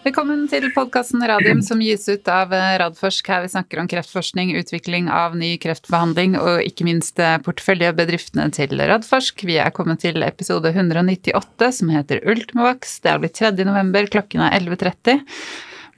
Velkommen 0.00 0.46
til 0.48 0.64
podkasten 0.72 1.20
Radium 1.28 1.58
som 1.60 1.82
gis 1.84 2.06
ut 2.08 2.28
av 2.32 2.54
Radforsk. 2.80 3.26
Her 3.28 3.42
vi 3.44 3.50
snakker 3.52 3.82
om 3.82 3.88
kreftforskning, 3.90 4.54
utvikling 4.56 5.10
av 5.12 5.34
ny 5.36 5.50
kreftbehandling 5.60 6.38
og 6.40 6.62
ikke 6.64 6.86
minst 6.88 7.20
porteføljebedriftene 7.44 8.46
til 8.56 8.80
Radforsk. 8.80 9.44
Vi 9.44 9.58
er 9.60 9.68
kommet 9.76 10.00
til 10.00 10.24
episode 10.24 10.72
198 10.72 11.68
som 11.82 11.92
heter 11.92 12.24
Ultimovax. 12.24 12.96
Det 13.04 13.12
er 13.12 13.20
blitt 13.20 13.36
3. 13.42 13.52
november, 13.68 14.08
klokken 14.16 14.46
er 14.46 14.56
11.30. 14.62 15.20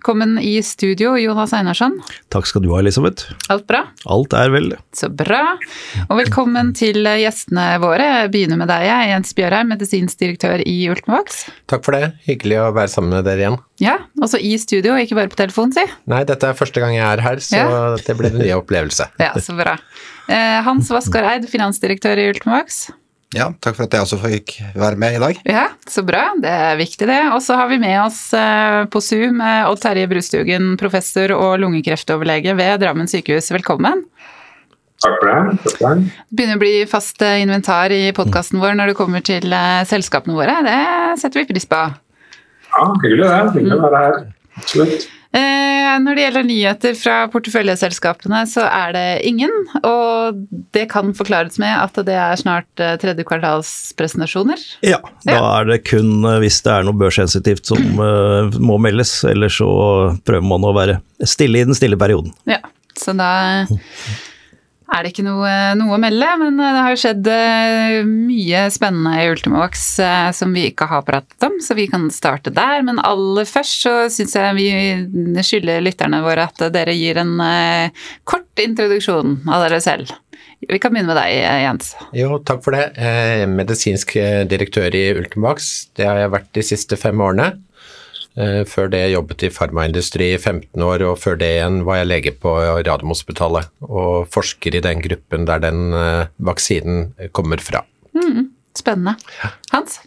Velkommen 0.02 0.38
i 0.38 0.56
studio, 0.62 1.12
Jonas 1.14 1.52
Einarsson. 1.54 1.92
Takk 2.34 2.48
skal 2.50 2.64
du 2.64 2.72
ha, 2.72 2.80
Elisabeth. 2.82 3.28
Alt 3.54 3.68
bra? 3.70 3.84
Alt 4.10 4.32
er 4.34 4.48
vel. 4.50 4.72
Så 4.98 5.06
bra. 5.14 5.52
Og 6.08 6.16
velkommen 6.18 6.72
til 6.74 7.06
gjestene 7.06 7.68
våre. 7.78 8.08
Jeg 8.24 8.32
begynner 8.34 8.58
med 8.58 8.66
deg, 8.66 8.88
Jens 9.12 9.30
Bjørheim, 9.38 9.70
medisinsk 9.70 10.18
direktør 10.18 10.64
i 10.66 10.74
Ultimovax. 10.90 11.44
Takk 11.70 11.86
for 11.86 11.94
det. 11.94 12.16
Hyggelig 12.26 12.58
å 12.64 12.72
være 12.74 12.90
sammen 12.90 13.14
med 13.14 13.28
dere 13.30 13.44
igjen. 13.44 13.58
Ja, 13.78 13.94
også 14.18 14.42
i 14.42 14.56
studio, 14.58 14.96
ikke 14.98 15.20
bare 15.20 15.30
på 15.30 15.38
telefon, 15.38 15.70
si. 15.76 15.86
Nei, 16.10 16.24
dette 16.26 16.50
er 16.50 16.58
første 16.58 16.82
gang 16.82 16.96
jeg 16.96 17.06
er 17.06 17.22
her, 17.22 17.44
så 17.46 17.60
ja. 17.62 17.84
det 18.02 18.16
blir 18.18 18.32
en 18.32 18.42
ny 18.42 18.50
opplevelse. 18.56 19.06
ja, 19.22 19.30
så 19.38 19.54
bra. 19.54 19.76
Eh, 20.26 20.58
Hans 20.66 20.90
Vaskar 20.90 21.30
Eid, 21.30 21.46
finansdirektør 21.54 22.18
i 22.18 22.26
Ultimovax. 22.32 22.88
Ja, 23.32 23.46
takk 23.64 23.78
for 23.78 23.86
at 23.86 23.94
jeg 23.96 24.04
også 24.04 24.18
fikk 24.20 24.52
være 24.76 24.98
med 25.00 25.16
i 25.16 25.20
dag. 25.22 25.38
Ja, 25.48 25.64
Så 25.88 26.04
bra. 26.04 26.26
Det 26.40 26.50
er 26.52 26.76
viktig, 26.76 27.06
det. 27.08 27.20
Og 27.32 27.40
så 27.44 27.56
har 27.56 27.70
vi 27.70 27.78
med 27.80 27.96
oss 28.02 28.20
eh, 28.36 28.82
på 28.92 29.00
Zoom 29.00 29.40
eh, 29.40 29.68
Odd 29.70 29.80
Terje 29.80 30.08
Brustugen, 30.10 30.74
professor 30.80 31.32
og 31.36 31.56
lungekreftoverlege 31.62 32.52
ved 32.58 32.82
Drammen 32.84 33.08
sykehus. 33.08 33.48
Velkommen. 33.54 34.04
Takk 35.02 35.16
for 35.16 35.30
det. 35.30 35.56
Takk 35.64 35.78
for 35.80 35.96
det. 35.96 36.12
Begynner 36.30 36.60
å 36.60 36.62
bli 36.62 36.74
fast 36.90 37.24
eh, 37.24 37.40
inventar 37.46 37.94
i 37.96 38.02
podkasten 38.16 38.60
vår 38.62 38.76
når 38.76 38.92
det 38.92 38.98
kommer 39.00 39.24
til 39.24 39.48
selskapene 39.88 40.36
våre. 40.36 40.60
Det 40.68 40.78
setter 41.24 41.42
vi 41.42 41.48
pris 41.54 41.68
på. 41.72 41.80
Ja, 42.72 42.86
hyggelig 43.00 43.24
det. 43.24 43.42
Hyggelig 43.56 43.80
å 43.80 43.82
være 43.88 44.04
her. 44.04 44.22
Absolutt. 44.60 45.08
Eh, 45.32 45.92
når 46.02 46.16
det 46.16 46.24
gjelder 46.26 46.46
nyheter 46.48 46.96
fra 46.98 47.16
porteføljeselskapene, 47.32 48.42
så 48.50 48.66
er 48.66 48.96
det 48.96 49.06
ingen. 49.28 49.52
Og 49.84 50.42
det 50.74 50.88
kan 50.92 51.14
forklares 51.16 51.58
med 51.62 51.72
at 51.72 52.02
det 52.06 52.16
er 52.18 52.40
snart 52.40 52.68
tredje 52.76 53.12
tredje 53.12 53.26
kvartalspresentasjoner. 53.28 54.60
Ja, 54.86 55.00
da 55.26 55.38
er 55.60 55.70
det 55.70 55.82
kun 55.88 56.24
eh, 56.24 56.40
hvis 56.42 56.60
det 56.64 56.74
er 56.74 56.86
noe 56.86 56.98
børssensitivt 56.98 57.72
som 57.72 58.02
må 58.68 58.78
meldes. 58.82 59.20
Eller 59.28 59.52
så 59.52 59.70
prøver 60.26 60.46
man 60.46 60.68
å 60.68 60.74
være 60.76 61.00
stille 61.24 61.62
i 61.62 61.66
den 61.68 61.76
stille 61.78 61.98
perioden. 62.00 62.34
Ja, 62.48 62.60
så 62.98 63.14
da 63.16 63.30
er 64.92 65.04
det 65.04 65.12
ikke 65.12 65.24
noe, 65.24 65.50
noe, 65.78 65.96
å 65.96 66.00
melde, 66.00 66.28
men 66.40 66.58
det 66.60 66.70
har 66.76 66.98
skjedd 67.00 67.28
eh, 67.32 67.98
mye 68.06 68.64
spennende 68.72 69.14
i 69.22 69.28
Ultimovax 69.32 69.84
eh, 70.04 70.28
som 70.36 70.52
vi 70.54 70.66
ikke 70.68 70.88
har 70.90 71.04
pratet 71.06 71.46
om, 71.46 71.56
så 71.64 71.76
vi 71.78 71.88
kan 71.90 72.08
starte 72.12 72.52
der. 72.54 72.84
Men 72.86 73.00
aller 73.00 73.48
først 73.48 73.86
så 73.86 73.94
syns 74.12 74.36
jeg 74.36 74.58
vi 74.58 75.40
skylder 75.44 75.84
lytterne 75.84 76.22
våre 76.24 76.44
at 76.50 76.66
dere 76.74 76.96
gir 76.96 77.20
en 77.22 77.38
eh, 77.44 78.04
kort 78.28 78.62
introduksjon 78.62 79.40
av 79.48 79.66
dere 79.66 79.80
selv. 79.84 80.12
Vi 80.62 80.78
kan 80.78 80.92
begynne 80.94 81.10
med 81.10 81.18
deg, 81.18 81.40
Jens. 81.64 81.88
Jo, 82.14 82.36
takk 82.46 82.60
for 82.62 82.76
det. 82.76 82.92
Medisinsk 83.50 84.14
direktør 84.46 84.94
i 84.94 85.08
Ultimavox. 85.16 85.72
Det 85.98 86.06
har 86.06 86.20
jeg 86.20 86.34
vært 86.36 86.52
de 86.54 86.62
siste 86.68 86.98
fem 87.00 87.18
årene. 87.18 87.48
Eh, 88.32 88.62
før 88.64 88.88
det 88.92 89.02
jobbet 89.12 89.44
i 89.44 89.50
farmaindustri 89.52 90.30
i 90.32 90.38
15 90.38 90.80
år, 90.86 91.04
og 91.04 91.18
før 91.20 91.36
det 91.40 91.50
igjen 91.58 91.82
var 91.84 92.00
jeg 92.00 92.08
lege 92.08 92.32
på 92.40 92.54
Radiumhospitalet 92.80 93.68
og 93.84 94.30
forsker 94.32 94.78
i 94.78 94.84
den 94.84 95.02
gruppen 95.04 95.44
der 95.48 95.60
den 95.60 95.92
eh, 95.92 96.30
vaksinen 96.40 97.10
kommer 97.36 97.60
fra. 97.60 97.84
Mm, 98.16 98.48
spennende. 98.78 99.18
Hans? 99.74 100.00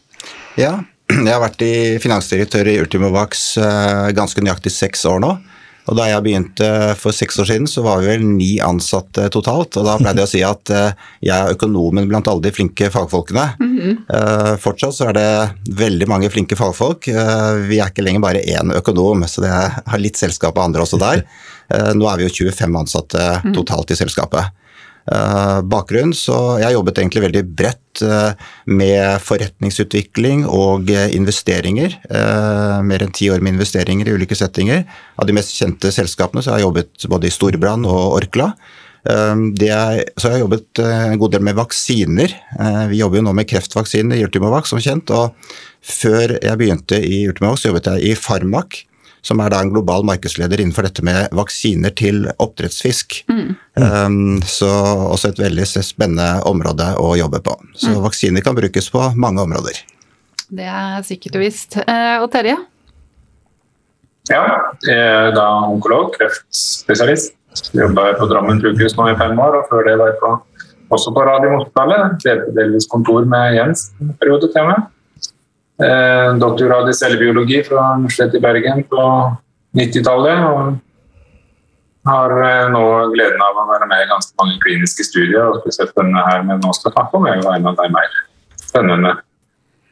Ja, 0.58 0.80
jeg 1.12 1.30
har 1.30 1.44
vært 1.44 1.62
i 1.62 1.76
finansdirektør 2.02 2.72
i 2.72 2.80
Ultimovax 2.82 3.46
eh, 3.62 4.10
ganske 4.18 4.42
nøyaktig 4.42 4.74
seks 4.74 5.06
år 5.10 5.22
nå. 5.22 5.36
Og 5.86 5.98
Da 6.00 6.08
jeg 6.10 6.24
begynte 6.26 6.68
for 6.98 7.14
seks 7.14 7.38
år 7.42 7.50
siden, 7.50 7.68
så 7.70 7.84
var 7.86 8.02
vi 8.02 8.10
vel 8.10 8.26
ni 8.26 8.56
ansatte 8.64 9.28
totalt. 9.34 9.78
og 9.78 9.86
Da 9.86 9.98
pleide 10.00 10.24
jeg 10.24 10.30
å 10.30 10.32
si 10.32 10.42
at 10.46 10.72
eh, 10.74 11.06
jeg 11.30 11.36
er 11.36 11.54
økonomen 11.54 12.10
blant 12.10 12.28
alle 12.32 12.48
de 12.48 12.54
flinke 12.56 12.90
fagfolkene. 12.94 13.46
Mm 13.60 13.78
-hmm. 13.80 14.58
Fortsatt 14.58 14.96
så 14.96 15.10
er 15.10 15.14
det 15.14 15.76
veldig 15.78 16.08
mange 16.08 16.30
flinke 16.30 16.56
fagfolk. 16.56 17.08
Eh, 17.08 17.54
vi 17.70 17.80
er 17.80 17.90
ikke 17.90 18.02
lenger 18.04 18.22
bare 18.22 18.42
én 18.42 18.74
økonom, 18.74 19.28
så 19.28 19.42
det 19.42 19.52
har 19.52 20.00
litt 20.00 20.18
selskap 20.18 20.58
av 20.58 20.64
andre 20.64 20.82
også 20.82 20.98
der. 20.98 21.24
Nå 21.96 22.06
er 22.10 22.18
vi 22.18 22.24
jo 22.24 22.30
25 22.30 22.78
ansatte 22.78 23.42
mhm. 23.44 23.54
totalt 23.54 23.92
i 23.92 23.96
selskapet. 23.96 24.46
Eh, 25.06 25.60
bakgrunn. 25.70 26.16
Så 26.18 26.36
jeg 26.58 26.74
jobbet 26.74 26.98
egentlig 26.98 27.22
veldig 27.28 27.44
bredt 27.58 28.02
eh, 28.02 28.48
med 28.74 29.22
forretningsutvikling 29.22 30.48
og 30.50 30.90
eh, 30.90 31.12
investeringer. 31.14 32.00
Mer 32.86 33.06
enn 33.06 33.14
ti 33.14 33.30
år 33.30 33.44
med 33.46 33.56
investeringer 33.56 34.10
i 34.10 34.16
ulike 34.18 34.38
settinger. 34.38 34.82
Av 35.22 35.30
de 35.30 35.36
mest 35.38 35.54
kjente 35.54 35.94
selskapene 35.94 36.42
så 36.42 36.54
har 36.54 36.62
jeg 36.62 36.70
jobbet 36.70 37.08
både 37.12 37.30
i 37.30 37.36
Storbrann 37.36 37.86
og 37.86 38.18
Orkla. 38.18 38.50
Er, 39.06 40.00
så 40.18 40.32
jeg 40.32 40.34
har 40.34 40.40
jobbet 40.42 40.80
en 40.82 41.20
god 41.22 41.36
del 41.36 41.44
med 41.46 41.58
vaksiner. 41.60 42.32
Vi 42.90 42.98
jobber 42.98 43.20
jo 43.20 43.26
nå 43.28 43.36
med 43.38 43.46
kreftvaksiner 43.52 44.18
i 44.18 44.24
Ultimovac, 44.26 44.66
som 44.66 44.82
kjent. 44.82 45.14
og 45.14 45.36
Før 45.86 46.40
jeg 46.40 46.58
begynte 46.58 46.98
i 46.98 47.28
Ultimovac, 47.30 47.62
så 47.62 47.70
jobbet 47.70 47.92
jeg 47.92 48.08
i 48.10 48.16
Farmak 48.18 48.80
som 49.26 49.42
er 49.42 49.50
da 49.54 49.62
en 49.64 49.72
global 49.74 50.06
markedsleder 50.06 50.62
innenfor 50.62 50.86
dette 50.86 51.04
med 51.06 51.34
vaksiner 51.36 51.94
til 51.98 52.28
oppdrettsfisk. 52.38 53.24
Mm. 53.32 53.56
Um, 53.82 54.38
så 54.46 54.70
også 55.10 55.34
et 55.34 55.42
veldig 55.42 55.66
spennende 55.66 56.30
område 56.46 56.92
å 57.02 57.16
jobbe 57.18 57.42
på. 57.46 57.58
Så 57.74 57.96
mm. 57.96 58.00
vaksiner 58.06 58.46
kan 58.46 58.58
brukes 58.58 58.92
på 58.94 59.02
mange 59.18 59.42
områder. 59.42 59.82
Det 60.46 60.70
er 60.70 61.02
sikkert 61.08 61.40
og 61.40 61.46
visst. 61.46 61.80
Uh, 61.82 62.22
og 62.22 62.30
Terje? 62.34 62.60
Ja, 64.30 64.44
jeg 64.86 64.98
er 64.98 65.34
da 65.36 65.48
onkolog, 65.70 66.14
kreftspesialist. 66.18 67.34
Jobba 67.74 68.12
på 68.20 68.28
Drammen 68.28 68.60
sykehus 68.60 68.98
nå 68.98 69.08
i 69.12 69.18
fem 69.20 69.38
år, 69.40 69.62
og 69.62 69.70
før 69.70 69.86
det 69.88 69.94
var 70.02 70.12
jeg 70.12 70.18
på, 70.22 70.32
også 70.98 71.14
på 71.16 71.24
Radiumhospitalet. 71.28 72.18
Delte 72.26 72.56
delvis 72.58 72.90
kontor 72.92 73.26
med 73.30 73.56
Jens 73.56 73.88
en 74.02 74.12
periode 74.20 74.50
til 74.54 74.68
meg. 74.70 74.82
Eh, 74.82 74.95
doktorgrad 76.40 76.88
i 76.88 76.94
cellebiologi 76.96 77.58
fra 77.68 77.90
Universitetet 77.98 78.38
i 78.40 78.44
Bergen 78.44 78.84
på 78.88 79.06
90-tallet. 79.76 80.46
Og 80.48 80.78
har 82.06 82.34
eh, 82.38 82.70
nå 82.74 82.86
gleden 83.16 83.42
av 83.42 83.60
å 83.60 83.68
være 83.70 83.90
med 83.90 84.04
i 84.04 84.10
ganske 84.12 84.38
mange 84.42 84.58
kliniske 84.64 85.08
studier. 85.08 85.50
og 85.50 85.62
spesielt 85.64 85.96
denne 85.98 86.22
her 86.30 86.44
vi 86.46 86.58
nå 86.62 86.74
skal 86.78 86.94
snakke 86.94 87.18
om, 87.20 87.28
er 87.28 87.40
jo 87.42 87.52
en 87.52 87.70
av 87.72 87.78
de 87.80 87.90
mer 87.94 88.18
spennende 88.62 89.14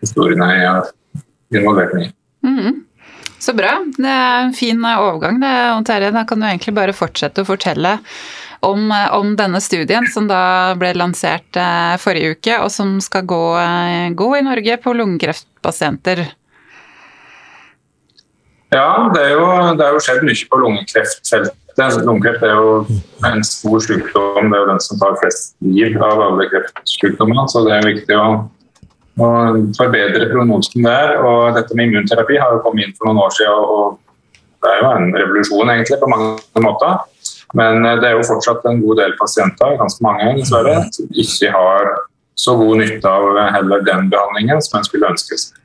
historiene 0.03 0.49
jeg 0.51 0.67
har 0.69 0.91
involvert 1.57 1.95
meg 1.97 2.09
i. 2.09 2.13
Mm. 2.45 2.83
Så 3.43 3.55
bra. 3.57 3.73
Det 3.97 4.07
er 4.09 4.45
en 4.45 4.53
fin 4.55 4.79
overgang. 4.93 5.41
Det, 5.41 5.53
Terje. 5.89 6.13
Da 6.15 6.23
kan 6.27 6.39
du 6.39 6.47
egentlig 6.47 6.75
bare 6.77 6.95
fortsette 6.95 7.43
å 7.43 7.49
fortelle 7.49 7.97
om, 8.63 8.91
eh, 8.91 9.13
om, 9.13 9.35
denne 9.35 9.61
studien 9.61 10.07
som 10.07 10.27
da 10.29 10.73
ble 10.79 10.93
lansert 10.97 11.57
eh, 11.59 11.95
forrige 12.01 12.37
uke, 12.37 12.59
og 12.63 12.71
som 12.71 12.95
skal 13.03 13.25
gå, 13.27 13.43
eh, 13.59 14.13
gå 14.15 14.29
i 14.37 14.45
Norge 14.45 14.77
på 14.83 14.95
lungekreftpasienter. 14.97 16.23
Ja, 18.73 18.87
det 19.13 19.21
er, 19.21 19.35
jo, 19.37 19.49
det 19.77 19.85
er 19.85 19.93
jo 19.93 20.01
skjedd 20.01 20.23
mye 20.25 20.47
på 20.49 20.61
lungekreftfeltet. 20.63 21.59
Lungekreft 22.05 22.43
er 22.45 22.53
jo 22.53 22.73
en 23.25 23.43
stor 23.45 23.81
sykdom. 23.81 24.49
Det 24.49 24.57
er 24.57 24.61
jo 24.61 24.69
den 24.69 24.81
som 24.81 24.99
tar 25.01 25.15
flest 25.21 25.55
liv 25.65 25.97
av 26.05 26.21
alle 26.21 26.45
kreftsykdommer. 26.51 27.47
Så 27.49 27.63
det 27.65 27.73
er 27.75 27.87
viktig 27.87 28.17
å, 28.17 28.27
å 29.21 29.29
forbedre 29.77 30.29
prognosen 30.29 30.85
der. 30.85 31.15
Og 31.21 31.57
dette 31.57 31.77
med 31.77 31.89
immunterapi 31.89 32.37
har 32.41 32.53
jo 32.55 32.61
kommet 32.65 32.85
inn 32.85 32.93
for 32.97 33.09
noen 33.09 33.23
år 33.25 33.33
siden. 33.37 33.65
Og 33.77 34.37
det 34.61 34.69
er 34.69 34.83
jo 34.83 34.91
en 34.91 35.17
revolusjon 35.17 35.73
egentlig 35.73 35.99
på 36.01 36.11
mange 36.13 36.65
måter. 36.65 37.01
Men 37.57 37.85
eh, 37.85 37.99
det 38.01 38.09
er 38.09 38.17
jo 38.17 38.27
fortsatt 38.27 38.65
en 38.69 38.81
god 38.83 39.01
del 39.03 39.17
pasienter, 39.19 39.77
ganske 39.81 40.05
mange 40.05 40.31
dessverre, 40.39 40.79
som 40.95 41.19
ikke 41.25 41.51
har 41.53 41.91
så 42.35 42.55
god 42.57 42.79
nytte 42.81 43.09
av 43.09 43.37
heller 43.53 43.83
den 43.85 44.09
behandlingen 44.09 44.61
som 44.65 44.79
en 44.79 44.87
skulle 44.87 45.11
ønske 45.13 45.37
seg. 45.37 45.59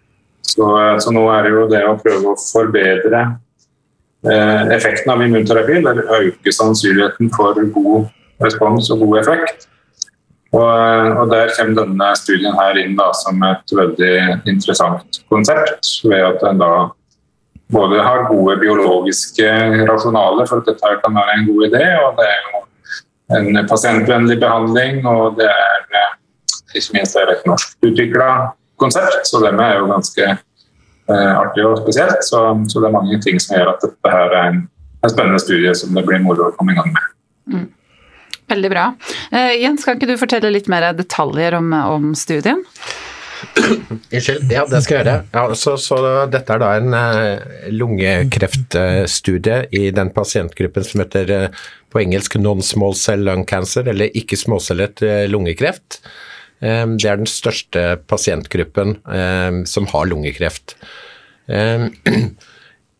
Så, 0.49 0.65
eh, 0.81 0.99
så, 0.99 1.13
nå 1.15 1.25
er 1.33 1.47
det 1.47 1.55
jo 1.55 1.65
det 1.71 1.85
å 1.87 1.97
prøve 2.01 2.33
å 2.33 2.41
forbedre 2.41 3.25
eh, 4.25 4.63
effekten 4.77 5.13
av 5.13 5.25
immunterapi, 5.25 5.81
eller 5.81 6.05
øke 6.21 6.55
sannsynligheten 6.55 7.33
for 7.35 7.59
god 7.75 8.09
respons 8.45 8.91
og 8.95 9.05
god 9.05 9.19
effekt. 9.23 9.69
Og, 10.57 10.65
eh, 10.65 11.11
og 11.21 11.29
Der 11.31 11.53
kommer 11.57 11.83
denne 11.83 12.13
studien 12.17 12.57
her 12.57 12.81
inn 12.81 12.97
da, 12.97 13.11
som 13.13 13.43
et 13.45 13.77
veldig 13.81 14.15
interessant 14.49 15.21
konsept, 15.29 15.93
ved 16.05 16.25
at 16.25 16.45
en 16.49 16.63
da 16.63 16.73
både 17.73 18.03
har 18.03 18.29
gode 18.29 18.57
biologiske 18.63 19.49
rasjonaler 19.89 20.49
for 20.49 20.63
at 20.63 20.71
dette 20.71 20.93
kan 21.03 21.17
være 21.19 21.37
en 21.37 21.47
god 21.49 21.67
idé. 21.69 21.85
og 22.01 22.17
Det 22.19 22.29
er 22.29 22.39
jo 22.47 22.63
en 23.39 23.69
pasientvennlig 23.69 24.39
behandling, 24.41 25.07
og 25.07 25.37
det 25.37 25.49
er 25.49 25.99
eh, 26.01 26.13
ikke 26.75 26.97
minst 26.97 27.17
er 27.17 27.33
et 27.33 27.45
norskutvikla 27.49 28.31
konsept. 28.81 29.27
Så 29.29 29.43
det 29.45 29.53
er 29.53 29.81
jo 29.81 29.91
ganske 29.93 30.27
eh, 30.29 31.33
artig 31.35 31.67
og 31.67 31.83
spesielt. 31.83 32.25
Så, 32.25 32.43
så, 32.69 32.81
det 32.81 32.89
er 32.89 32.97
mange 32.97 33.21
ting 33.25 33.41
som 33.43 33.59
gjør 33.59 33.75
at 33.75 33.85
dette 33.85 34.15
her 34.15 34.37
er 34.41 34.53
en, 34.53 34.63
en 35.05 35.13
spennende 35.13 35.43
studie 35.43 35.75
som 35.77 35.93
det 35.97 36.07
blir 36.09 36.25
moro 36.25 36.49
å 36.49 36.57
komme 36.57 36.73
i 36.73 36.81
gang 36.81 36.95
med. 36.95 37.13
Mm. 37.53 37.69
Veldig 38.49 38.71
bra. 38.73 38.87
Eh, 39.29 39.59
Jens, 39.61 39.85
kan 39.85 39.99
ikke 39.99 40.09
du 40.09 40.17
fortelle 40.21 40.55
litt 40.55 40.73
mer 40.73 40.89
detaljer 40.97 41.59
om, 41.59 41.75
om 41.77 42.11
studien? 42.17 42.65
Unnskyld. 44.13 44.53
Ja, 44.53 44.65
det 44.69 44.81
skal 44.85 44.99
jeg 44.99 45.05
gjøre. 45.05 45.17
Ja, 45.35 45.45
så, 45.59 45.75
så, 45.81 45.99
dette 46.33 46.55
er 46.55 46.63
da 46.63 46.71
en 46.79 46.95
uh, 46.97 47.69
lungekreftstudie 47.75 49.61
i 49.75 49.89
den 49.95 50.13
pasientgruppen 50.15 50.87
som 50.87 51.05
heter 51.05 51.35
uh, 51.35 51.67
på 51.93 52.03
engelsk 52.03 52.39
non-small 52.41 52.97
cell 52.99 53.27
lung 53.29 53.47
cancer, 53.49 53.89
eller 53.91 54.15
ikke 54.19 54.39
småcellet 54.41 55.05
uh, 55.07 55.25
lungekreft. 55.31 56.01
Um, 56.59 56.97
det 56.99 57.07
er 57.07 57.21
den 57.21 57.31
største 57.31 57.83
pasientgruppen 58.11 58.97
um, 59.07 59.63
som 59.69 59.87
har 59.93 60.09
lungekreft. 60.11 60.75
Um, 61.47 61.93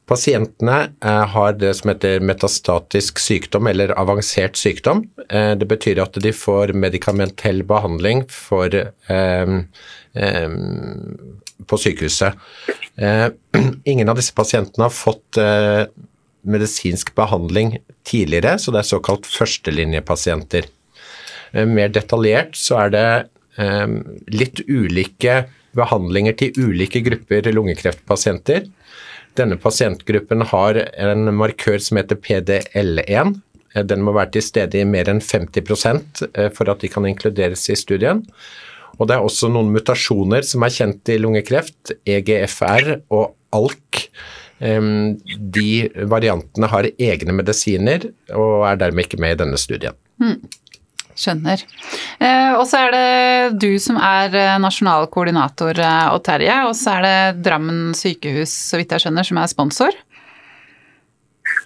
Pasientene 0.09 0.77
eh, 1.05 1.25
har 1.35 1.57
det 1.61 1.75
som 1.77 1.91
heter 1.91 2.23
metastatisk 2.25 3.19
sykdom 3.21 3.67
eller 3.69 3.93
avansert 4.01 4.57
sykdom. 4.57 5.03
Eh, 5.29 5.53
det 5.61 5.69
betyr 5.69 6.01
at 6.01 6.17
de 6.25 6.33
får 6.33 6.73
medikamentell 6.73 7.61
behandling 7.69 8.25
for, 8.33 8.73
eh, 8.73 9.59
eh 10.15 10.49
på 11.69 11.77
sykehuset. 11.83 12.39
Eh, 12.97 13.27
ingen 13.93 14.09
av 14.09 14.17
disse 14.17 14.33
pasientene 14.33 14.87
har 14.87 14.95
fått 14.95 15.37
eh, 15.43 15.85
medisinsk 16.49 17.13
behandling 17.19 17.77
tidligere, 18.09 18.57
så 18.57 18.73
det 18.73 18.81
er 18.81 18.93
såkalt 18.95 19.29
førstelinjepasienter. 19.29 20.73
mer 21.67 21.89
detaljert 21.89 22.57
så 22.61 22.77
er 22.77 22.91
det 22.93 23.09
litt 24.29 24.61
ulike 24.69 25.49
behandlinger 25.73 26.37
til 26.37 26.69
ulike 26.69 27.01
grupper 27.01 27.49
lungekreftpasienter. 27.53 28.69
Denne 29.37 29.59
pasientgruppen 29.61 30.47
har 30.51 30.81
en 30.97 31.29
markør 31.37 31.79
som 31.83 32.01
heter 32.01 32.19
PDL1. 32.25 33.35
Den 33.89 34.03
må 34.03 34.15
være 34.17 34.33
til 34.39 34.47
stede 34.47 34.81
i 34.81 34.89
mer 34.89 35.11
enn 35.13 35.21
50 35.23 35.85
eh, 36.33 36.49
for 36.55 36.71
at 36.73 36.81
de 36.83 36.91
kan 36.91 37.07
inkluderes 37.07 37.69
i 37.69 37.77
studien. 37.79 38.25
Og 38.99 39.07
det 39.07 39.19
er 39.19 39.25
også 39.25 39.51
noen 39.53 39.71
mutasjoner 39.75 40.47
som 40.47 40.65
er 40.67 40.75
kjent 40.75 41.13
i 41.13 41.19
lungekreft, 41.21 41.93
EGFR 42.09 42.97
og 43.15 43.35
ALK. 43.55 44.09
De 44.59 45.69
variantene 46.11 46.71
har 46.73 46.89
egne 46.99 47.37
medisiner 47.37 48.09
og 48.35 48.65
er 48.67 48.81
dermed 48.81 49.07
ikke 49.07 49.21
med 49.23 49.37
i 49.37 49.39
denne 49.45 49.61
studien. 49.61 49.95
Mm. 50.19 50.41
Skjønner. 51.19 51.63
Eh, 52.23 52.53
og 52.55 52.63
så 52.71 52.85
er 52.85 52.93
det 52.95 53.59
du 53.59 53.73
som 53.83 53.99
er 53.99 54.35
eh, 54.39 54.59
nasjonal 54.63 55.09
koordinator, 55.11 55.75
eh, 55.75 56.11
og 56.15 56.23
Terje. 56.27 56.59
Og 56.69 56.77
så 56.79 56.99
er 56.99 57.07
det 57.07 57.43
Drammen 57.47 57.91
sykehus, 57.99 58.53
så 58.71 58.79
vidt 58.79 58.95
jeg 58.95 59.07
skjønner, 59.07 59.27
som 59.27 59.41
er 59.43 59.51
sponsor? 59.51 59.99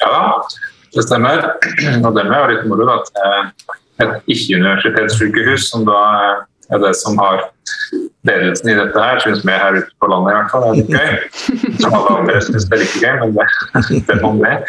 Ja, 0.01 0.23
det 0.95 1.05
stemmer. 1.05 1.45
Og 2.01 2.09
det 2.17 2.25
er 2.25 2.55
litt 2.55 2.65
moro 2.71 2.89
at 2.95 3.13
et 4.01 4.33
ikke-universitetssykehus, 4.33 5.69
som 5.69 5.85
da 5.87 6.01
er 6.73 6.83
det 6.83 6.93
som 6.99 7.19
har 7.21 7.45
ledelsen 8.29 8.71
i 8.71 8.77
dette 8.79 9.05
her, 9.05 9.21
syns 9.23 9.43
vi 9.45 9.55
her 9.55 9.79
ute 9.79 9.91
på 10.01 10.11
landet 10.11 10.33
i 10.33 10.37
hvert 10.37 10.53
fall 10.53 10.67
er 10.69 10.77
litt 10.79 10.93
gøy. 10.93 11.17
Som 11.83 11.97
alle 11.99 12.19
andre 12.21 12.43
syns 12.45 12.69
det 12.69 12.77
er 12.79 12.85
like 12.85 13.03
gøy, 13.03 13.17
men 13.23 13.35
det, 13.39 13.49
det 14.09 14.19
må 14.23 14.33
med. 14.39 14.69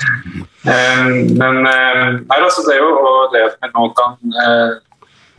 Men 1.38 1.61
nei, 1.63 2.39
altså, 2.39 2.65
det 2.67 2.77
er 2.77 2.81
jo 2.81 3.13
det 3.35 3.45
at 3.51 3.59
vi 3.61 3.71
nå 3.75 3.85
kan 4.00 4.41
eh, 4.45 4.81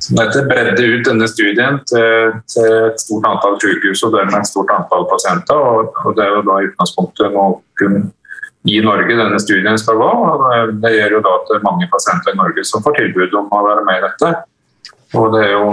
som 0.04 0.18
heter, 0.20 0.48
bredde 0.48 0.84
ut 0.84 1.06
denne 1.06 1.28
studien 1.30 1.78
til, 1.88 2.34
til 2.50 2.74
et 2.90 3.00
stort 3.00 3.28
antall 3.28 3.56
sykehus 3.62 4.02
og 4.04 4.16
dermed 4.16 4.36
et 4.40 4.50
stort 4.50 4.72
antall 4.74 5.06
pasienter. 5.10 5.56
Og, 5.56 5.94
og 6.04 6.18
det 6.18 6.26
er 6.26 6.34
jo 6.34 6.42
da 6.48 6.58
i 6.60 6.68
utgangspunktet 6.68 7.32
nå 7.34 7.46
kun 7.80 8.10
i 8.64 8.80
Norge 8.84 9.16
denne 9.16 9.38
studien 9.40 9.78
skal 9.80 10.00
gå. 10.00 10.10
og 10.10 10.74
Det 10.82 10.92
gjør 10.96 11.18
jo 11.18 11.22
da 11.24 11.38
at 11.38 11.64
mange 11.66 11.88
pasienter 11.92 12.34
i 12.34 12.40
Norge 12.40 12.66
som 12.68 12.84
får 12.84 12.98
tilbud 13.00 13.38
om 13.40 13.48
å 13.52 13.64
være 13.68 13.86
med 13.88 14.00
i 14.00 14.04
dette. 14.08 14.34
Og 15.14 15.32
det 15.34 15.46
er 15.46 15.52
jo 15.54 15.72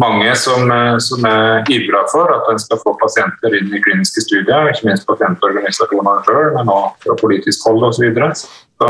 mange 0.00 0.34
som, 0.36 0.70
eh, 0.70 0.98
som 0.98 1.24
er 1.28 1.64
ivra 1.70 2.04
for 2.12 2.30
at 2.32 2.48
en 2.52 2.60
skal 2.60 2.80
få 2.80 2.94
pasienter 3.00 3.56
inn 3.58 3.72
i 3.74 3.80
kliniske 3.82 4.24
studier, 4.24 4.70
ikke 4.70 4.88
minst 4.88 5.08
pasientorganisasjonene 5.08 6.22
sjøl, 6.26 6.52
men 6.56 6.70
også 6.72 7.04
fra 7.04 7.18
politisk 7.20 7.66
hold 7.68 7.84
osv. 7.90 7.98
Så, 7.98 8.06
videre. 8.06 8.30
så 8.34 8.88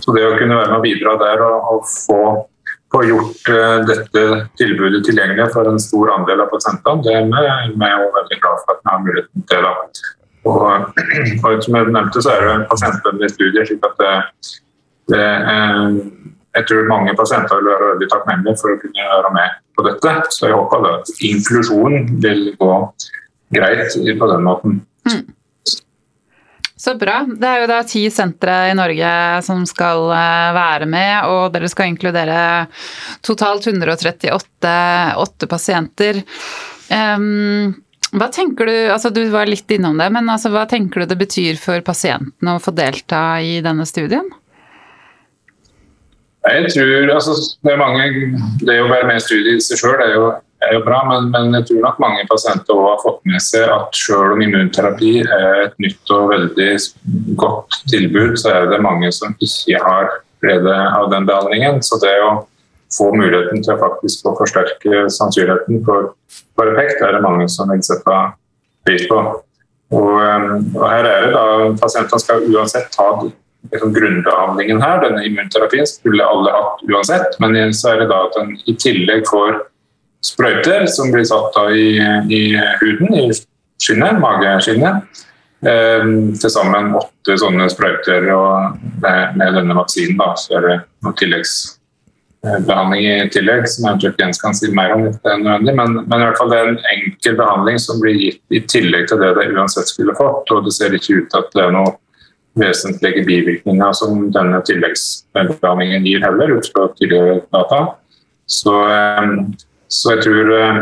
Så 0.00 0.14
det 0.16 0.24
å 0.24 0.38
kunne 0.38 0.56
være 0.56 0.70
med 0.70 0.78
og 0.78 0.86
bidra 0.86 1.16
der 1.20 1.42
og, 1.44 1.66
og 1.74 1.84
få, 1.84 2.20
få, 2.92 3.02
gjort 3.04 3.50
uh, 3.52 3.82
dette 3.84 4.22
tilbudet 4.56 5.02
tilgjengelig 5.04 5.50
for 5.52 5.68
en 5.68 5.82
stor 5.82 6.14
andel 6.14 6.40
av 6.46 6.48
pasientene, 6.54 7.04
det 7.04 7.12
er 7.18 7.28
vi, 7.74 7.90
veldig 8.16 8.40
glad 8.40 8.64
for 8.64 8.72
at 8.72 8.80
vi 8.80 8.90
har 8.94 9.04
muligheten 9.04 9.46
til. 9.50 9.68
Da. 9.68 9.74
Og, 10.48 10.62
og 11.44 11.62
som 11.66 11.76
jeg 11.76 11.92
nevnte, 11.92 12.24
så 12.24 12.32
er 12.32 12.46
det 12.46 12.54
en 12.54 12.66
pasientvennlig 12.70 13.30
studie, 13.34 13.66
slik 13.68 13.84
at 13.84 14.00
det, 14.00 14.14
det 15.12 15.26
er 15.28 16.00
jeg 16.56 16.66
tror 16.66 16.88
mange 16.90 17.14
pasienter 17.18 17.60
vil 17.60 17.70
være 17.70 17.90
veldig 17.92 18.08
takknemlige 18.10 18.58
for 18.60 18.74
å 18.74 18.78
kunne 18.82 19.10
være 19.10 19.34
med 19.36 19.58
på 19.78 19.84
dette. 19.86 20.14
Så 20.34 20.48
jeg 20.48 20.56
håper 20.58 20.88
at 20.90 21.12
inklusjonen 21.30 22.08
vil 22.24 22.48
gå 22.58 22.72
greit 23.54 23.94
på 23.94 24.30
den 24.32 24.42
måten. 24.46 24.80
Mm. 25.06 25.22
Så 26.80 26.94
bra. 26.96 27.20
Det 27.28 27.44
er 27.44 27.60
jo 27.60 27.68
da 27.68 27.82
ti 27.84 28.06
sentre 28.08 28.54
i 28.70 28.76
Norge 28.76 29.12
som 29.44 29.66
skal 29.68 30.06
eh, 30.16 30.50
være 30.56 30.86
med, 30.88 31.28
og 31.28 31.52
dere 31.52 31.68
skal 31.68 31.90
inkludere 31.92 32.40
totalt 33.26 33.68
138 33.68 35.50
pasienter. 35.50 36.22
Um, 36.88 37.76
hva 38.16 38.26
tenker 38.32 38.66
du, 38.66 38.74
altså 38.90 39.12
Du 39.14 39.20
var 39.30 39.46
litt 39.46 39.70
innom 39.70 40.00
det, 40.00 40.08
men 40.10 40.26
altså, 40.32 40.50
hva 40.50 40.64
tenker 40.66 41.04
du 41.04 41.12
det 41.12 41.20
betyr 41.20 41.60
for 41.60 41.84
pasientene 41.86 42.56
å 42.56 42.62
få 42.62 42.72
delta 42.74 43.38
i 43.44 43.60
denne 43.62 43.86
studien? 43.86 44.26
Jeg 46.40 46.70
tror 46.72 47.10
altså, 47.14 47.34
det, 47.66 47.74
mange, 47.76 48.04
det 48.64 48.78
å 48.80 48.88
være 48.88 49.08
med 49.10 49.18
i 49.20 49.24
studiet 49.24 49.60
i 49.60 49.64
seg 49.64 49.82
sjøl 49.82 50.00
er, 50.00 50.14
er, 50.64 50.70
jo 50.72 50.80
bra, 50.86 51.02
men, 51.08 51.28
men, 51.34 51.50
jeg 51.58 51.66
tror 51.68 51.82
nok 51.84 52.00
mange 52.00 52.24
pasienter 52.30 52.80
har 52.80 53.02
fått 53.02 53.20
med 53.28 53.44
seg 53.44 53.68
at 53.68 53.96
selv 53.96 54.36
om 54.36 54.44
immunterapi 54.44 55.18
er 55.20 55.66
et 55.66 55.76
nytt 55.84 56.14
og 56.16 56.30
veldig 56.32 56.70
godt 57.40 57.82
tilbud, 57.92 58.38
så 58.40 58.54
er 58.54 58.70
det 58.72 58.80
mange 58.84 59.12
som 59.12 59.36
ikke 59.36 59.82
har 59.84 60.08
glede 60.40 60.78
av 60.96 61.10
den 61.12 61.28
behandlingen. 61.28 61.82
Så 61.84 62.00
det 62.00 62.14
å 62.24 62.32
få 62.96 63.10
muligheten 63.14 63.60
til 63.66 63.78
faktisk 63.82 64.26
å 64.26 64.34
forsterke 64.38 65.04
sannsynligheten 65.12 65.84
for, 65.86 66.14
for 66.56 66.72
effekt, 66.72 67.04
er 67.04 67.18
det 67.18 67.24
mange 67.26 67.46
som 67.52 67.68
vil 67.70 67.84
sette 67.84 68.16
pris 68.88 69.04
på. 69.10 69.20
Og, 69.90 70.16
og 70.78 70.82
her 70.86 71.04
er 71.04 71.24
det 71.26 71.30
da 71.34 71.44
Pasientene 71.80 72.22
skal 72.22 72.44
uansett 72.48 72.92
ta 72.94 73.10
liksom 73.72 73.94
grunnbehandlingen 73.94 74.82
her, 74.82 75.02
denne 75.04 75.24
immunterapien, 75.26 75.86
skulle 75.86 76.26
alle 76.26 76.52
hatt 76.54 76.84
uansett. 76.88 77.36
Men 77.42 77.74
så 77.74 77.94
er 77.94 78.02
det 78.02 78.10
da 78.12 78.22
at 78.28 78.38
en 78.40 78.54
i 78.66 78.76
tillegg 78.80 79.26
får 79.30 79.60
sprøyter 80.24 80.86
som 80.90 81.12
blir 81.12 81.24
satt 81.28 81.56
i, 81.72 81.96
i 82.32 82.42
huden, 82.80 83.14
i 83.16 83.26
skinnet, 83.80 84.20
mageskinnet. 84.20 85.26
Eh, 85.60 86.06
Til 86.40 86.52
sammen 86.52 86.94
åtte 86.96 87.36
sånne 87.40 87.68
sprøyter. 87.72 88.30
med, 89.00 89.36
med 89.36 89.54
denne 89.54 89.76
vaksinen 89.76 90.18
da, 90.20 90.32
så 90.36 90.58
er 90.58 90.66
det 90.66 90.76
noen 91.04 91.16
tilleggsbehandling 91.20 93.06
i 93.06 93.30
tillegg, 93.32 93.66
som 93.68 93.90
eventuelt 93.90 94.20
Jens 94.20 94.40
kan 94.40 94.56
si 94.56 94.72
mer 94.72 94.94
om. 94.96 95.08
det 95.12 95.32
er 95.32 95.40
nødvendig, 95.40 95.74
men, 95.76 95.98
men, 96.06 96.20
i 96.20 96.28
hvert 96.28 96.40
fall 96.40 96.52
det 96.52 96.60
er 96.60 96.70
en 96.72 96.84
enkel 96.96 97.36
behandling 97.40 97.80
som 97.80 98.00
blir 98.00 98.16
gitt 98.16 98.56
i 98.56 98.62
tillegg 98.72 99.08
til 99.08 99.20
det 99.20 99.34
det 99.36 99.50
uansett 99.52 99.88
skulle 99.92 100.16
fått. 100.16 100.50
og 100.50 100.64
Det 100.64 100.76
ser 100.76 100.96
ikke 100.96 101.20
ut 101.20 101.28
til 101.32 101.44
at 101.44 101.52
det 101.56 101.66
er 101.66 101.76
noe 101.76 101.96
vesentlige 102.58 103.24
bivirkninger 103.26 103.92
som 103.92 104.26
denne 104.34 104.60
tilleggsbehandlingen 104.66 106.06
gir 106.06 106.22
heller, 106.24 106.56
ut 106.58 106.70
fra 106.74 106.88
tidligere 106.98 107.40
data. 107.54 107.80
Så, 108.50 108.74
eh, 108.90 109.26
så 109.88 110.14
jeg 110.14 110.24
tror, 110.24 110.52
eh, 110.58 110.80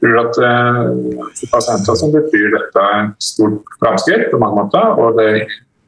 tror 0.00 0.18
at 0.24 0.40
eh, 0.48 1.48
pasienter 1.52 1.94
som 2.00 2.12
betyr 2.12 2.50
dette 2.56 2.88
et 3.00 3.14
stort 3.18 3.76
framskritt 3.80 4.30
på 4.30 4.40
mange 4.40 4.62
måter. 4.62 4.98
Og 5.00 5.18
det 5.18 5.28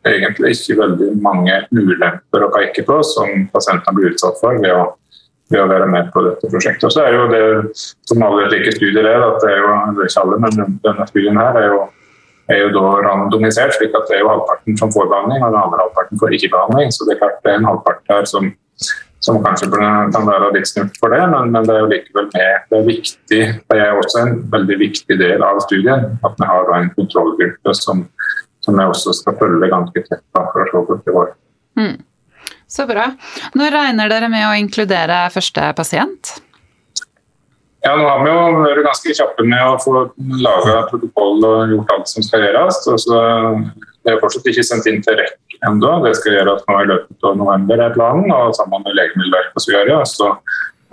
er 0.06 0.14
egentlig 0.16 0.54
ikke 0.56 0.80
veldig 0.80 1.10
mange 1.22 1.58
ulemper 1.72 2.46
å 2.46 2.52
peke 2.54 2.86
på 2.86 3.02
som 3.04 3.48
pasientene 3.52 3.96
blir 3.96 4.14
utsatt 4.14 4.40
for 4.40 4.56
ved 4.62 4.72
å, 4.72 4.94
ved 5.52 5.60
å 5.60 5.68
være 5.68 5.90
med 5.92 6.08
på 6.14 6.24
dette 6.24 6.48
prosjektet. 6.52 6.88
Og 6.88 6.94
så 6.94 7.04
er 7.04 7.18
jo 7.18 7.28
det 7.32 7.44
som 8.08 8.24
alle 8.24 8.48
like 8.52 8.72
studier 8.78 9.04
er, 9.04 9.20
at 9.20 9.40
det 9.44 9.52
er 9.52 9.60
jo, 9.60 9.76
ikke 10.06 10.24
alle, 10.24 10.40
men 10.46 10.80
denne 10.84 11.08
studien 11.10 11.40
her 11.42 11.60
er 11.60 11.68
jo 11.74 11.84
er 12.52 12.62
jo 12.62 12.68
da 12.74 12.84
randomisert, 13.06 13.74
slik 13.76 13.94
at 13.96 14.06
det 14.10 14.18
er 14.18 14.22
jo 14.22 14.30
halvparten 14.30 14.78
som 14.78 14.92
får 14.94 15.08
behandling, 15.10 15.42
og 15.42 15.52
den 15.52 15.60
andre 15.62 15.82
halvparten 15.82 16.20
får 16.20 16.36
ikke 16.36 16.52
behandling. 16.54 16.94
Så 16.94 17.06
det 17.08 17.16
er 17.16 17.20
klart 17.22 17.42
det 17.42 17.52
er 17.52 17.60
en 17.60 17.68
halvpart 17.68 18.12
her 18.12 18.28
som, 18.30 18.48
som 19.24 19.40
kanskje 19.44 19.70
kan 19.74 20.28
være 20.28 20.52
litt 20.54 20.70
snurt 20.70 20.98
for 21.02 21.14
det, 21.14 21.22
men, 21.32 21.52
men, 21.54 21.66
det 21.66 21.74
er 21.74 21.82
jo 21.82 21.92
likevel 21.92 22.30
med. 22.34 22.66
Det 22.70 22.78
er 22.78 22.88
viktig, 22.90 23.42
det 23.72 23.80
er 23.82 24.00
også 24.02 24.22
en 24.22 24.36
veldig 24.52 24.80
viktig 24.84 25.20
del 25.22 25.46
av 25.46 25.62
studien 25.66 26.10
at 26.26 26.42
vi 26.42 26.50
har 26.52 26.74
en 26.78 26.90
kontrollgruppe 26.98 27.76
som, 27.78 28.06
som 28.64 28.78
vi 28.78 28.90
også 28.94 29.16
skal 29.20 29.38
følge 29.40 29.72
ganske 29.72 30.06
tett 30.06 30.24
for 30.36 30.62
å 30.62 30.68
se 30.70 30.76
hvordan 30.78 31.02
det 31.06 31.16
går. 31.18 31.32
Mm. 31.82 31.96
Så 32.70 32.86
bra. 32.88 33.10
Når 33.54 33.74
regner 33.74 34.10
dere 34.10 34.28
med 34.30 34.46
å 34.46 34.56
inkludere 34.58 35.26
første 35.34 35.70
pasient? 35.78 36.36
Ja, 37.86 37.92
nå 37.94 38.06
har 38.08 38.22
vi 38.24 38.30
jo 38.32 38.62
vært 38.64 38.82
ganske 38.82 39.12
kjappe 39.14 39.44
med 39.46 39.62
å 39.62 39.76
få 39.78 39.92
laga 40.42 40.78
protokoll 40.90 41.44
og 41.46 41.74
gjort 41.74 41.92
alt 41.94 42.10
som 42.10 42.24
skal 42.26 42.42
gjøres. 42.42 42.80
Så 42.82 43.18
det 43.22 44.10
er 44.10 44.22
fortsatt 44.22 44.48
ikke 44.50 44.64
sendt 44.66 44.88
inn 44.90 45.04
til 45.06 45.20
REC 45.20 45.58
ennå. 45.68 45.92
Det 46.02 46.16
skal 46.18 46.34
gjøres 46.34 46.64
nå 46.66 46.80
i 46.82 46.88
løpet 46.90 47.28
av 47.30 47.38
november, 47.38 47.84
er 47.84 47.94
planen, 47.94 48.32
og 48.34 48.56
sammen 48.58 48.82
med 48.82 48.98
Legemiddelverket. 48.98 49.62
Så, 49.62 50.10
så 50.16 50.32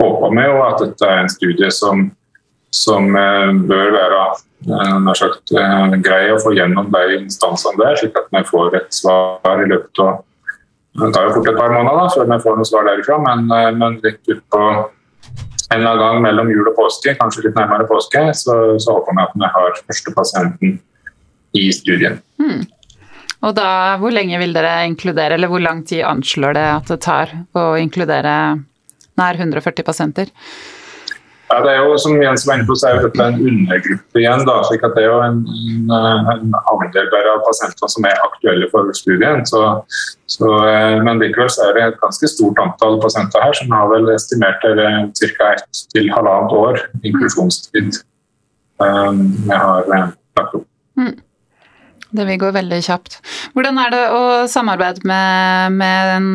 håper 0.04 0.38
vi 0.38 0.46
jo 0.46 0.62
at 0.68 0.84
dette 0.84 1.10
er 1.10 1.24
en 1.24 1.34
studie 1.34 1.72
som, 1.74 2.06
som 2.70 3.10
bør 3.10 3.94
være 3.98 4.24
nær 5.02 5.18
sagt, 5.18 5.50
grei 6.06 6.22
å 6.32 6.40
få 6.40 6.54
gjennom 6.54 6.94
de 6.94 7.18
instansene 7.18 7.80
der, 7.82 7.98
slik 7.98 8.22
at 8.22 8.30
vi 8.32 8.46
får 8.48 8.78
et 8.78 8.94
svar 8.94 9.66
i 9.66 9.68
løpet 9.68 10.06
av 10.06 10.22
Det 10.94 11.08
tar 11.10 11.24
jo 11.26 11.38
fort 11.40 11.48
et 11.50 11.56
par 11.58 11.72
måneder 11.74 11.96
da, 11.98 12.10
før 12.14 12.28
vi 12.30 12.36
får 12.44 12.58
noe 12.60 12.68
svar 12.70 12.84
derifra, 12.86 13.16
men, 13.18 13.48
men 13.80 13.96
litt 14.04 14.30
utpå 14.30 14.60
en 15.74 15.80
eller 15.80 15.90
annen 15.90 16.04
gang 16.04 16.22
mellom 16.24 16.52
jul 16.52 16.70
og 16.70 16.76
påske, 16.78 17.16
kanskje 17.18 17.48
litt 17.48 17.58
nærmere 17.58 17.86
påske, 17.90 18.22
så, 18.38 18.56
så 18.80 18.96
håper 18.96 19.16
vi 19.16 19.24
at 19.24 19.34
vi 19.34 19.50
har 19.56 19.80
første 19.82 20.14
pasienten 20.16 20.78
i 21.54 21.66
studien. 21.74 22.20
Mm. 22.42 22.62
Og 23.44 23.52
da, 23.56 23.96
Hvor 24.00 24.14
lenge 24.14 24.38
vil 24.40 24.54
dere 24.56 24.86
inkludere, 24.88 25.36
eller 25.36 25.50
hvor 25.52 25.62
lang 25.62 25.82
tid 25.86 26.04
anslår 26.08 26.56
det 26.56 26.68
at 26.78 26.92
det 26.94 27.00
tar 27.04 27.34
å 27.52 27.74
inkludere 27.80 28.36
nær 29.20 29.38
140 29.38 29.86
pasienter? 29.86 30.32
Ja, 31.54 31.60
det 31.62 31.70
er 31.70 31.84
jo 31.86 31.98
som 32.02 32.16
Jens 32.18 32.42
var 32.48 32.56
inne 32.58 32.66
på, 32.66 32.74
så 32.74 32.88
er 32.88 33.04
dette 33.04 33.22
en 33.22 33.36
undergruppe 33.38 34.18
igjen. 34.18 34.40
da, 34.48 34.56
slik 34.66 34.82
at 34.86 34.96
Det 34.96 35.04
er 35.04 35.12
jo 35.12 35.20
en, 35.22 35.36
en, 35.94 36.30
en 36.32 36.56
andel 36.72 37.12
av 37.30 37.44
pasienter 37.46 37.92
som 37.92 38.08
er 38.08 38.24
aktuelle 38.24 38.66
for 38.72 38.90
studien. 38.98 39.44
Så, 39.46 39.60
så, 40.34 40.48
eh, 40.66 40.96
men 41.06 41.22
likevel 41.22 41.52
så 41.54 41.68
er 41.68 41.76
det 41.76 41.84
et 41.84 42.00
ganske 42.02 42.30
stort 42.32 42.58
antall 42.64 42.98
pasienter 43.04 43.44
her 43.44 43.54
som 43.60 43.70
har 43.76 43.86
vel 43.92 44.10
estimert 44.16 44.66
ca. 44.66 45.52
ett 45.52 45.84
til 45.94 46.10
halvannet 46.16 46.58
år 46.58 46.82
inklusjonstid. 47.04 48.02
Um, 48.82 49.22
jeg 49.46 49.60
har 49.60 49.86
lagt 49.92 50.58
opp. 50.58 50.66
Mm. 50.98 51.14
Det 52.14 52.24
vil 52.28 52.38
gå 52.38 52.50
veldig 52.54 52.78
kjapt. 52.86 53.16
Hvordan 53.56 53.78
er 53.82 53.90
det 53.90 54.02
å 54.14 54.20
samarbeide 54.50 55.02
med, 55.08 55.74
med 55.80 56.10
en, 56.14 56.28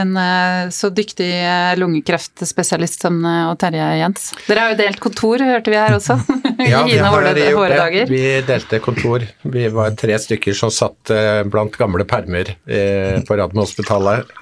en, 0.00 0.16
eh, 0.18 0.72
så 0.74 0.90
dyktig 0.90 1.28
eh, 1.38 1.76
lungekreftspesialist 1.78 3.06
som 3.06 3.20
eh, 3.22 3.52
Terje 3.62 3.86
Jens? 4.00 4.28
Dere 4.48 4.64
har 4.64 4.74
jo 4.74 4.80
delt 4.80 5.02
kontor, 5.02 5.44
hørte 5.46 5.70
vi 5.70 5.78
her 5.78 5.94
også. 5.94 6.18
ja, 6.72 6.82
vi 6.88 6.98
har 6.98 7.14
gjort 7.14 7.76
det. 7.94 8.06
Vi 8.10 8.24
delte 8.48 8.82
kontor. 8.82 9.26
Vi 9.46 9.68
var 9.74 9.94
tre 9.98 10.18
stykker 10.18 10.58
som 10.58 10.74
satt 10.74 11.14
blant 11.46 11.78
gamle 11.78 12.06
permer 12.08 12.56
på 12.66 13.38
Radiumhospitalet. 13.38 14.34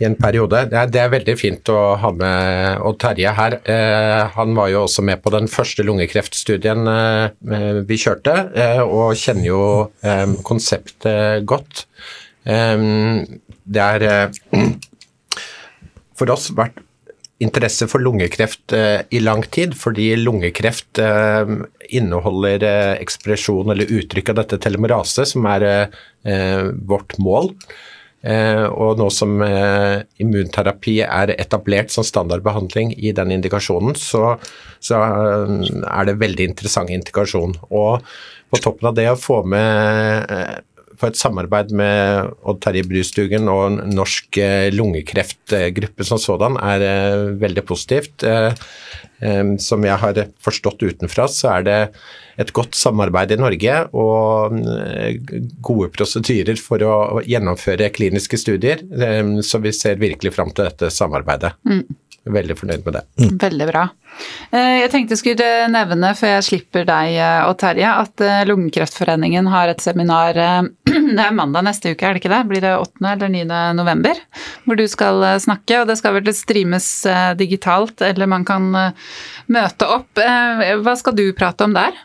I 0.00 0.06
en 0.08 0.16
periode. 0.16 0.62
Det 0.70 0.78
er, 0.80 0.88
det 0.88 1.00
er, 1.02 1.10
veldig 1.12 1.34
fint 1.36 1.70
å 1.72 1.78
ha 2.00 2.10
med 2.16 2.84
Odd 2.88 2.96
Terje 3.02 3.34
her. 3.36 3.58
Eh, 3.68 4.20
han 4.32 4.54
var 4.56 4.70
jo 4.72 4.84
også 4.86 5.04
med 5.04 5.20
på 5.20 5.32
den 5.34 5.48
første 5.52 5.84
lungekreftstudien 5.84 6.88
eh, 6.88 7.80
vi 7.84 7.98
kjørte, 8.00 8.36
eh, 8.56 8.80
og 8.80 9.18
kjenner 9.20 9.50
jo 9.50 9.64
eh, 10.00 10.24
konseptet 10.46 11.44
godt. 11.48 11.84
Eh, 12.48 12.86
det 13.76 13.82
er 13.84 14.06
eh, 14.08 14.64
for 16.16 16.32
oss 16.32 16.48
vært 16.56 16.80
interesse 17.40 17.88
for 17.88 18.00
lungekreft 18.04 18.74
i 18.76 19.20
lang 19.22 19.40
tid, 19.48 19.72
fordi 19.72 20.10
lungekreft 20.20 21.00
inneholder 21.88 22.66
ekspresjon 23.00 23.72
eller 23.72 23.88
uttrykk 23.96 24.34
av 24.34 24.42
dette 24.42 24.58
telemorase, 24.60 25.24
som 25.24 25.48
er 25.48 25.64
vårt 26.84 27.16
mål. 27.16 27.48
Eh, 28.20 28.66
og 28.68 28.98
nå 29.00 29.06
som 29.14 29.38
eh, 29.44 30.02
immunterapi 30.20 30.98
er 31.06 31.32
etablert 31.38 31.92
som 31.94 32.04
standardbehandling 32.04 32.92
i 33.00 33.14
den 33.16 33.32
indikasjonen, 33.32 33.96
så, 33.96 34.34
så 34.76 35.00
eh, 35.00 35.54
er 35.88 36.10
det 36.10 36.18
veldig 36.20 36.50
interessant 36.52 36.92
indikasjon. 36.92 37.56
Og 37.70 38.04
på 38.50 38.60
toppen 38.60 38.90
av 38.90 38.98
det 38.98 39.08
å 39.08 39.18
få 39.20 39.40
med 39.48 40.60
få 41.00 41.10
et 41.10 41.20
samarbeid 41.20 41.74
med 41.76 42.30
Odd 42.48 42.60
Terje 42.64 42.86
Brystugen 42.88 43.48
og 43.50 43.80
Norsk 43.90 44.38
lungekreftgruppe 44.74 46.06
som 46.06 46.20
sådan 46.20 46.58
er 46.60 46.84
veldig 47.40 47.64
positivt. 47.68 48.24
Som 49.60 49.84
jeg 49.84 50.00
har 50.00 50.20
forstått 50.40 50.84
utenfra, 50.84 51.26
så 51.28 51.54
er 51.58 51.66
det 51.66 51.78
et 52.40 52.52
godt 52.56 52.76
samarbeid 52.78 53.34
i 53.34 53.40
Norge 53.40 53.76
og 53.96 54.54
eh, 54.60 55.18
gode 55.64 55.90
prosedyrer 55.94 56.60
for 56.60 56.82
å 56.84 57.20
gjennomføre 57.26 57.90
kliniske 57.94 58.40
studier. 58.40 58.80
Eh, 58.80 59.34
så 59.44 59.60
vi 59.62 59.74
ser 59.76 60.00
virkelig 60.00 60.34
fram 60.36 60.52
til 60.54 60.70
dette 60.70 60.92
samarbeidet. 60.94 61.52
Mm. 61.68 61.84
Veldig 62.28 62.56
fornøyd 62.58 62.84
med 62.84 62.96
det. 62.98 63.02
Mm. 63.16 63.36
Veldig 63.40 63.66
bra. 63.70 63.86
Eh, 64.52 64.74
jeg 64.82 64.90
tenkte 64.92 65.16
jeg 65.16 65.22
skulle 65.22 65.50
nevne, 65.72 66.10
før 66.18 66.34
jeg 66.34 66.46
slipper 66.50 66.84
deg 66.88 67.16
og 67.46 67.54
Terje, 67.62 67.92
at 68.04 68.24
Lungekreftforeningen 68.50 69.48
har 69.48 69.72
et 69.72 69.80
seminar 69.80 70.36
Det 70.90 71.24
er 71.24 71.34
mandag 71.34 71.64
neste 71.66 71.94
uke, 71.94 72.04
er 72.04 72.14
det 72.14 72.20
ikke 72.20 72.32
det? 72.32 72.42
Blir 72.50 72.64
det 72.64 72.74
8. 72.76 73.06
eller 73.14 73.32
9. 73.32 73.42
november? 73.78 74.20
Hvor 74.66 74.78
du 74.78 74.84
skal 74.90 75.24
snakke, 75.42 75.80
og 75.80 75.88
det 75.88 75.96
skal 75.98 76.18
vel 76.18 76.30
streames 76.36 76.86
digitalt, 77.40 78.02
eller 78.04 78.30
man 78.30 78.44
kan 78.46 78.68
møte 79.50 79.88
opp. 79.90 80.20
Hva 80.20 80.94
skal 81.00 81.16
du 81.18 81.24
prate 81.34 81.66
om 81.66 81.74
der? 81.74 81.96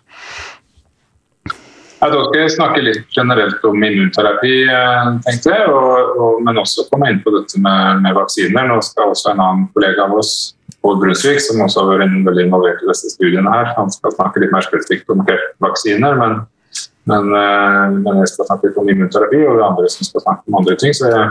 Da 2.12 2.22
skal 2.28 2.42
jeg 2.44 2.52
snakke 2.54 2.82
litt 2.84 3.16
generelt 3.16 3.64
om 3.66 3.82
immunterapi, 3.82 4.54
eh, 4.70 5.08
tenkte 5.26 5.54
jeg, 5.54 5.70
og, 5.72 6.18
og, 6.22 6.42
men 6.46 6.60
også 6.62 6.86
komme 6.92 7.10
inn 7.10 7.22
på 7.24 7.34
dette 7.34 7.62
med, 7.62 8.04
med, 8.04 8.14
vaksiner. 8.18 8.68
Nå 8.70 8.78
skal 8.86 9.14
også 9.14 9.32
en 9.32 9.42
annen 9.42 9.64
kollega 9.74 10.06
av 10.06 10.14
oss, 10.20 10.34
Bård 10.86 11.00
Brunsvik, 11.02 11.40
som 11.42 11.64
også 11.66 11.82
har 11.82 12.04
vært 12.04 12.14
veldig 12.28 12.44
involvert 12.46 12.84
i 12.84 12.90
disse 12.92 13.10
studiene, 13.16 13.50
her, 13.50 13.72
han 13.74 13.90
skal 13.94 14.14
snakke 14.14 14.44
litt 14.44 14.54
mer 14.54 14.66
spesifikt 14.68 15.10
om 15.10 15.24
kreftvaksiner. 15.26 16.18
Men, 16.20 16.38
men, 17.10 17.32
eh, 17.40 17.84
men, 17.96 18.22
jeg 18.22 18.34
skal 18.36 18.52
snakke 18.52 18.70
litt 18.70 18.82
om 18.82 18.92
immunterapi, 18.94 19.42
og 19.50 19.66
andre 19.66 19.90
som 19.90 20.06
skal 20.06 20.28
snakke 20.28 20.46
om 20.52 20.60
andre 20.62 20.78
ting. 20.82 20.94
så 20.94 21.10
jeg 21.10 21.30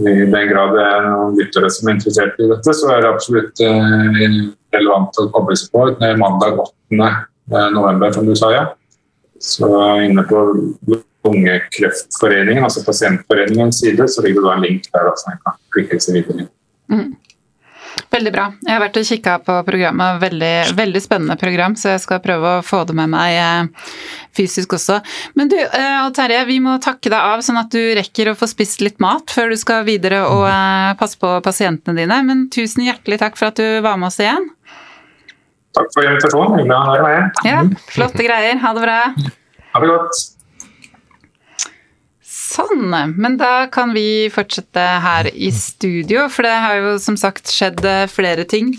i 0.00 0.12
den 0.24 0.46
grad 0.48 0.70
det 0.72 0.84
er 0.88 1.02
noen 1.04 1.34
lyttere 1.36 1.68
som 1.68 1.90
er 1.90 1.98
interessert 1.98 2.38
i 2.40 2.46
dette, 2.48 2.76
så 2.78 2.94
er 2.94 3.02
det 3.04 3.10
absolutt 3.12 3.60
eh, 3.60 4.38
relevant 4.72 5.20
å 5.20 5.28
koble 5.34 5.58
seg 5.60 5.74
på. 5.74 5.90
Det 5.98 6.14
er 6.14 6.22
Mandag 6.22 6.62
8 6.64 7.66
november, 7.74 8.14
som 8.14 8.24
du 8.24 8.32
sa, 8.38 8.48
ja. 8.54 8.70
Så 9.42 9.68
inne 10.06 10.22
på 10.28 10.44
Lungekreftforeningen, 11.24 12.64
altså 12.64 12.84
Pasientforeningens 12.86 13.80
side, 13.82 14.08
så 14.08 14.22
ligger 14.22 14.42
det 14.42 14.48
da 14.48 14.54
en 14.54 14.64
link 14.66 14.86
der 14.90 15.06
da, 15.06 15.14
jeg 15.26 15.42
kan 15.42 15.58
klikke 15.74 15.98
seg 16.02 16.18
videre 16.18 16.46
mm. 16.90 17.10
Veldig 18.12 18.30
bra. 18.32 18.46
Jeg 18.64 18.72
har 18.72 18.80
vært 18.80 18.96
og 19.00 19.04
kikka 19.08 19.34
på 19.44 19.54
programmet. 19.66 20.20
Veldig, 20.22 20.52
veldig, 20.76 21.02
spennende 21.04 21.36
program, 21.40 21.74
så 21.76 21.94
jeg 21.94 22.02
skal 22.04 22.22
prøve 22.24 22.54
å 22.58 22.64
få 22.64 22.82
det 22.88 22.96
med 22.96 23.10
meg 23.12 23.36
eh, 23.36 23.90
fysisk 24.36 24.76
også. 24.78 24.98
Men 25.36 25.50
du, 25.52 25.58
eh, 25.60 25.98
Terje, 26.16 26.42
vi 26.48 26.58
må 26.64 26.78
takke 26.82 27.12
deg 27.12 27.18
av, 27.18 27.44
sånn 27.44 27.60
at 27.60 27.72
du 27.72 27.80
rekker 27.98 28.32
å 28.32 28.36
få 28.38 28.48
spist 28.48 28.84
litt 28.84 29.00
mat 29.02 29.32
før 29.32 29.52
du 29.52 29.58
skal 29.60 29.84
videre 29.88 30.22
og 30.24 30.46
eh, 30.48 30.94
passe 31.00 31.20
på 31.20 31.34
pasientene 31.44 32.00
dine. 32.00 32.20
Men 32.28 32.46
tusen 32.52 32.86
hjertelig 32.88 33.20
takk 33.22 33.36
for 33.40 33.52
at 33.52 33.60
du 33.60 33.80
var 33.84 34.00
med 34.00 34.08
oss 34.08 34.20
igjen. 34.22 34.48
Takk 35.72 35.88
for 35.94 36.04
invitasjonen. 36.04 36.58
Hyggelig 36.60 36.76
å 36.76 36.92
være 36.92 37.08
med. 37.08 37.42
Ja, 37.48 37.62
flotte 37.94 38.26
greier. 38.26 38.60
Ha 38.60 38.72
det 38.76 38.84
bra. 38.84 39.00
Ha 39.72 39.82
det 39.82 39.88
godt. 39.88 40.22
Sånn. 42.32 42.90
Men 43.16 43.38
da 43.40 43.66
kan 43.72 43.94
vi 43.96 44.28
fortsette 44.32 44.82
her 45.04 45.30
i 45.32 45.48
studio, 45.56 46.26
for 46.32 46.44
det 46.44 46.56
har 46.64 46.80
jo 46.80 46.96
som 47.00 47.16
sagt 47.20 47.48
skjedd 47.52 47.80
eh, 47.88 48.04
flere 48.12 48.44
ting 48.48 48.74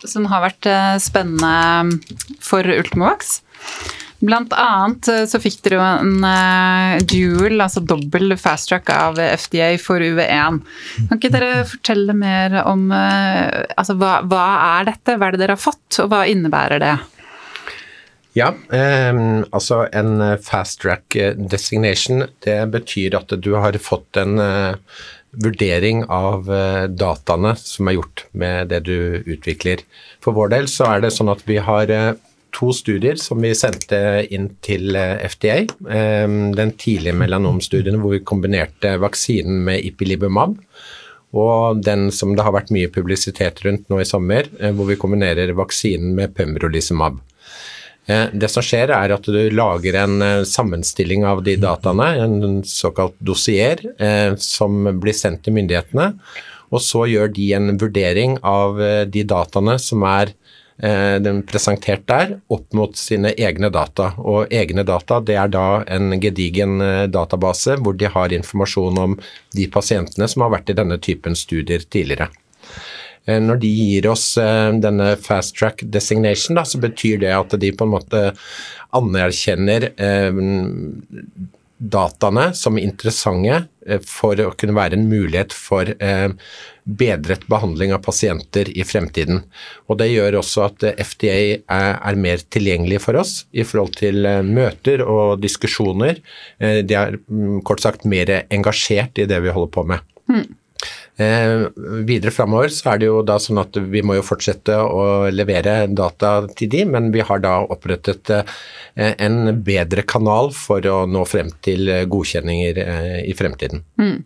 som 0.00 0.26
har 0.32 0.42
vært 0.48 0.66
eh, 0.66 0.96
spennende 1.02 2.00
for 2.42 2.66
Ultimovax. 2.66 3.40
Blant 4.20 4.52
annet 4.52 5.08
eh, 5.08 5.22
så 5.28 5.40
fikk 5.40 5.62
dere 5.64 5.78
jo 5.78 5.84
en 5.84 6.24
uh, 6.24 6.98
dual, 7.08 7.56
altså 7.64 7.80
dobbel 7.80 8.36
fast 8.40 8.68
track 8.68 8.90
av 8.92 9.16
FDA 9.16 9.72
for 9.80 10.02
UV1. 10.04 10.60
Kan 11.08 11.20
ikke 11.20 11.32
dere 11.32 11.62
fortelle 11.68 12.16
mer 12.16 12.58
om 12.66 12.90
uh, 12.92 13.64
altså 13.80 13.96
hva, 14.00 14.18
hva, 14.28 14.44
er 14.80 14.90
dette, 14.92 15.16
hva 15.16 15.30
er 15.30 15.36
det 15.36 15.44
dere 15.44 15.56
har 15.56 15.62
fått, 15.62 16.02
og 16.04 16.12
hva 16.12 16.26
innebærer 16.28 16.84
det? 16.84 16.98
Ja, 18.36 18.52
eh, 18.70 19.16
altså 19.50 19.84
en 19.90 20.20
fast 20.44 20.84
track 20.84 21.16
designation, 21.50 22.28
det 22.44 22.60
betyr 22.70 23.16
at 23.18 23.32
du 23.42 23.54
har 23.58 23.74
fått 23.82 24.20
en 24.20 24.38
eh, 24.38 24.76
vurdering 25.30 26.04
av 26.06 26.50
eh, 26.52 26.84
dataene 26.90 27.56
som 27.58 27.90
er 27.90 27.98
gjort 27.98 28.24
med 28.30 28.70
det 28.70 28.84
du 28.86 29.22
utvikler. 29.26 29.82
For 30.22 30.36
vår 30.36 30.54
del 30.54 30.70
så 30.70 30.92
er 30.92 31.04
det 31.04 31.14
sånn 31.14 31.32
at 31.32 31.42
vi 31.48 31.58
har 31.58 31.90
to 32.52 32.72
studier 32.76 33.18
som 33.20 33.40
vi 33.42 33.52
sendte 33.56 33.98
inn 34.32 34.50
til 34.64 34.96
eh, 34.98 35.22
FDA. 35.30 35.62
Ehm, 35.90 36.52
den 36.56 36.74
tidlige 36.80 37.16
melanomstudien 37.16 38.00
hvor 38.00 38.16
vi 38.16 38.24
kombinerte 38.26 38.96
vaksinen 39.02 39.62
med 39.66 39.84
Ipilibumab. 39.86 40.56
Og 41.36 41.82
den 41.86 42.08
som 42.14 42.34
det 42.34 42.42
har 42.42 42.54
vært 42.56 42.72
mye 42.74 42.90
publisitet 42.90 43.62
rundt 43.66 43.86
nå 43.90 44.00
i 44.02 44.08
sommer, 44.08 44.48
eh, 44.60 44.74
hvor 44.74 44.90
vi 44.90 44.98
kombinerer 45.00 45.54
vaksinen 45.58 46.14
med 46.18 46.34
pembrolizumab. 46.36 47.20
Eh, 48.10 48.26
det 48.34 48.50
som 48.50 48.64
skjer, 48.66 48.92
er 48.96 49.14
at 49.14 49.28
du 49.28 49.40
lager 49.54 50.00
en 50.02 50.44
sammenstilling 50.48 51.26
av 51.28 51.44
de 51.46 51.56
dataene, 51.60 52.12
en 52.24 52.62
såkalt 52.66 53.18
dossier, 53.22 53.84
som 54.40 54.88
blir 54.98 55.14
sendt 55.14 55.44
til 55.46 55.54
myndighetene. 55.54 56.12
Og 56.70 56.82
så 56.82 57.04
gjør 57.10 57.32
de 57.34 57.48
en 57.56 57.72
vurdering 57.78 58.36
av 58.46 58.78
de 59.10 59.24
dataene 59.26 59.74
som 59.82 60.04
er 60.06 60.30
den 60.80 61.42
presentert 61.44 62.06
der, 62.08 62.38
opp 62.48 62.72
mot 62.72 62.96
sine 62.96 63.34
egne 63.36 63.68
data. 63.72 64.12
Og 64.18 64.52
egne 64.54 64.84
data 64.86 65.20
det 65.20 65.36
er 65.36 65.50
da 65.52 65.82
en 65.90 66.14
gedigen 66.22 66.80
eh, 66.84 67.06
database 67.12 67.76
hvor 67.80 67.96
de 67.98 68.08
har 68.10 68.32
informasjon 68.32 69.00
om 69.02 69.18
de 69.56 69.66
pasientene 69.72 70.28
som 70.30 70.46
har 70.46 70.54
vært 70.56 70.72
i 70.72 70.78
denne 70.78 70.98
typen 71.02 71.36
studier 71.38 71.84
tidligere. 71.84 72.30
Eh, 73.26 73.40
når 73.42 73.60
de 73.62 73.70
gir 73.70 74.10
oss 74.10 74.32
eh, 74.40 74.72
denne 74.82 75.14
fast 75.20 75.56
track 75.58 75.84
designation, 75.84 76.58
da, 76.58 76.64
så 76.64 76.80
betyr 76.82 77.20
det 77.24 77.34
at 77.36 77.56
de 77.60 77.72
på 77.72 77.86
en 77.86 77.94
måte 77.96 78.26
anerkjenner 78.96 79.90
eh, 79.94 80.30
dataene 81.80 82.50
som 82.56 82.78
interessante 82.78 83.64
for 84.06 84.38
å 84.44 84.52
kunne 84.60 84.76
være 84.76 84.98
en 84.98 85.08
mulighet 85.08 85.54
for 85.56 85.88
bedret 86.84 87.46
behandling 87.50 87.94
av 87.96 88.02
pasienter 88.04 88.68
i 88.76 88.84
fremtiden. 88.84 89.42
Og 89.88 89.98
Det 89.98 90.10
gjør 90.10 90.38
også 90.42 90.66
at 90.66 90.84
FDA 91.00 91.38
er, 91.64 92.20
mer 92.20 92.44
tilgjengelig 92.52 93.00
for 93.06 93.16
oss 93.20 93.46
i 93.52 93.64
forhold 93.64 93.96
til 94.00 94.28
møter 94.44 95.02
og 95.06 95.40
diskusjoner. 95.40 96.20
De 96.60 96.96
er 96.98 97.16
mm, 97.24 97.62
kort 97.64 97.80
sagt 97.80 98.04
mer 98.04 98.42
engasjert 98.50 99.18
i 99.18 99.28
det 99.30 99.40
vi 99.40 99.54
holder 99.54 99.72
på 99.72 99.86
med. 99.88 100.04
Mm. 100.30 100.46
Eh, 101.20 101.66
videre 102.06 102.30
framover 102.32 102.70
så 102.72 102.94
er 102.94 103.00
det 103.00 103.08
jo 103.10 103.20
da 103.26 103.36
sånn 103.42 103.60
at 103.60 103.76
vi 103.92 104.00
må 104.06 104.16
jo 104.16 104.24
fortsette 104.24 104.78
å 104.80 105.28
levere 105.28 105.84
data 105.92 106.46
til 106.56 106.70
de, 106.72 106.86
men 106.88 107.10
vi 107.12 107.20
har 107.26 107.42
da 107.44 107.58
opprettet 107.60 108.32
eh, 108.32 108.46
en 108.96 109.52
bedre 109.66 110.06
kanal 110.08 110.48
for 110.56 110.86
å 110.88 111.02
nå 111.10 111.26
frem 111.28 111.52
til 111.66 111.92
godkjenninger 112.08 112.80
eh, 112.86 113.16
i 113.28 113.36
fremtiden. 113.36 113.84
Mm. 114.00 114.22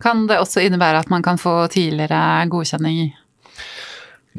Kan 0.00 0.24
det 0.30 0.40
også 0.40 0.64
innebære 0.64 1.04
at 1.04 1.12
man 1.12 1.26
kan 1.26 1.40
få 1.40 1.60
tidligere 1.74 2.46
godkjenning 2.48 3.10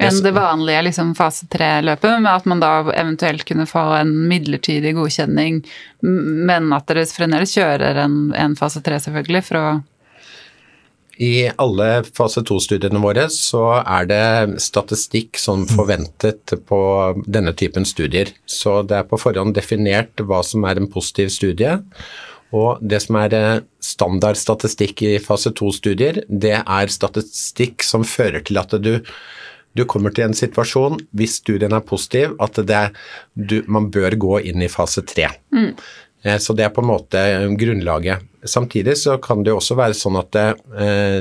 enn 0.00 0.22
det 0.24 0.32
vanlige 0.32 0.82
liksom, 0.86 1.12
fase 1.14 1.46
tre-løpet, 1.52 2.22
med 2.24 2.30
at 2.32 2.46
man 2.48 2.62
da 2.62 2.72
eventuelt 2.94 3.44
kunne 3.44 3.66
få 3.68 3.82
en 3.98 4.14
midlertidig 4.30 4.94
godkjenning, 4.96 5.60
men 6.00 6.70
at 6.72 6.88
dere 6.88 7.04
fremdeles 7.10 7.52
kjører 7.52 8.00
en, 8.06 8.14
en 8.32 8.56
fase 8.56 8.80
tre, 8.86 8.96
selvfølgelig, 9.02 9.42
for 9.44 9.60
å 9.60 9.66
i 11.20 11.50
alle 11.60 11.88
fase 12.16 12.40
2-studiene 12.48 13.00
våre 13.02 13.26
så 13.32 13.64
er 13.82 14.06
det 14.08 14.60
statistikk 14.64 15.36
som 15.40 15.66
forventet 15.68 16.54
på 16.68 16.80
denne 17.28 17.52
typen 17.52 17.84
studier. 17.84 18.32
Så 18.48 18.80
det 18.88 18.96
er 18.96 19.08
på 19.10 19.18
forhånd 19.20 19.52
definert 19.56 20.22
hva 20.24 20.40
som 20.46 20.64
er 20.64 20.80
en 20.80 20.88
positiv 20.88 21.28
studie. 21.34 21.76
Og 22.56 22.80
det 22.80 23.02
som 23.04 23.20
er 23.20 23.36
eh, 23.36 23.60
standardstatistikk 23.84 25.04
i 25.06 25.12
fase 25.22 25.52
2-studier, 25.54 26.24
det 26.26 26.56
er 26.58 26.94
statistikk 26.96 27.84
som 27.86 28.06
fører 28.06 28.42
til 28.46 28.58
at 28.58 28.72
du, 28.82 28.96
du 29.76 29.84
kommer 29.84 30.14
til 30.16 30.26
en 30.26 30.36
situasjon, 30.36 30.98
hvis 31.14 31.38
studien 31.44 31.76
er 31.76 31.84
positiv, 31.86 32.34
at 32.42 32.58
det, 32.66 32.86
du, 33.36 33.60
man 33.70 33.92
bør 33.92 34.16
gå 34.24 34.40
inn 34.50 34.64
i 34.64 34.72
fase 34.72 35.04
3. 35.06 35.28
Mm. 35.54 35.74
Eh, 36.22 36.38
så 36.38 36.56
det 36.56 36.66
er 36.66 36.74
på 36.74 36.84
en 36.84 36.90
måte 36.92 37.20
grunnlaget. 37.60 38.26
Samtidig 38.44 38.96
så 38.98 39.18
kan 39.22 39.44
det 39.44 39.52
jo 39.52 39.60
også 39.60 39.76
være 39.78 39.96
sånn 39.96 40.18
at 40.20 40.32
det, 40.36 40.48
eh, 40.80 41.20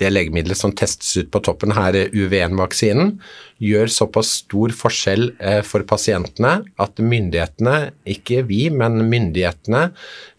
det 0.00 0.08
legemiddelet 0.08 0.56
som 0.56 0.72
testes 0.72 1.12
ut 1.20 1.28
på 1.32 1.42
toppen 1.44 1.74
her, 1.76 1.92
UV1-vaksinen, 2.08 3.18
gjør 3.60 3.90
såpass 3.92 4.30
stor 4.40 4.72
forskjell 4.72 5.34
eh, 5.36 5.60
for 5.66 5.84
pasientene 5.88 6.54
at 6.80 7.02
myndighetene, 7.04 7.90
ikke 8.08 8.46
vi, 8.48 8.62
men 8.72 9.02
myndighetene, 9.10 9.90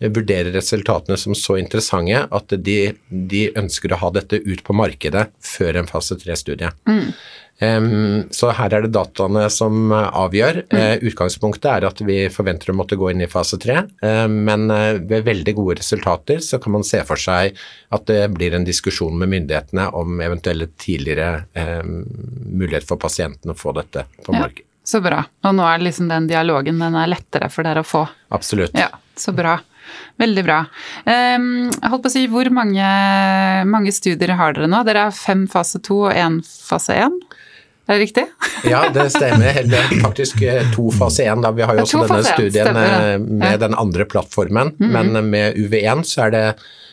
vurderer 0.01 0.49
resultatene 0.57 1.19
som 1.21 1.37
så 1.37 1.59
interessante 1.61 2.23
at 2.25 2.57
de, 2.57 2.79
de 3.09 3.43
ønsker 3.61 3.93
å 3.93 4.01
ha 4.01 4.09
dette 4.17 4.41
ut 4.41 4.65
på 4.65 4.77
markedet 4.77 5.27
før 5.45 5.83
en 5.83 5.89
fase 5.89 6.17
3-studie. 6.17 6.73
Mm. 6.89 7.13
Så 7.61 8.49
her 8.57 8.73
er 8.73 8.85
det 8.85 8.89
dataene 8.95 9.43
som 9.53 9.91
avgjør. 9.93 10.63
Mm. 10.71 10.77
Uh, 10.79 11.03
utgangspunktet 11.11 11.67
er 11.69 11.85
at 11.85 12.01
vi 12.01 12.15
forventer 12.33 12.71
å 12.73 12.77
måtte 12.79 12.97
gå 12.97 13.11
inn 13.11 13.21
i 13.21 13.29
fase 13.29 13.59
tre, 13.61 13.83
uh, 14.01 14.25
men 14.31 14.65
ved 15.05 15.27
veldig 15.27 15.53
gode 15.59 15.77
resultater 15.77 16.41
så 16.41 16.57
kan 16.61 16.73
man 16.79 16.87
se 16.87 17.03
for 17.05 17.21
seg 17.21 17.53
at 17.93 18.07
det 18.09 18.23
blir 18.33 18.57
en 18.57 18.65
diskusjon 18.65 19.13
med 19.19 19.29
myndighetene 19.35 19.91
om 19.99 20.23
eventuelle 20.25 20.71
tidligere 20.81 21.43
mulighet 22.49 22.87
for 22.87 22.97
pasienten 23.01 23.53
å 23.53 23.57
få 23.57 23.75
dette 23.77 24.07
på 24.25 24.33
ja. 24.35 24.49
Så 24.83 25.01
bra. 25.03 25.21
Og 25.45 25.53
nå 25.55 25.65
er 25.67 25.83
liksom 25.83 26.09
den 26.09 26.27
dialogen 26.29 26.81
den 26.81 26.95
er 26.97 27.09
lettere 27.11 27.51
for 27.53 27.67
dere 27.67 27.83
å 27.83 27.87
få. 27.87 28.05
Absolutt. 28.33 28.73
Ja, 28.77 28.89
så 29.17 29.33
bra. 29.35 29.59
Veldig 30.21 30.43
bra. 30.45 30.59
Um, 31.05 31.69
holdt 31.69 32.03
på 32.05 32.09
å 32.09 32.13
si, 32.13 32.25
Hvor 32.31 32.49
mange, 32.53 32.87
mange, 33.69 33.93
studier 33.95 34.35
har 34.39 34.55
dere 34.57 34.69
nå? 34.71 34.81
Dere 34.87 35.07
har 35.07 35.15
fem 35.15 35.45
fase 35.51 35.81
to 35.83 36.03
og 36.07 36.15
én 36.15 36.39
fase 36.45 36.97
én? 37.05 37.17
Er 37.87 37.97
det 37.97 38.01
riktig? 38.05 38.25
ja, 38.69 38.83
det 38.93 39.07
stemmer. 39.13 39.61
Det 39.67 39.79
er 39.79 39.95
faktisk 40.03 40.41
eh, 40.45 40.67
to 40.75 40.91
fase 40.95 41.25
én. 41.25 41.41
Vi 41.55 41.65
har 41.65 41.79
jo 41.79 41.87
også 41.87 42.03
denne 42.05 42.21
studien 42.27 42.69
stemmer, 42.69 42.93
eh, 43.13 43.17
med 43.19 43.59
den 43.63 43.73
andre 43.73 44.05
plattformen, 44.05 44.75
mm 44.79 44.91
-hmm. 44.91 45.11
men 45.11 45.29
med 45.29 45.55
UV1 45.55 46.03
så 46.03 46.27
er 46.27 46.31
det 46.31 46.45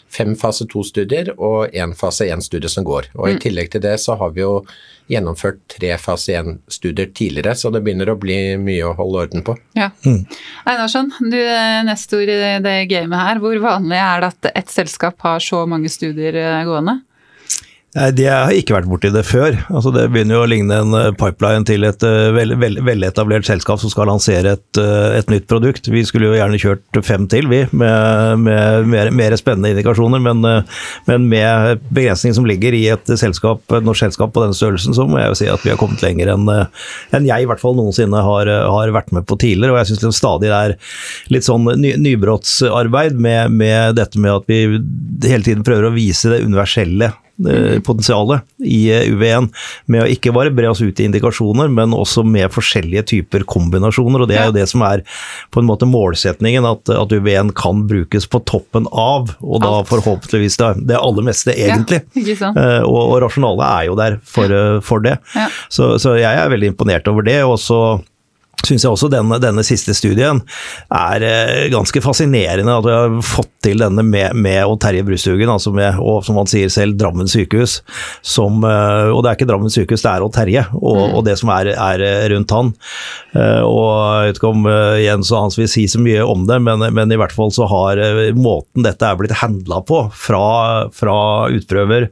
fem 0.08 0.36
fase 0.36 0.66
to-studier 0.66 1.32
og 1.36 1.74
én 1.76 1.94
fase 1.96 2.24
én-studie 2.24 2.68
som 2.68 2.84
går. 2.84 3.10
Og 3.14 3.28
I 3.28 3.36
mm. 3.36 3.40
tillegg 3.44 3.70
til 3.72 3.84
det 3.84 3.98
så 4.00 4.16
har 4.16 4.30
vi 4.30 4.40
jo 4.40 4.62
gjennomført 5.08 5.60
tre 5.72 5.94
fase 6.00 6.36
én-studier 6.36 7.12
tidligere, 7.16 7.54
så 7.56 7.72
det 7.72 7.82
begynner 7.84 8.12
å 8.12 8.18
bli 8.20 8.56
mye 8.60 8.88
å 8.88 8.94
holde 8.98 9.24
orden 9.24 9.44
på. 9.44 9.56
Ja. 9.78 9.90
Mm. 10.04 10.24
Einarsson, 10.68 11.12
du 11.32 11.38
er 11.38 11.84
nestor 11.88 12.28
i 12.28 12.38
det 12.64 12.78
gamet 12.90 13.20
her. 13.20 13.42
Hvor 13.42 13.60
vanlig 13.64 14.00
er 14.00 14.24
det 14.24 14.32
at 14.34 14.50
et 14.54 14.72
selskap 14.72 15.20
har 15.24 15.44
så 15.44 15.64
mange 15.68 15.92
studier 15.92 16.36
eh, 16.36 16.64
gående? 16.68 17.00
Nei, 17.96 18.08
De 18.12 18.26
har 18.28 18.52
ikke 18.52 18.74
vært 18.76 18.88
borti 18.90 19.08
det 19.14 19.22
før. 19.24 19.54
Altså, 19.72 19.88
det 19.94 20.04
begynner 20.12 20.36
jo 20.36 20.42
å 20.44 20.48
ligne 20.50 20.76
en 20.82 20.96
eh, 20.96 21.08
pipeline 21.16 21.64
til 21.68 21.86
et 21.88 22.02
veletablert 22.04 22.84
vel, 22.84 23.28
vel 23.32 23.46
selskap 23.46 23.80
som 23.80 23.92
skal 23.92 24.10
lansere 24.10 24.56
et, 24.58 24.80
uh, 24.80 25.16
et, 25.16 25.28
nytt 25.32 25.46
produkt. 25.48 25.88
Vi 25.88 26.02
skulle 26.04 26.28
jo 26.28 26.36
gjerne 26.36 26.60
kjørt 26.60 26.98
fem 27.06 27.24
til, 27.32 27.48
vi, 27.48 27.62
med, 27.72 28.42
med 28.44 28.88
mer, 28.92 29.10
mer, 29.14 29.36
spennende 29.40 29.72
indikasjoner. 29.72 30.20
Men, 30.20 30.44
men 31.08 31.28
med 31.30 31.84
begrensningen 31.88 32.36
som 32.36 32.48
ligger 32.48 32.76
i 32.76 32.84
et 32.92 33.12
selskap, 33.20 33.62
et 33.72 33.86
norsk 33.86 34.04
selskap 34.04 34.34
på 34.34 34.42
denne 34.44 34.56
størrelsen, 34.56 34.96
så 34.96 35.06
må 35.08 35.22
jeg 35.22 35.32
jo 35.32 35.38
si 35.40 35.48
at 35.52 35.64
vi 35.64 35.72
har 35.72 35.80
kommet 35.80 36.04
lenger 36.04 36.32
enn 36.34 36.48
en 36.48 37.28
jeg 37.28 37.44
i 37.44 37.48
hvert 37.48 37.60
fall 37.62 37.76
noensinne 37.76 38.20
har, 38.24 38.48
har, 38.48 38.92
vært 38.94 39.14
med 39.16 39.26
på 39.28 39.38
tidligere. 39.40 39.74
Og 39.74 39.80
jeg 39.80 39.92
syns 39.92 40.04
det 40.04 40.12
stadig 40.18 40.52
er 40.52 40.76
litt 41.32 41.46
sånn 41.48 41.64
ny, 41.80 41.94
nybrottsarbeid 42.04 43.16
med, 43.16 43.56
med 43.56 43.96
dette 43.98 44.20
med 44.20 44.42
at 44.42 44.50
vi 44.50 44.60
hele 45.24 45.46
tiden 45.46 45.64
prøver 45.66 45.88
å 45.88 45.96
vise 45.96 46.32
det 46.32 46.44
universelle 46.44 47.10
Eh, 47.10 47.27
potensialet 47.86 48.42
i 48.66 48.88
eh, 48.90 49.06
UV1 49.12 49.48
med 49.86 50.02
å 50.02 50.08
ikke 50.10 50.32
bare 50.34 50.50
bre 50.54 50.70
oss 50.72 50.82
ut 50.82 50.98
i 51.00 51.06
indikasjoner, 51.06 51.70
men 51.70 51.94
også 51.96 52.24
med 52.26 52.50
forskjellige 52.54 53.04
typer 53.12 53.46
kombinasjoner. 53.48 54.24
og 54.24 54.30
Det 54.30 54.38
er 54.40 54.50
jo 54.50 54.56
det 54.56 54.66
som 54.70 54.82
er 54.86 55.04
på 55.54 55.62
en 55.62 55.68
måte 55.68 55.88
målsetningen, 55.88 56.66
at, 56.68 56.90
at 56.90 57.14
UV1 57.14 57.54
kan 57.58 57.86
brukes 57.90 58.26
på 58.26 58.42
toppen 58.48 58.88
av, 58.90 59.32
og 59.38 59.62
da 59.62 59.72
forhåpentligvis 59.88 60.58
det, 60.60 60.72
det 60.90 60.98
aller 60.98 61.28
meste, 61.30 61.54
egentlig. 61.54 62.02
Ja, 62.18 62.52
uh, 62.52 62.82
og, 62.84 63.00
og 63.04 63.16
rasjonalet 63.24 63.66
er 63.68 63.88
jo 63.88 63.98
der 63.98 64.18
for, 64.26 64.58
for 64.84 65.04
det. 65.04 65.18
Ja. 65.36 65.48
Så, 65.72 65.94
så, 66.02 66.16
jeg 66.18 66.34
er 66.34 66.50
veldig 66.50 66.72
imponert 66.74 67.08
over 67.10 67.26
det. 67.26 67.40
og 67.46 67.58
så 67.62 67.80
syns 68.66 68.84
jeg 68.84 68.90
også 68.90 69.10
denne, 69.12 69.38
denne, 69.42 69.62
siste 69.66 69.94
studien 69.96 70.40
er 70.94 71.24
eh, 71.24 71.68
ganske 71.72 72.02
fascinerende. 72.02 72.74
At 72.78 72.86
vi 72.86 72.94
har 72.94 73.16
fått 73.26 73.52
til 73.64 73.82
denne 73.82 74.02
med, 74.06 74.34
med 74.38 74.60
og 74.66 74.78
Terje 74.82 75.04
Brusthugen, 75.06 75.50
altså 75.52 75.72
med, 75.74 75.98
og 76.02 76.22
som 76.26 76.38
han 76.40 76.50
sier 76.50 76.70
selv, 76.72 76.96
Drammen 76.98 77.30
sykehus. 77.30 77.80
Som, 78.26 78.62
eh, 78.66 79.10
og 79.12 79.22
det 79.22 79.30
er 79.30 79.38
ikke 79.38 79.48
Drammen 79.50 79.72
sykehus, 79.72 80.02
det 80.04 80.10
er 80.10 80.26
og 80.26 80.32
Terje, 80.34 80.64
og, 80.78 80.98
mm. 80.98 81.16
og 81.18 81.26
det 81.28 81.36
som 81.40 81.52
er, 81.54 81.72
er, 81.74 82.04
rundt 82.34 82.54
han. 82.54 82.72
Eh, 83.34 83.62
og 83.62 83.86
jeg 83.88 84.32
vet 84.32 84.40
ikke 84.40 84.52
om 84.52 84.68
Jens 85.02 85.32
og 85.32 85.44
Hans 85.44 85.58
vil 85.60 85.70
si 85.70 85.86
så 85.90 86.02
mye 86.02 86.24
om 86.26 86.46
det, 86.48 86.58
men, 86.64 86.82
men 86.96 87.14
i 87.14 87.20
hvert 87.20 87.34
fall 87.34 87.52
så 87.54 87.68
har 87.70 88.02
måten 88.36 88.86
dette 88.86 89.06
er 89.06 89.18
blitt 89.18 89.38
handla 89.38 89.80
på 89.86 90.02
fra, 90.16 90.88
fra 90.94 91.18
utprøver 91.54 92.08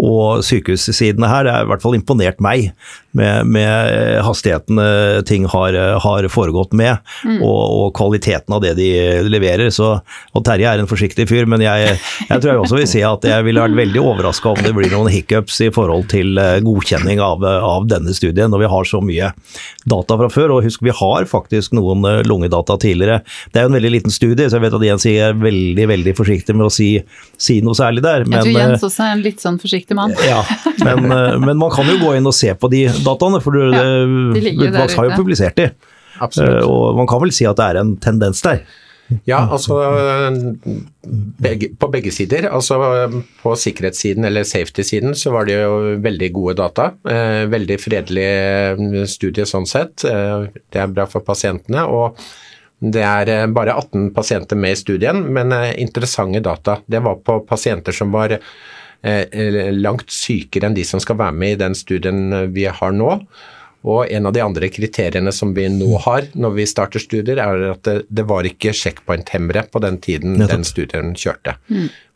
og 0.00 0.44
sykehussidene 0.46 1.28
her, 1.30 1.46
det 1.46 1.54
har 1.54 1.66
i 1.66 1.70
hvert 1.70 1.84
fall 1.84 1.96
imponert 1.98 2.40
meg 2.44 2.70
med, 3.16 3.46
med 3.46 4.20
hastigheten 4.24 4.78
ting 5.26 5.46
har, 5.50 5.74
har 6.02 6.28
foregått 6.30 6.72
med, 6.78 7.00
mm. 7.24 7.40
og, 7.42 7.62
og, 7.80 7.88
kvaliteten 7.96 8.54
av 8.54 8.62
det 8.62 8.74
de 8.78 8.90
leverer. 9.26 9.70
Så, 9.74 9.92
og 10.32 10.44
Terje 10.46 10.70
er 10.70 10.82
en 10.82 10.90
forsiktig 10.90 11.26
fyr, 11.30 11.48
men 11.50 11.62
jeg, 11.64 11.96
jeg 12.28 12.42
tror 12.42 12.52
jeg 12.52 12.62
også 12.64 12.78
vil 12.78 12.88
si 12.90 13.02
at 13.06 13.26
jeg 13.26 13.46
ville 13.46 13.62
vært 13.62 13.78
veldig 13.78 14.02
overraska 14.02 14.52
om 14.52 14.62
det 14.64 14.72
blir 14.76 14.92
noen 14.92 15.10
hiccups 15.12 15.60
i 15.66 15.70
forhold 15.74 16.08
til 16.12 16.38
eh, 16.40 16.58
godkjenning 16.64 17.22
av, 17.24 17.44
av, 17.44 17.88
denne 17.90 18.14
studien, 18.16 18.50
når 18.52 18.64
vi 18.64 18.70
har 18.74 18.88
så 18.88 19.00
mye 19.04 19.32
data 19.88 20.18
fra 20.20 20.30
før. 20.32 20.56
Og 20.56 20.68
husk, 20.68 20.84
vi 20.86 20.94
har 20.94 21.28
faktisk 21.30 21.74
noen 21.76 22.06
eh, 22.08 22.22
lungedata 22.26 22.78
tidligere. 22.80 23.20
Det 23.50 23.60
er 23.60 23.66
jo 23.66 23.72
en 23.72 23.78
veldig 23.78 23.92
liten 23.96 24.14
studie, 24.14 24.48
så 24.48 24.58
jeg 24.58 24.66
vet 24.66 24.78
at 24.78 24.86
Jens 24.90 25.08
er 25.10 25.36
veldig 25.40 25.88
veldig 25.90 26.16
forsiktig 26.18 26.56
med 26.56 26.68
å 26.68 26.72
si, 26.74 26.90
si 27.40 27.60
noe 27.64 27.78
særlig 27.78 28.04
der. 28.06 28.26
Men, 28.26 28.40
jeg 28.40 28.50
tror 28.50 28.60
Jens 28.64 28.86
også 28.90 29.06
er 29.06 29.16
en 29.16 29.24
litt 29.24 29.44
sånn 29.44 29.60
forsiktig 29.62 29.98
mann. 29.98 30.14
Ja, 30.26 30.42
men, 30.86 31.06
men 31.46 31.56
man 31.60 31.72
kan 31.74 31.88
jo 31.88 31.98
gå 32.02 32.14
inn 32.18 32.28
og 32.28 32.36
se 32.36 32.52
på 32.54 32.70
de 32.72 32.86
dataene, 33.06 33.40
for 33.44 33.56
ja, 33.56 33.82
de 34.36 34.84
har 34.84 35.10
jo 35.10 35.16
publisert 35.16 35.58
de. 35.58 35.70
Absolutt. 36.20 36.64
Og 36.68 36.96
man 36.98 37.08
kan 37.10 37.22
vel 37.22 37.32
si 37.34 37.48
at 37.48 37.58
det 37.58 37.66
er 37.72 37.80
en 37.80 37.96
tendens 38.02 38.42
der. 38.44 38.64
Ja, 39.26 39.40
altså 39.50 39.76
begge, 41.42 41.72
på 41.78 41.88
begge 41.90 42.12
sider. 42.14 42.46
Altså 42.50 42.78
på 43.42 43.54
sikkerhetssiden 43.58 44.26
eller 44.28 44.46
safety-siden 44.46 45.16
så 45.18 45.32
var 45.34 45.48
det 45.48 45.58
jo 45.58 45.96
veldig 46.04 46.30
gode 46.36 46.56
data. 46.60 46.92
Eh, 47.08 47.44
veldig 47.50 47.78
fredelig 47.82 48.28
eh, 48.28 49.02
studie 49.10 49.48
sånn 49.48 49.66
sett. 49.68 50.06
Eh, 50.06 50.46
det 50.70 50.82
er 50.82 50.94
bra 50.94 51.08
for 51.10 51.26
pasientene. 51.26 51.86
og 51.86 52.20
det 52.80 53.02
er 53.04 53.50
bare 53.52 53.74
18 53.76 54.06
pasienter 54.16 54.56
med 54.56 54.72
i 54.72 54.76
studien, 54.80 55.18
men 55.34 55.52
interessante 55.76 56.40
data. 56.40 56.78
Det 56.88 57.02
var 57.04 57.18
på 57.20 57.42
pasienter 57.44 57.92
som 57.92 58.08
var 58.14 58.32
eh, 58.32 58.46
langt 59.80 60.10
sykere 60.12 60.68
enn 60.68 60.74
de 60.76 60.84
som 60.84 61.00
skal 61.00 61.16
være 61.16 61.32
med 61.32 61.54
i 61.54 61.60
den 61.62 61.76
studien 61.78 62.50
vi 62.52 62.66
har 62.68 62.92
nå. 62.92 63.14
Og 63.88 64.04
en 64.12 64.28
av 64.28 64.34
de 64.36 64.42
andre 64.44 64.68
kriteriene 64.68 65.32
som 65.32 65.54
vi 65.56 65.64
nå 65.72 65.88
har 66.04 66.28
når 66.36 66.56
vi 66.58 66.68
starter 66.68 67.00
studier, 67.00 67.40
er 67.40 67.70
at 67.72 67.82
det, 67.88 67.96
det 68.12 68.26
var 68.28 68.44
ikke 68.48 68.74
checkpoint-hemmere 68.76 69.64
på 69.72 69.80
den 69.80 69.96
tiden 70.04 70.36
Nettopp. 70.36 70.52
den 70.52 70.68
studien 70.68 71.12
kjørte. 71.16 71.56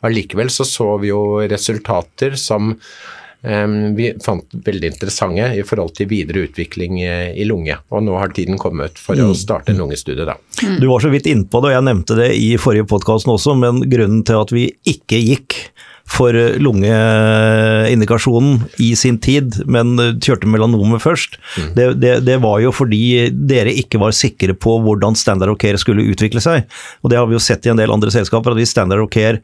Allikevel 0.05 0.53
så 0.53 0.67
så 0.67 0.91
vi 1.01 1.09
jo 1.09 1.41
resultater 1.49 2.37
som 2.37 2.75
eh, 2.75 3.65
vi 3.97 4.11
fant 4.21 4.53
veldig 4.67 4.93
interessante 4.93 5.49
i 5.57 5.65
forhold 5.65 5.95
til 5.97 6.11
videre 6.13 6.45
utvikling 6.45 7.01
eh, 7.01 7.31
i 7.33 7.49
lunge. 7.49 7.79
Og 7.89 8.05
nå 8.05 8.13
har 8.21 8.37
tiden 8.37 8.61
kommet 8.61 9.01
for 9.01 9.17
å 9.17 9.31
starte 9.33 9.73
en 9.73 9.81
lungestudie, 9.81 10.29
da. 10.29 10.37
Du 10.77 10.85
var 10.91 11.01
så 11.01 11.09
vidt 11.09 11.25
innpå 11.31 11.63
det, 11.65 11.73
og 11.73 11.77
jeg 11.79 11.87
nevnte 11.89 12.21
det 12.21 12.29
i 12.37 12.51
forrige 12.61 12.85
podkast 12.93 13.31
også, 13.31 13.57
men 13.57 13.81
grunnen 13.89 14.21
til 14.27 14.37
at 14.43 14.53
vi 14.53 14.69
ikke 14.93 15.17
gikk 15.31 15.63
for 16.05 16.37
lungeindikasjonen 16.61 18.59
i 18.79 18.95
sin 18.95 19.17
tid, 19.19 19.55
men 19.65 19.97
kjørte 20.21 20.47
melanomet 20.47 21.01
først, 21.03 21.39
det, 21.75 21.93
det, 22.01 22.19
det 22.27 22.37
var 22.43 22.59
jo 22.63 22.71
fordi 22.75 23.29
dere 23.33 23.73
ikke 23.73 23.99
var 24.01 24.13
sikre 24.15 24.53
på 24.53 24.77
hvordan 24.85 25.17
standard 25.17 25.49
of 25.51 25.59
care 25.61 25.81
skulle 25.81 26.05
utvikle 26.13 26.41
seg. 26.43 26.69
Og 27.01 27.09
det 27.11 27.17
har 27.19 27.27
vi 27.29 27.35
jo 27.35 27.43
sett 27.43 27.65
i 27.65 27.71
en 27.73 27.81
del 27.81 27.93
andre 27.93 28.13
selskaper, 28.13 28.53
at 28.53 28.61
hvis 28.61 28.73
standard 28.75 29.01
of 29.01 29.09
care 29.13 29.41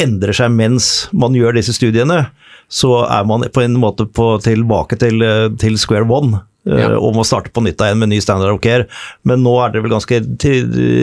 endrer 0.00 0.34
seg 0.34 0.50
mens 0.52 1.08
man 1.14 1.36
gjør 1.38 1.54
disse 1.56 1.76
studiene, 1.76 2.24
så 2.68 3.04
er 3.06 3.24
man 3.28 3.46
på 3.54 3.62
en 3.62 3.76
måte 3.78 4.06
på, 4.10 4.34
tilbake 4.42 4.98
til, 4.98 5.22
til 5.60 5.78
square 5.78 6.08
one. 6.10 6.42
Eh, 6.66 6.80
Ja. 6.80 6.90
Og 6.98 7.14
må 7.16 7.24
starte 7.26 7.52
på 7.52 7.62
nytt 7.64 7.80
igjen 7.80 8.00
med 8.00 8.12
ny 8.12 8.20
standard 8.24 8.54
of 8.54 8.60
care. 8.64 8.86
Men 9.22 9.42
nå 9.44 9.54
er 9.60 9.74
dere 9.74 9.84
vel 9.84 9.94
ganske 9.94 10.20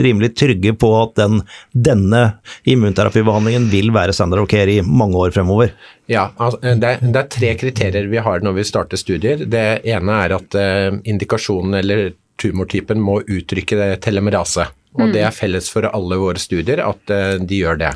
rimelig 0.06 0.34
trygge 0.36 0.74
på 0.74 0.90
at 1.00 1.14
den, 1.20 1.42
denne 1.72 2.22
immunterapibehandlingen 2.64 3.70
vil 3.72 3.92
være 3.94 4.14
standard 4.16 4.44
of 4.44 4.50
care 4.50 4.78
i 4.78 4.82
mange 4.82 5.18
år 5.18 5.34
fremover. 5.34 5.72
Ja, 6.10 6.30
altså, 6.36 6.60
det, 6.62 6.88
er, 6.88 7.00
det 7.04 7.22
er 7.22 7.30
tre 7.30 7.54
kriterier 7.60 8.10
vi 8.10 8.20
har 8.22 8.42
når 8.42 8.58
vi 8.58 8.66
starter 8.68 9.00
studier. 9.00 9.46
Det 9.46 9.66
ene 9.88 10.18
er 10.24 10.36
at 10.38 10.58
eh, 10.58 10.90
indikasjonen 11.08 11.78
eller 11.78 12.12
tumortypen 12.42 13.00
må 13.02 13.20
uttrykke 13.22 13.96
telemerase. 14.02 14.66
Og 15.00 15.12
det 15.14 15.22
er 15.24 15.32
felles 15.32 15.70
for 15.72 15.86
alle 15.88 16.18
våre 16.20 16.40
studier 16.40 16.82
at 16.84 17.12
eh, 17.12 17.36
de 17.40 17.62
gjør 17.62 17.78
det. 17.80 17.92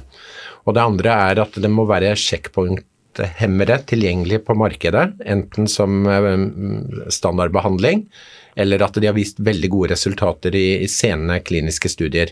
Og 0.66 0.74
det 0.76 0.83
andre 0.83 1.16
er 1.31 1.42
at 1.44 1.59
det 1.62 1.70
må 1.70 1.85
være 1.88 2.14
checkpoint-hemmere 3.16 3.79
tilgjengelig 3.87 4.44
på 4.44 4.55
markedet, 4.55 5.12
enten 5.24 5.66
som 5.66 6.07
eh, 6.07 7.11
standardbehandling 7.11 8.07
eller 8.57 8.83
at 8.83 8.94
de 8.94 9.07
har 9.07 9.14
vist 9.14 9.38
veldig 9.38 9.68
gode 9.70 9.92
resultater 9.92 10.55
i, 10.55 10.83
i 10.83 10.88
sene 10.88 11.40
kliniske 11.40 11.88
studier. 11.88 12.31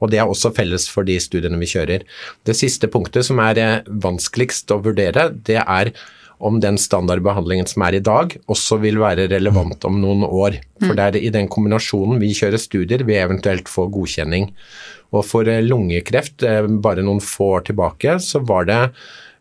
Og 0.00 0.10
Det 0.10 0.18
er 0.18 0.26
også 0.26 0.52
felles 0.52 0.88
for 0.88 1.04
de 1.04 1.18
studiene 1.20 1.58
vi 1.60 1.68
kjører. 1.68 2.02
Det 2.44 2.56
siste 2.56 2.88
punktet 2.88 3.26
som 3.26 3.38
er 3.38 3.58
eh, 3.58 3.82
vanskeligst 3.86 4.70
å 4.70 4.80
vurdere, 4.82 5.30
det 5.30 5.60
er 5.62 5.92
om 6.40 6.56
den 6.56 6.78
standardbehandlingen 6.80 7.66
som 7.68 7.82
er 7.84 7.98
i 7.98 8.00
dag, 8.00 8.32
også 8.48 8.78
vil 8.80 8.96
være 8.98 9.26
relevant 9.28 9.84
om 9.84 9.98
noen 10.00 10.24
år. 10.24 10.56
For 10.80 10.96
det 10.96 11.04
er 11.04 11.18
i 11.20 11.32
den 11.34 11.50
kombinasjonen 11.52 12.16
vi 12.22 12.32
kjører 12.32 12.56
studier, 12.56 13.04
vi 13.04 13.18
eventuelt 13.20 13.68
får 13.68 13.90
godkjenning. 13.92 14.48
Og 15.12 15.26
for 15.28 15.48
eh, 15.50 15.60
lungekreft, 15.60 16.46
bare 16.80 17.04
noen 17.04 17.20
få 17.20 17.58
år 17.58 17.68
tilbake, 17.68 18.16
så 18.24 18.40
var 18.40 18.70
det 18.70 18.80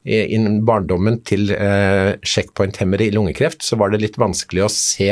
Innen 0.09 0.63
barndommen 0.65 1.19
til 1.27 1.51
eh, 1.53 2.15
checkpoint-hemmere 2.25 3.09
i 3.09 3.13
lungekreft, 3.13 3.61
så 3.65 3.77
var 3.79 3.93
det 3.93 4.01
litt 4.01 4.17
vanskelig 4.17 4.65
å 4.65 4.73
se 4.73 5.11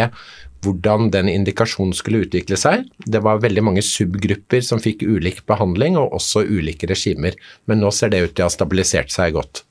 hvordan 0.66 1.12
den 1.14 1.30
indikasjonen 1.30 1.94
skulle 1.94 2.24
utvikle 2.26 2.58
seg. 2.60 2.88
Det 3.06 3.22
var 3.24 3.44
veldig 3.44 3.64
mange 3.68 3.84
subgrupper 3.86 4.64
som 4.66 4.82
fikk 4.82 5.06
ulik 5.06 5.44
behandling, 5.50 6.00
og 6.02 6.18
også 6.18 6.44
ulike 6.50 6.90
regimer. 6.90 7.38
Men 7.70 7.84
nå 7.84 7.94
ser 7.94 8.12
det 8.14 8.24
ut 8.26 8.34
til 8.34 8.46
å 8.46 8.50
ha 8.50 8.56
stabilisert 8.56 9.14
seg 9.14 9.38
godt. 9.38 9.64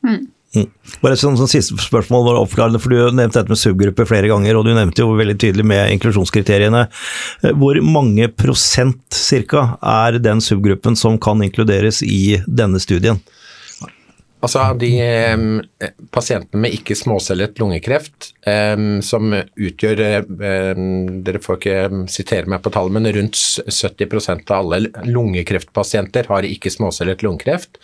Bare 1.03 1.17
et 1.17 1.21
sånt, 1.21 1.37
sånt 1.41 1.53
siste 1.53 1.77
spørsmål 1.83 2.23
var 2.29 2.39
oppklarende, 2.41 2.81
for 2.81 2.95
Du 2.95 3.11
nevnte 3.11 3.41
dette 3.41 3.53
med 3.53 3.61
subgrupper 3.61 4.09
flere 4.09 4.31
ganger, 4.31 4.57
og 4.57 4.65
du 4.65 4.73
nevnte 4.77 5.03
jo 5.03 5.17
veldig 5.19 5.37
tydelig 5.43 5.67
med 5.67 5.91
inklusjonskriteriene. 5.97 6.87
Eh, 7.43 7.53
Hvor 7.53 7.81
mange 7.85 8.31
prosent 8.33 9.03
cirka 9.13 9.77
er 9.83 10.21
den 10.23 10.41
subgruppen 10.41 10.97
som 10.97 11.19
kan 11.19 11.43
inkluderes 11.45 12.03
i 12.07 12.39
denne 12.47 12.81
studien? 12.81 13.21
Altså 14.45 14.63
de 14.77 14.91
eh, 15.01 15.93
pasientene 16.13 16.61
med 16.67 16.75
ikke 16.77 16.97
småcellet 16.99 17.57
lungekreft, 17.61 18.35
eh, 18.47 18.77
som 19.05 19.33
utgjør 19.33 20.03
eh, 20.05 20.83
Dere 21.27 21.41
får 21.43 21.59
ikke 21.61 22.03
sitere 22.13 22.53
meg 22.53 22.61
på 22.65 22.73
tallet, 22.75 22.99
men 22.99 23.09
rundt 23.17 23.41
70% 23.65 24.53
av 24.53 24.61
alle 24.61 25.09
lungekreftpasienter 25.09 26.29
har 26.29 26.49
ikke 26.49 26.73
småcellet 26.75 27.25
lungekreft. 27.25 27.81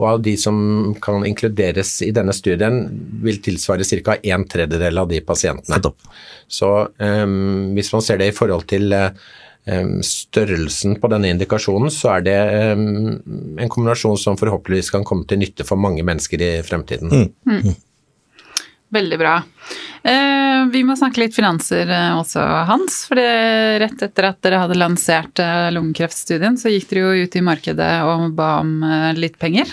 Og 0.00 0.08
av 0.10 0.22
de 0.26 0.32
som 0.40 0.56
kan 1.04 1.22
inkluderes 1.22 2.00
i 2.02 2.10
denne 2.16 2.32
studien, 2.34 2.80
vil 3.22 3.38
tilsvare 3.44 3.86
ca. 4.02 4.16
en 4.24 4.42
tredjedel 4.50 4.98
av 4.98 5.06
de 5.12 5.20
pasientene. 5.22 5.92
Så 6.50 6.70
hvis 6.98 7.92
man 7.94 8.02
ser 8.02 8.18
det 8.18 8.32
i 8.32 8.34
forhold 8.34 8.66
til 8.72 8.90
um, 8.90 9.20
størrelsen 10.04 10.98
på 11.00 11.08
denne 11.08 11.30
indikasjonen, 11.32 11.88
så 11.92 12.18
er 12.18 12.24
det 12.26 12.36
en 12.36 13.70
kombinasjon 13.72 14.18
som 14.20 14.36
forhåpentligvis 14.36 14.92
kan 14.92 15.06
komme 15.08 15.24
til 15.30 15.40
nytte 15.40 15.64
for 15.64 15.80
mange 15.80 16.04
mennesker 16.04 16.42
i 16.44 16.50
fremtiden. 16.66 17.32
Veldig 18.94 19.18
bra. 19.18 19.38
Eh, 20.04 20.66
vi 20.70 20.82
må 20.84 20.94
snakke 20.98 21.22
litt 21.22 21.34
finanser 21.34 21.88
eh, 21.88 22.12
også, 22.18 22.42
Hans. 22.68 23.00
For 23.08 23.18
det, 23.18 23.30
rett 23.82 24.04
etter 24.06 24.28
at 24.28 24.42
dere 24.44 24.60
hadde 24.62 24.76
lansert 24.78 25.40
eh, 25.42 25.70
lungekreftstudien, 25.74 26.58
så 26.60 26.72
gikk 26.72 26.90
dere 26.90 27.06
jo 27.06 27.24
ut 27.24 27.38
i 27.40 27.44
markedet 27.44 27.90
og 28.04 28.28
ba 28.36 28.58
om 28.60 28.76
litt 29.16 29.38
penger. 29.40 29.70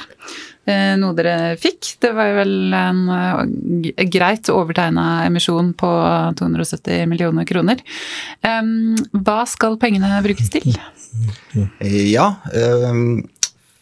Eh, 0.72 0.94
noe 1.00 1.16
dere 1.18 1.56
fikk. 1.60 1.96
Det 2.02 2.12
var 2.16 2.32
jo 2.32 2.38
vel 2.40 2.56
en 2.78 3.02
eh, 3.16 4.06
greit 4.12 4.50
overtegna 4.54 5.26
emisjon 5.28 5.74
på 5.78 5.92
270 6.40 7.06
millioner 7.12 7.48
kroner. 7.50 7.84
Eh, 8.46 8.64
hva 9.20 9.42
skal 9.50 9.78
pengene 9.82 10.22
brukes 10.26 10.52
til? 10.54 10.72
Ja. 11.82 12.28
ehm, 12.56 13.22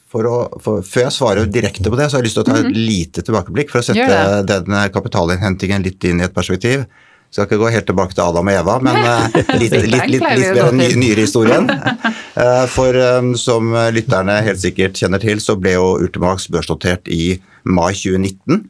For 0.09 0.25
å, 0.25 0.37
for, 0.57 0.81
før 0.81 1.05
jeg 1.05 1.13
svarer 1.13 1.51
direkte 1.53 1.91
på 1.91 1.99
det, 1.99 2.07
så 2.09 2.17
har 2.17 2.23
jeg 2.23 2.31
lyst 2.31 2.39
til 2.39 2.47
å 2.47 2.49
ta 2.49 2.61
et 2.63 2.73
lite 2.73 3.21
tilbakeblikk 3.21 3.69
for 3.69 3.83
å 3.83 3.85
sette 3.91 4.41
den 4.49 4.79
kapitalinnhentingen 4.89 5.85
litt 5.85 6.09
inn 6.09 6.23
i 6.23 6.25
et 6.25 6.33
perspektiv. 6.33 6.87
Skal 7.29 7.45
ikke 7.45 7.59
gå 7.61 7.69
helt 7.69 7.85
tilbake 7.85 8.15
til 8.17 8.23
Adam 8.25 8.47
og 8.49 8.55
Eva, 8.57 8.75
men 8.81 8.95
eh, 8.97 9.35
litt, 9.61 9.75
litt, 9.75 9.91
litt, 9.93 10.07
litt, 10.15 10.23
mer 10.25 10.73
ny, 10.73 10.87
nyere 10.97 11.27
historien. 11.27 11.69
Eh, 12.39 12.65
For 12.71 12.95
eh, 12.95 13.33
som 13.35 13.73
lytterne 13.93 14.39
helt 14.45 14.61
sikkert 14.61 14.99
kjenner 14.99 15.21
til, 15.21 15.41
så 15.43 15.57
ble 15.59 15.75
jo 15.75 15.95
Ultimax 15.99 16.47
børsnotert 16.51 17.09
i 17.11 17.39
mai 17.67 17.91
2019. 17.93 18.63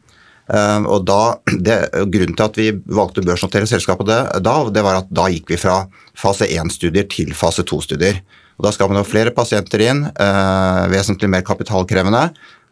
Eh, 0.50 0.82
Og 0.90 1.06
da, 1.06 1.38
det, 1.66 1.80
Grunnen 2.10 2.36
til 2.36 2.48
at 2.48 2.60
vi 2.60 2.70
valgte 2.90 3.26
børsnotere 3.26 3.70
selskapet 3.70 4.10
da, 4.10 4.58
det 4.74 4.86
var 4.86 5.04
at 5.04 5.12
da 5.14 5.30
gikk 5.30 5.54
vi 5.54 5.62
fra 5.62 5.84
fase 6.18 6.50
1-studier 6.50 7.08
til 7.12 7.34
fase 7.38 7.66
2-studier. 7.68 8.24
Og 8.60 8.66
Da 8.66 8.74
skal 8.76 8.90
man 8.92 9.00
ha 9.00 9.08
flere 9.08 9.32
pasienter 9.32 9.86
inn, 9.86 10.02
eh, 10.04 10.82
vesentlig 10.92 11.30
mer 11.32 11.46
kapitalkrevende. 11.48 12.26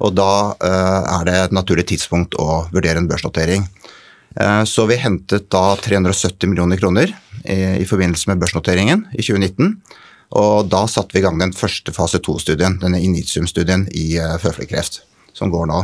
Og 0.03 0.13
da 0.17 0.55
eh, 0.59 1.03
er 1.13 1.23
det 1.25 1.37
et 1.37 1.55
naturlig 1.55 1.87
tidspunkt 1.93 2.35
å 2.35 2.65
vurdere 2.73 2.99
en 2.99 3.07
børsnotering. 3.07 3.63
Eh, 4.35 4.63
Så 4.67 4.85
vi 4.89 4.99
hentet 4.99 5.47
da 5.49 5.77
370 5.79 6.49
millioner 6.49 6.77
kroner 6.77 7.13
i, 7.45 7.79
i 7.79 7.87
forbindelse 7.87 8.27
med 8.27 8.41
børsnoteringen 8.43 9.07
i 9.13 9.23
2019. 9.23 9.79
Og 10.35 10.67
da 10.71 10.83
satte 10.91 11.15
vi 11.15 11.21
i 11.21 11.25
gang 11.25 11.39
den 11.39 11.55
første 11.55 11.93
fase 11.95 12.19
2-studien, 12.23 12.79
denne 12.81 12.99
Initium-studien 12.99 13.87
i 13.95 14.09
uh, 14.19 14.35
føflekkreft, 14.41 15.01
som 15.37 15.53
går 15.53 15.69
nå. 15.71 15.83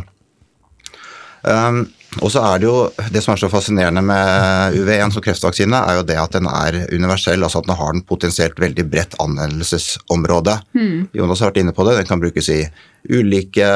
Um, 1.44 1.86
og 2.22 2.30
så 2.30 2.44
er 2.46 2.60
Det 2.62 2.68
jo, 2.68 2.76
det 3.12 3.24
som 3.24 3.34
er 3.34 3.40
så 3.42 3.50
fascinerende 3.50 4.02
med 4.06 4.76
UV1 4.78 5.16
som 5.16 5.24
kreftvaksine, 5.24 5.76
er 5.76 5.98
jo 5.98 6.06
det 6.06 6.18
at 6.20 6.36
den 6.36 6.46
er 6.46 6.78
universell, 6.94 7.42
altså 7.44 7.64
at 7.64 7.68
den 7.68 7.76
har 7.80 7.94
den 7.96 8.04
potensielt 8.06 8.60
veldig 8.60 8.86
bredt 8.86 9.16
anvendelsesområde. 9.24 10.60
Jonas 11.18 11.42
har 11.42 11.50
vært 11.50 11.62
inne 11.64 11.74
på 11.74 11.86
det, 11.88 11.98
den 11.98 12.10
kan 12.10 12.22
brukes 12.22 12.50
i 12.54 12.60
ulike 13.10 13.68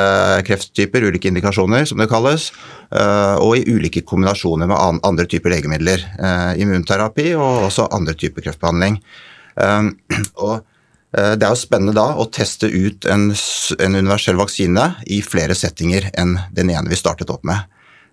krefttyper, 0.48 1.08
ulike 1.10 1.32
indikasjoner 1.32 1.88
som 1.90 1.98
det 2.00 2.10
kalles, 2.12 2.52
uh, 2.94 3.42
og 3.42 3.58
i 3.58 3.66
ulike 3.74 4.06
kombinasjoner 4.06 4.70
med 4.70 5.02
andre 5.08 5.26
typer 5.26 5.56
legemidler. 5.56 6.06
Uh, 6.22 6.54
immunterapi 6.62 7.34
og 7.36 7.72
også 7.72 7.90
andre 7.92 8.14
typer 8.14 8.46
kreftbehandling. 8.46 9.02
Um, 9.58 9.92
og 10.46 10.60
eh, 11.18 11.34
det 11.36 11.44
er 11.48 11.50
jo 11.54 11.60
spennende 11.60 11.96
da 11.98 12.12
å 12.20 12.28
teste 12.30 12.70
ut 12.70 13.08
en, 13.10 13.32
en 13.34 13.98
universell 13.98 14.38
vaksine 14.38 14.84
i 15.10 15.22
flere 15.26 15.58
settinger 15.58 16.12
enn 16.18 16.38
den 16.54 16.70
ene 16.74 16.92
vi 16.92 17.00
startet 17.00 17.32
opp 17.34 17.44
med. 17.48 17.66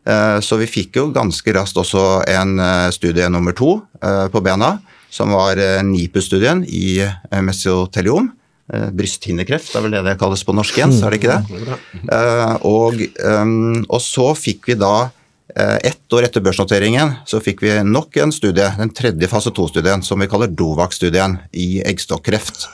Eh, 0.08 0.38
Så 0.44 0.56
vi 0.60 0.68
fikk 0.68 0.96
jo 1.00 1.10
ganske 1.12 1.52
raskt 1.56 1.76
også 1.80 2.22
en 2.32 2.58
eh, 2.60 2.88
studie 2.96 3.28
nummer 3.32 3.52
to 3.56 3.76
på 4.00 4.40
bena, 4.44 4.78
som 5.14 5.30
var 5.32 5.56
NIPU-studien 5.86 6.64
i 6.66 6.98
mesoteliom. 7.40 8.32
brysthinnekreft, 8.66 8.96
Brysthinnekreft 8.98 9.76
er 9.76 9.84
vel 9.84 9.94
det 9.94 10.02
det 10.04 10.18
kalles 10.18 10.42
på 10.44 10.52
norsk 10.56 10.76
igjen, 10.78 10.92
så 10.92 11.06
er 11.06 11.14
det 11.14 11.20
ikke 11.20 11.36
det? 11.36 11.78
Eh, 12.12 12.54
Og, 12.68 13.00
ehm, 13.20 13.84
og 13.88 14.00
så 14.02 14.34
fikk 14.36 14.66
vi 14.72 14.74
da 14.80 15.10
ett 15.54 16.12
år 16.16 16.24
etter 16.26 16.42
børsnoteringen 16.42 17.10
så 17.28 17.38
fikk 17.44 17.60
vi 17.62 17.74
nok 17.84 18.16
en 18.22 18.32
studie, 18.32 18.64
den 18.78 18.90
tredje 18.96 19.28
fase 19.28 19.52
2-studien, 19.54 20.02
som 20.02 20.22
vi 20.22 20.28
kaller 20.30 20.48
Dovak-studien 20.48 21.36
i 21.52 21.82
eggstokkreft. 21.84 22.64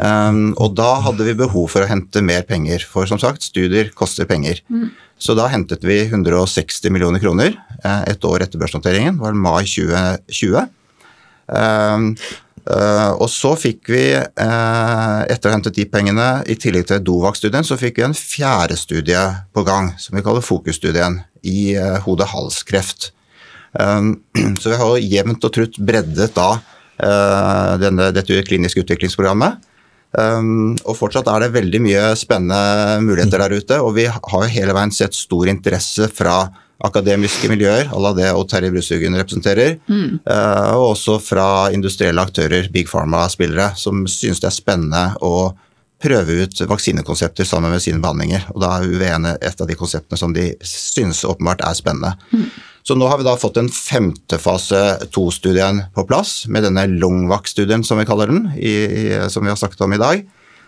Um, 0.00 0.54
og 0.56 0.72
da 0.78 0.94
hadde 1.04 1.26
vi 1.26 1.36
behov 1.36 1.68
for 1.74 1.84
å 1.84 1.88
hente 1.90 2.22
mer 2.24 2.46
penger, 2.48 2.86
for 2.88 3.08
som 3.08 3.20
sagt, 3.20 3.44
studier 3.44 3.90
koster 3.96 4.28
penger. 4.28 4.62
Så 5.20 5.36
da 5.36 5.46
hentet 5.52 5.84
vi 5.86 6.00
160 6.06 6.92
millioner 6.94 7.22
kroner 7.22 7.54
et 7.84 8.24
år 8.24 8.46
etter 8.46 8.60
børsnoteringen, 8.60 9.18
det 9.18 9.26
var 9.26 9.36
mai 9.36 9.62
2020. 9.68 10.64
Uh, 11.44 12.08
og 12.64 13.28
så 13.28 13.50
fikk 13.60 13.90
vi, 13.92 14.04
uh, 14.16 15.20
etter 15.28 15.48
å 15.48 15.52
ha 15.52 15.56
hentet 15.58 15.76
de 15.76 15.84
pengene, 15.90 16.28
i 16.48 16.56
tillegg 16.56 16.86
til 16.88 17.02
Dovak-studien, 17.04 17.66
så 17.66 17.76
fikk 17.80 18.00
vi 18.00 18.06
en 18.06 18.16
fjerde 18.16 18.78
studie 18.80 19.24
på 19.52 19.66
gang, 19.66 19.92
som 20.00 20.16
vi 20.16 20.24
kaller 20.24 20.44
Fokusstudien, 20.44 21.20
i 21.44 21.74
uh, 21.76 21.98
hode-hals-kreft. 22.06 23.10
Um, 23.76 24.14
så 24.60 24.72
vi 24.72 24.80
har 24.80 24.94
jo 24.94 25.12
jevnt 25.16 25.44
og 25.44 25.54
trutt 25.54 25.80
breddet 25.82 26.36
da 26.36 26.54
denne, 26.94 28.12
dette 28.14 28.36
kliniske 28.46 28.84
utviklingsprogrammet. 28.84 29.56
Um, 30.14 30.76
og 30.86 30.94
fortsatt 30.94 31.26
er 31.26 31.42
det 31.42 31.54
veldig 31.56 31.80
mye 31.82 32.02
spennende 32.14 33.00
muligheter 33.02 33.42
der 33.42 33.54
ute, 33.58 33.80
og 33.82 33.96
vi 33.96 34.04
har 34.06 34.44
jo 34.44 34.52
hele 34.52 34.76
veien 34.76 34.94
sett 34.94 35.16
stor 35.18 35.50
interesse 35.50 36.06
fra 36.14 36.36
akademiske 36.82 37.48
miljøer, 37.50 37.90
à 37.92 38.00
la 38.02 38.12
det 38.16 38.30
og 38.34 38.48
Terje 38.50 38.72
Brusthugen 38.74 39.16
representerer. 39.18 39.78
Mm. 39.86 40.20
Uh, 40.26 40.72
og 40.74 40.94
også 40.94 41.18
fra 41.22 41.46
industrielle 41.74 42.22
aktører, 42.22 42.68
Big 42.72 42.90
Pharma-spillere, 42.90 43.72
som 43.78 44.04
synes 44.10 44.42
det 44.42 44.50
er 44.50 44.56
spennende 44.56 45.04
å 45.24 45.54
prøve 46.04 46.42
ut 46.44 46.60
vaksinekonsepter 46.68 47.46
sammen 47.48 47.72
med 47.72 47.80
sine 47.84 48.02
behandlinger. 48.02 48.48
Og 48.52 48.60
da 48.64 48.74
er 48.74 48.90
UVN 48.90 49.30
et 49.38 49.60
av 49.60 49.70
de 49.70 49.78
konseptene 49.78 50.20
som 50.20 50.34
de 50.36 50.50
synes 50.66 51.24
åpenbart 51.24 51.64
er 51.64 51.78
spennende. 51.78 52.12
Mm. 52.34 52.48
Så 52.84 52.98
nå 52.98 53.08
har 53.08 53.16
vi 53.16 53.24
da 53.24 53.38
fått 53.40 53.56
en 53.56 53.70
femte 53.72 54.36
fase 54.36 54.80
to-studien 55.14 55.86
på 55.96 56.04
plass, 56.04 56.42
med 56.52 56.66
denne 56.66 56.84
Longvac-studien 56.90 57.86
som 57.86 58.02
vi 58.02 58.08
kaller 58.08 58.28
den, 58.28 58.50
i, 58.58 58.74
i, 58.84 59.04
som 59.32 59.46
vi 59.46 59.54
har 59.54 59.56
snakket 59.56 59.86
om 59.86 59.96
i 59.96 60.02
dag. 60.02 60.24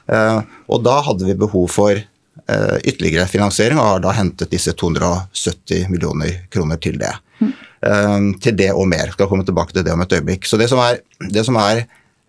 Uh, 0.07 0.41
og 0.71 0.87
da 0.87 1.01
hadde 1.05 1.27
vi 1.27 1.37
behov 1.37 1.67
for 1.75 1.99
Eh, 1.99 2.16
ytterligere 2.47 3.27
finansiering, 3.27 3.79
og 3.81 3.89
har 3.89 4.03
da 4.05 4.13
hentet 4.15 4.53
disse 4.53 4.71
270 4.79 5.89
millioner 5.91 6.45
kroner 6.53 6.79
til 6.79 6.99
det. 7.01 7.11
Mm. 7.41 7.53
Til 8.43 8.55
det 8.59 8.69
og 8.71 8.87
mer. 8.87 9.11
Skal 9.15 9.29
komme 9.31 9.47
tilbake 9.47 9.75
til 9.75 9.83
det 9.87 9.95
om 9.95 10.05
et 10.05 10.15
øyeblikk. 10.15 10.47
Så 10.47 10.59
det 10.61 10.69
som 10.71 10.79
er, 10.83 11.01
det 11.19 11.43
som 11.47 11.59
er 11.59 11.83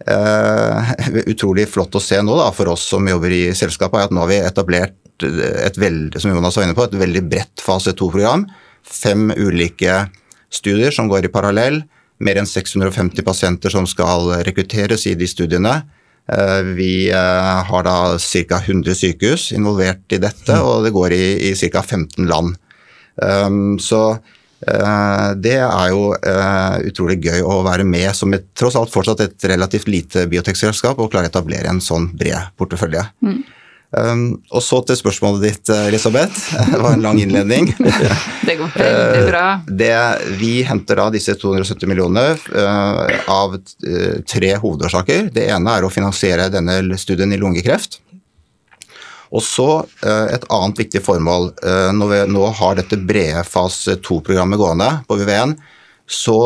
uh, 0.09 0.93
utrolig 1.31 1.67
flott 1.69 1.95
å 1.97 2.01
se 2.03 2.19
nå 2.25 2.37
da, 2.39 2.49
for 2.55 2.73
oss 2.73 2.87
som 2.91 3.07
jobber 3.07 3.33
i 3.33 3.43
selskapet, 3.57 3.99
er 3.99 4.09
at 4.09 4.15
nå 4.15 4.25
har 4.25 4.31
vi 4.31 4.39
etablert 4.41 4.97
et 5.25 5.77
veldig, 5.81 6.21
som 6.21 6.33
Jonas 6.33 6.57
var 6.57 6.67
inne 6.67 6.77
på, 6.77 6.85
et 6.85 6.97
veldig 6.97 7.23
bredt 7.29 7.63
fase 7.63 7.93
2-program. 7.97 8.45
Fem 8.85 9.31
ulike 9.33 10.03
studier 10.53 10.93
som 10.93 11.09
går 11.09 11.27
i 11.27 11.33
parallell. 11.33 11.81
Mer 12.23 12.39
enn 12.41 12.49
650 12.49 13.25
pasienter 13.25 13.73
som 13.73 13.87
skal 13.89 14.31
rekrutteres 14.45 15.05
i 15.09 15.15
de 15.17 15.27
studiene. 15.29 15.79
Eh, 16.27 16.61
vi 16.75 17.09
eh, 17.09 17.63
har 17.63 17.83
da 17.83 18.17
ca. 18.19 18.59
100 18.59 18.95
sykehus 18.95 19.51
involvert 19.55 20.11
i 20.11 20.19
dette, 20.19 20.55
mm. 20.55 20.63
og 20.65 20.83
det 20.83 20.95
går 20.95 21.15
i, 21.15 21.27
i 21.51 21.53
ca. 21.55 21.83
15 21.83 22.27
land. 22.27 22.57
Um, 23.17 23.79
så 23.81 24.01
uh, 24.13 25.29
det 25.41 25.55
er 25.57 25.87
jo 25.89 26.11
utrolig 26.85 27.15
gøy 27.23 27.39
å 27.41 27.63
være 27.65 27.81
med 27.87 28.11
som 28.13 28.35
et, 28.37 28.45
tross 28.53 28.77
alt 28.77 28.93
fortsatt 28.93 29.23
et 29.25 29.47
relativt 29.49 29.89
lite 29.89 30.27
biotekselskap 30.29 30.99
og 31.01 31.09
klare 31.09 31.31
å 31.31 31.31
etablere 31.31 31.71
en 31.71 31.81
sånn 31.81 32.11
bred 32.13 32.51
portefølje. 32.59 33.07
Mm. 33.25 33.39
Um, 33.95 34.41
og 34.51 34.59
så 34.65 34.81
til 34.83 34.97
spørsmålet 34.99 35.43
ditt, 35.45 35.69
Elisabeth. 35.87 36.35
Det 36.73 36.79
var 36.81 36.97
en 36.97 37.05
lang 37.05 37.19
innledning. 37.23 37.69
det 38.47 38.57
går 38.59 38.73
veldig 38.75 39.21
bra. 39.29 39.45
Uh, 39.61 39.69
det, 39.79 39.93
vi 40.41 40.51
henter 40.67 40.99
da 40.99 41.07
disse 41.13 41.37
270 41.39 41.87
millionene 41.87 42.35
uh, 42.51 43.31
av 43.31 43.55
uh, 43.55 44.17
tre 44.27 44.51
hovedårsaker. 44.59 45.31
Det 45.35 45.47
ene 45.53 45.77
er 45.77 45.87
å 45.87 45.93
finansiere 45.93 46.49
denne 46.51 46.99
studien 46.99 47.31
i 47.31 47.39
lungekreft. 47.39 48.01
Og 49.27 49.43
så 49.43 49.81
et 50.07 50.45
annet 50.55 50.77
viktig 50.79 51.01
formål. 51.03 51.49
Når 51.99 52.11
vi 52.13 52.19
nå 52.31 52.45
har 52.61 52.77
dette 52.77 52.95
brede 52.95 53.41
fase 53.43 53.97
2-programmet 53.99 54.55
gående 54.55 54.87
på 55.03 55.17
VVN, 55.19 55.51
så 56.07 56.37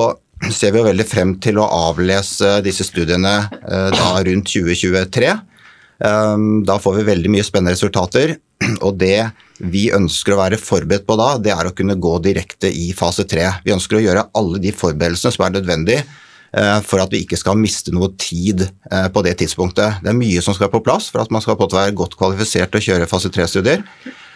ser 0.49 0.73
vi 0.73 0.81
jo 0.81 0.87
veldig 0.87 1.05
frem 1.05 1.35
til 1.45 1.59
å 1.61 1.67
avlese 1.91 2.55
disse 2.65 2.87
studiene 2.87 3.35
da 3.61 4.09
rundt 4.25 4.49
2023. 4.49 5.35
Ehm, 6.05 6.63
da 6.65 6.79
får 6.79 6.99
vi 6.99 7.09
veldig 7.11 7.31
mye 7.33 7.45
spennende 7.45 7.75
resultater. 7.75 8.35
Og 8.85 8.97
det 9.01 9.29
vi 9.61 9.89
ønsker 9.93 10.33
å 10.33 10.41
være 10.41 10.61
forberedt 10.61 11.05
på 11.07 11.17
da, 11.19 11.35
det 11.37 11.53
er 11.53 11.69
å 11.69 11.75
kunne 11.77 11.99
gå 12.01 12.17
direkte 12.25 12.71
i 12.71 12.91
fase 12.97 13.27
tre. 13.29 13.47
Vi 13.65 13.75
ønsker 13.75 13.99
å 13.99 14.03
gjøre 14.05 14.27
alle 14.37 14.61
de 14.61 14.73
forberedelsene 14.73 15.35
som 15.35 15.45
er 15.45 15.53
nødvendig 15.59 15.99
eh, 15.99 16.79
for 16.85 17.03
at 17.03 17.13
vi 17.13 17.21
ikke 17.25 17.37
skal 17.37 17.59
miste 17.59 17.93
noe 17.93 18.09
tid 18.17 18.65
eh, 18.65 19.07
på 19.13 19.23
det 19.27 19.35
tidspunktet. 19.43 20.01
Det 20.01 20.09
er 20.09 20.17
mye 20.17 20.41
som 20.41 20.57
skal 20.57 20.71
på 20.73 20.81
plass 20.85 21.11
for 21.13 21.21
at 21.21 21.33
man 21.33 21.45
skal 21.45 21.59
være 21.61 21.93
godt 21.97 22.17
kvalifisert 22.17 22.73
til 22.73 22.81
å 22.81 22.87
kjøre 22.89 23.09
fase 23.11 23.29
tre-studier. 23.33 23.85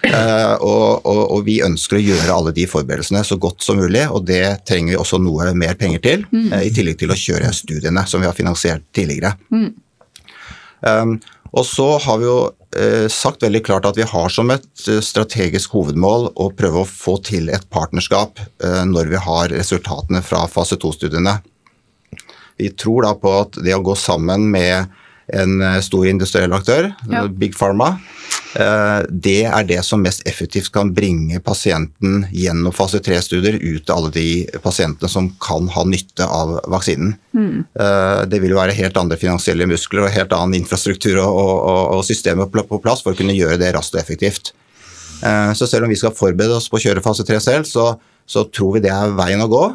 Eh, 0.05 0.53
og, 0.61 1.01
og, 1.01 1.21
og, 1.23 1.39
vi 1.47 1.63
ønsker 1.65 1.97
å 1.97 2.03
gjøre 2.03 2.33
alle 2.35 2.53
de 2.53 2.67
forberedelsene 2.69 3.23
så 3.25 3.39
godt 3.41 3.65
som 3.65 3.79
mulig, 3.81 4.03
og 4.05 4.27
det 4.29 4.43
trenger 4.69 4.93
vi 4.93 4.99
også 5.01 5.17
noe 5.17 5.49
mer 5.57 5.73
penger 5.79 6.03
til, 6.03 6.27
mm. 6.29 6.51
i 6.61 6.69
tillegg 6.75 6.99
til 7.01 7.09
å 7.09 7.17
kjøre 7.17 7.49
studiene 7.57 8.05
som 8.05 8.21
vi 8.21 8.29
har 8.29 8.37
finansiert 8.37 8.85
tidligere. 8.93 9.33
Mm. 9.49 9.71
Um, 10.85 11.15
og 11.55 11.63
så 11.63 11.87
har 12.03 12.19
vi 12.19 12.27
jo 12.27 12.39
eh, 12.75 13.07
sagt 13.11 13.43
veldig 13.45 13.61
klart 13.63 13.87
at 13.87 13.95
vi 13.95 14.07
har 14.07 14.31
som 14.33 14.51
et 14.51 14.67
eh, 14.91 14.99
strategisk 15.03 15.77
hovedmål 15.77 16.29
å 16.35 16.49
prøve 16.57 16.83
å 16.83 16.89
få 16.89 17.15
til 17.23 17.47
et 17.53 17.63
partnerskap 17.71 18.41
eh, 18.43 18.81
når 18.89 19.11
vi 19.13 19.21
har 19.23 19.53
resultatene 19.53 20.19
fra 20.25 20.43
fase 20.51 20.75
2-studiene. 20.81 21.37
Vi 22.59 22.71
tror 22.75 23.07
da 23.07 23.13
på 23.19 23.31
at 23.39 23.59
det 23.63 23.75
å 23.75 23.83
gå 23.83 23.95
sammen 23.99 24.49
med 24.51 24.91
en 25.33 25.63
stor 25.81 26.05
industriell 26.05 26.53
aktør, 26.53 26.91
ja. 27.09 27.23
Big 27.25 27.55
Pharma, 27.57 27.95
det 28.55 29.41
er 29.49 29.65
det 29.67 29.81
som 29.83 29.99
mest 29.99 30.21
effektivt 30.29 30.69
kan 30.71 30.93
bringe 30.95 31.41
pasienten 31.43 32.21
gjennom 32.31 32.71
fase 32.71 33.01
3-studier 33.03 33.57
ut 33.59 33.83
til 33.83 33.91
alle 33.91 34.11
de 34.15 34.27
pasientene 34.63 35.11
som 35.11 35.27
kan 35.43 35.67
ha 35.73 35.83
nytte 35.83 36.23
av 36.23 36.53
vaksinen. 36.71 37.17
Mm. 37.35 37.65
Det 38.31 38.39
vil 38.39 38.53
jo 38.53 38.61
være 38.61 38.77
helt 38.77 38.95
andre 39.01 39.19
finansielle 39.19 39.67
muskler 39.67 40.05
og 40.05 40.15
helt 40.15 40.35
annen 40.37 40.55
infrastruktur 40.61 41.19
og, 41.19 41.35
og, 41.35 41.81
og 41.97 42.05
systemer 42.07 42.47
på 42.47 42.79
plass 42.79 43.03
for 43.03 43.11
å 43.11 43.19
kunne 43.19 43.35
gjøre 43.35 43.59
det 43.59 43.73
raskt 43.75 43.97
og 43.97 44.03
effektivt. 44.05 44.53
Eh, 45.23 45.53
så 45.53 45.67
selv 45.67 45.87
om 45.87 45.91
vi 45.91 45.99
skal 45.99 46.15
forberede 46.15 46.57
oss 46.57 46.69
på 46.71 46.79
å 46.79 46.85
kjøre 46.85 47.03
fase 47.03 47.25
3 47.27 47.39
selv, 47.43 47.69
så, 47.69 47.91
så 48.27 48.45
tror 48.51 48.77
vi 48.77 48.85
det 48.85 48.93
er 48.93 49.15
veien 49.17 49.43
å 49.43 49.51
gå. 49.51 49.65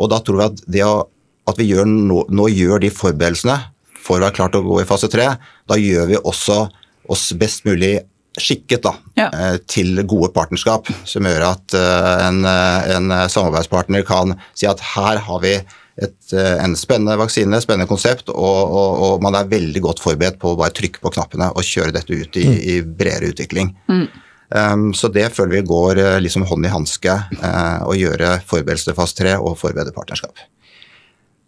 Og 0.00 0.06
da 0.08 0.16
tror 0.24 0.38
vi 0.38 0.44
at 0.46 0.60
det 0.72 0.84
å, 0.86 1.02
at 1.48 1.58
vi 1.60 1.68
gjør 1.68 1.88
nå, 1.88 2.22
nå 2.32 2.46
gjør 2.48 2.80
de 2.80 2.88
forberedelsene 2.94 3.58
for 4.02 4.18
å 4.18 4.24
være 4.24 4.36
klart 4.38 4.56
å 4.58 4.62
gå 4.64 4.80
i 4.82 4.86
fase 4.88 5.10
3, 5.12 5.26
da 5.68 5.78
gjør 5.78 6.08
vi 6.08 6.20
også 6.22 6.64
oss 7.10 7.30
best 7.38 7.64
mulig 7.66 7.98
skikket 8.40 8.82
da, 8.86 8.94
ja. 9.18 9.28
Eh, 9.28 9.56
til 9.68 10.00
gode 10.08 10.32
partnerskap, 10.32 10.88
som 11.08 11.28
gjør 11.28 11.44
at 11.50 11.76
eh, 11.76 12.24
en, 12.28 12.42
eh, 12.48 12.90
en, 12.96 13.12
samarbeidspartner 13.28 14.04
kan 14.08 14.36
si 14.56 14.68
at 14.68 14.80
her 14.94 15.20
har 15.26 15.42
vi 15.44 15.58
et, 16.02 16.32
en 16.32 16.72
spennende 16.78 17.18
vaksine, 17.20 17.60
spennende 17.60 17.90
konsept, 17.90 18.30
og, 18.32 18.60
og, 18.72 19.02
og, 19.04 19.16
man 19.24 19.36
er 19.36 19.50
veldig 19.50 19.82
godt 19.84 20.00
forberedt 20.00 20.40
på 20.40 20.54
å 20.54 20.58
bare 20.58 20.72
trykke 20.72 21.02
på 21.02 21.12
knappene 21.12 21.50
og 21.52 21.68
kjøre 21.68 21.92
dette 21.92 22.16
ut 22.16 22.40
i, 22.40 22.46
mm. 22.48 22.56
i 22.56 22.78
bredere 22.80 23.34
utvikling. 23.34 23.74
Mm. 23.92 24.06
Um, 24.52 24.88
så 24.96 25.08
det 25.12 25.30
føler 25.36 25.58
vi 25.58 25.68
går 25.68 26.00
liksom 26.24 26.46
hånd 26.48 26.64
i 26.68 26.72
hanske, 26.72 27.18
uh, 27.40 27.84
å 27.88 27.92
gjøre 27.96 28.38
forberedelse 28.48 28.88
til 28.88 28.96
fase 28.96 29.20
3 29.20 29.36
og 29.40 29.58
forberede 29.60 29.92
partnerskap. 29.96 30.40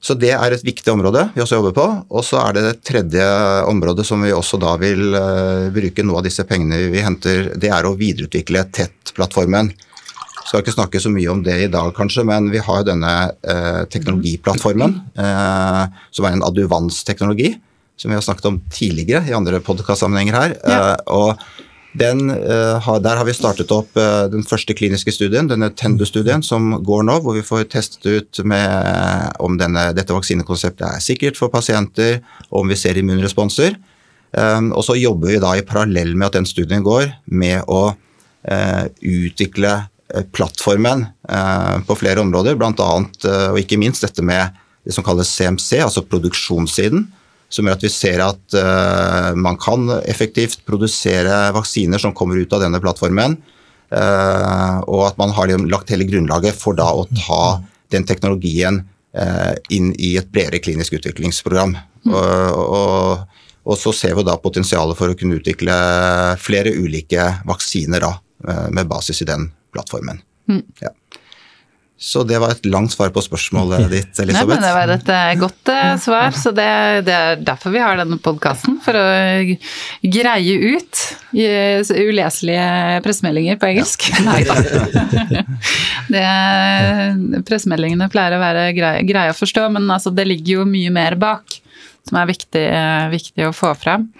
Så 0.04 0.12
det 0.20 0.34
er 0.36 0.52
et 0.52 0.64
viktig 0.66 0.92
område 0.92 1.22
vi 1.32 1.40
også 1.40 1.56
jobber 1.56 1.74
på. 1.76 1.86
Og 2.12 2.24
så 2.26 2.42
er 2.42 2.56
det 2.56 2.64
det 2.66 2.74
tredje 2.84 3.24
området 3.70 4.04
som 4.04 4.20
vi 4.24 4.34
også 4.36 4.60
da 4.60 4.74
vil 4.80 5.16
uh, 5.16 5.72
bruke 5.72 6.04
noe 6.04 6.20
av 6.20 6.26
disse 6.28 6.44
pengene 6.48 6.82
vi 6.92 7.00
henter, 7.04 7.54
det 7.56 7.72
er 7.72 7.88
å 7.88 7.96
videreutvikle 7.96 8.66
TET-plattformen. 8.68 9.72
Skal 10.44 10.60
ikke 10.60 10.74
snakke 10.76 11.00
så 11.00 11.08
mye 11.08 11.30
om 11.32 11.40
det 11.44 11.56
i 11.64 11.70
dag, 11.72 11.88
kanskje, 11.96 12.26
men 12.28 12.50
vi 12.52 12.60
har 12.60 12.82
jo 12.82 12.86
denne 12.90 13.12
eh, 13.48 13.78
teknologiplattformen, 13.88 14.98
eh, 15.16 16.02
som 16.12 16.26
er 16.28 16.36
en 16.36 16.44
adjuvansteknologi, 16.44 17.54
som 17.96 18.12
vi 18.12 18.18
har 18.18 18.26
snakket 18.26 18.50
om 18.50 18.58
tidligere 18.68 19.24
i 19.30 19.32
andre 19.32 19.62
podkastsammenhenger 19.64 20.36
her. 20.36 20.56
Ja. 20.68 20.90
og 21.08 21.40
den, 21.94 22.30
uh, 22.30 22.90
der 22.98 23.18
har 23.20 23.26
vi 23.26 23.34
startet 23.36 23.70
opp 23.74 23.94
uh, 23.98 24.26
den 24.30 24.42
første 24.46 24.74
kliniske 24.74 25.14
studien, 25.14 25.46
denne 25.50 25.70
Tendo-studien 25.78 26.42
som 26.42 26.72
går 26.82 27.04
nå, 27.06 27.20
hvor 27.22 27.36
vi 27.36 27.44
får 27.46 27.68
testet 27.70 28.06
ut 28.06 28.40
med, 28.50 29.38
om 29.42 29.54
denne, 29.60 29.92
dette 29.94 30.14
vaksinekonseptet 30.14 30.86
er 30.88 31.04
sikkert 31.04 31.38
for 31.38 31.52
pasienter, 31.54 32.18
om 32.50 32.70
vi 32.70 32.78
ser 32.78 32.98
immunresponser. 32.98 33.78
Um, 34.34 34.72
og 34.74 34.82
så 34.82 34.98
jobber 34.98 35.30
vi 35.30 35.42
da 35.42 35.54
i 35.54 35.66
parallell 35.66 36.16
med 36.16 36.32
at 36.32 36.40
den 36.40 36.50
studien 36.50 36.82
går, 36.82 37.12
med 37.30 37.62
å 37.70 37.82
uh, 37.94 38.84
utvikle 38.98 39.84
plattformen 40.36 41.08
på 41.88 41.94
flere 41.96 42.20
områder, 42.22 42.54
bl.a. 42.60 42.88
og 43.48 43.56
ikke 43.58 43.78
minst 43.80 44.04
dette 44.04 44.22
med 44.22 44.52
det 44.84 44.92
som 44.94 45.02
kalles 45.02 45.30
CMC, 45.32 45.80
altså 45.80 46.04
produksjonssiden 46.06 47.06
som 47.54 47.66
gjør 47.66 47.76
at 47.78 47.84
vi 47.84 47.90
ser 47.92 48.22
at 48.24 48.56
uh, 48.58 49.30
man 49.38 49.58
kan 49.60 49.86
effektivt 50.02 50.64
produsere 50.66 51.52
vaksiner 51.54 52.02
som 52.02 52.14
kommer 52.16 52.40
ut 52.40 52.52
av 52.54 52.64
denne 52.64 52.80
plattformen. 52.82 53.38
Uh, 53.94 54.80
og 54.90 55.04
at 55.10 55.20
man 55.20 55.34
har 55.36 55.52
lagt 55.70 55.92
hele 55.92 56.08
grunnlaget 56.08 56.56
for 56.58 56.76
da 56.78 56.88
å 56.90 57.06
ta 57.14 57.44
den 57.94 58.06
teknologien 58.08 58.82
uh, 59.14 59.54
inn 59.70 59.92
i 59.94 60.16
et 60.18 60.30
bredere 60.34 60.62
klinisk 60.64 60.96
utviklingsprogram. 60.98 61.76
Mm. 62.04 62.14
Og, 62.14 63.22
og, 63.64 63.76
så 63.80 63.94
ser 63.96 64.18
vi 64.18 64.26
da 64.26 64.34
potensialet 64.40 64.98
for 64.98 65.12
å 65.12 65.18
kunne 65.18 65.38
utvikle 65.38 65.74
flere 66.42 66.74
ulike 66.74 67.30
vaksiner 67.48 68.02
da, 68.04 68.10
med 68.76 68.90
basis 68.90 69.22
i 69.24 69.28
den 69.30 69.46
plattformen. 69.72 70.18
Ja. 70.82 70.90
Så 71.94 72.24
det 72.26 72.40
var 72.42 72.50
et 72.50 72.66
langt 72.66 72.90
svar 72.90 73.12
på 73.14 73.22
spørsmålet 73.22 73.86
ditt, 73.86 74.10
Nei, 74.18 74.24
Elisabeth. 74.26 74.48
men 74.50 74.64
det 74.66 74.72
var 74.74 74.92
et 74.96 75.10
eh, 75.14 75.34
godt 75.38 75.70
uh, 75.70 75.92
svar, 76.02 76.34
så 76.34 76.50
det, 76.50 76.66
det 77.06 77.14
er 77.14 77.44
derfor 77.46 77.70
vi 77.70 77.80
har 77.80 78.00
denne 78.00 78.18
podkasten. 78.20 78.80
For 78.82 78.98
å 78.98 79.04
greie 80.02 80.74
ut 80.74 81.02
i 81.38 81.46
uleselige 82.10 82.98
pressemeldinger 83.06 83.60
på 83.62 83.70
engelsk. 83.70 84.08
Nei 84.26 84.42
da. 84.48 84.58
Pressemeldingene 87.48 88.10
pleier 88.12 88.36
å 88.36 88.42
være 88.42 88.66
greie, 88.76 89.06
greie 89.06 89.30
å 89.30 89.38
forstå, 89.38 89.68
men 89.78 89.86
altså, 89.86 90.10
det 90.10 90.26
ligger 90.28 90.60
jo 90.60 90.68
mye 90.68 90.90
mer 90.94 91.14
bak 91.20 91.60
som 92.04 92.18
er 92.20 92.28
viktig, 92.28 92.64
uh, 92.74 93.06
viktig 93.14 93.46
å 93.48 93.54
få 93.54 93.70
fram. 93.78 94.10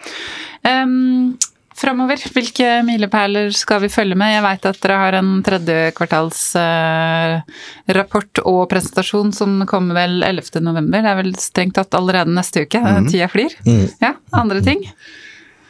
Um, 0.65 1.35
Framover, 1.75 2.15
hvilke 2.31 2.87
milepæler 2.87 3.51
skal 3.57 3.81
vi 3.83 3.89
følge 3.91 4.15
med? 4.19 4.35
Jeg 4.37 4.43
veit 4.45 4.67
at 4.71 4.79
dere 4.85 4.99
har 5.01 5.15
en 5.19 5.43
tredje 5.43 5.91
kvartalsrapport 5.99 8.39
og 8.47 8.69
presentasjon 8.71 9.33
som 9.35 9.67
kommer 9.67 9.95
vel 9.99 10.23
11. 10.23 10.63
november. 10.63 11.03
Det 11.03 11.11
er 11.11 11.19
vel 11.19 11.35
strengt 11.43 11.75
tatt 11.81 11.91
allerede 11.99 12.31
neste 12.31 12.63
uke. 12.63 12.79
Tida 13.11 13.27
flir. 13.33 13.51
Ja, 13.99 14.15
andre 14.39 14.63
ting? 14.63 14.87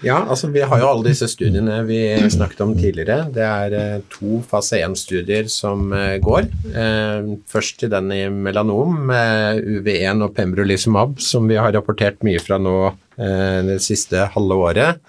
Ja, 0.04 0.18
altså 0.28 0.50
vi 0.52 0.60
har 0.60 0.80
jo 0.80 0.88
alle 0.90 1.08
disse 1.08 1.26
studiene 1.30 1.78
vi 1.88 1.98
snakket 2.32 2.60
om 2.60 2.74
tidligere. 2.76 3.30
Det 3.32 3.44
er 3.44 3.76
eh, 3.78 4.02
to 4.12 4.42
fase 4.48 4.76
1-studier 4.84 5.48
som 5.48 5.92
eh, 5.96 6.18
går. 6.20 6.42
Eh, 6.76 7.30
først 7.48 7.78
til 7.80 7.92
den 7.94 8.12
i 8.12 8.28
melanom 8.28 8.98
med 9.08 9.64
UV1 9.64 10.20
og 10.26 10.34
pembrolizumab, 10.36 11.16
som 11.24 11.48
vi 11.48 11.56
har 11.56 11.72
rapportert 11.72 12.20
mye 12.26 12.42
fra 12.42 12.58
nå 12.60 12.76
eh, 12.90 13.60
det 13.70 13.78
siste 13.86 14.28
halve 14.34 14.60
året. 14.68 15.00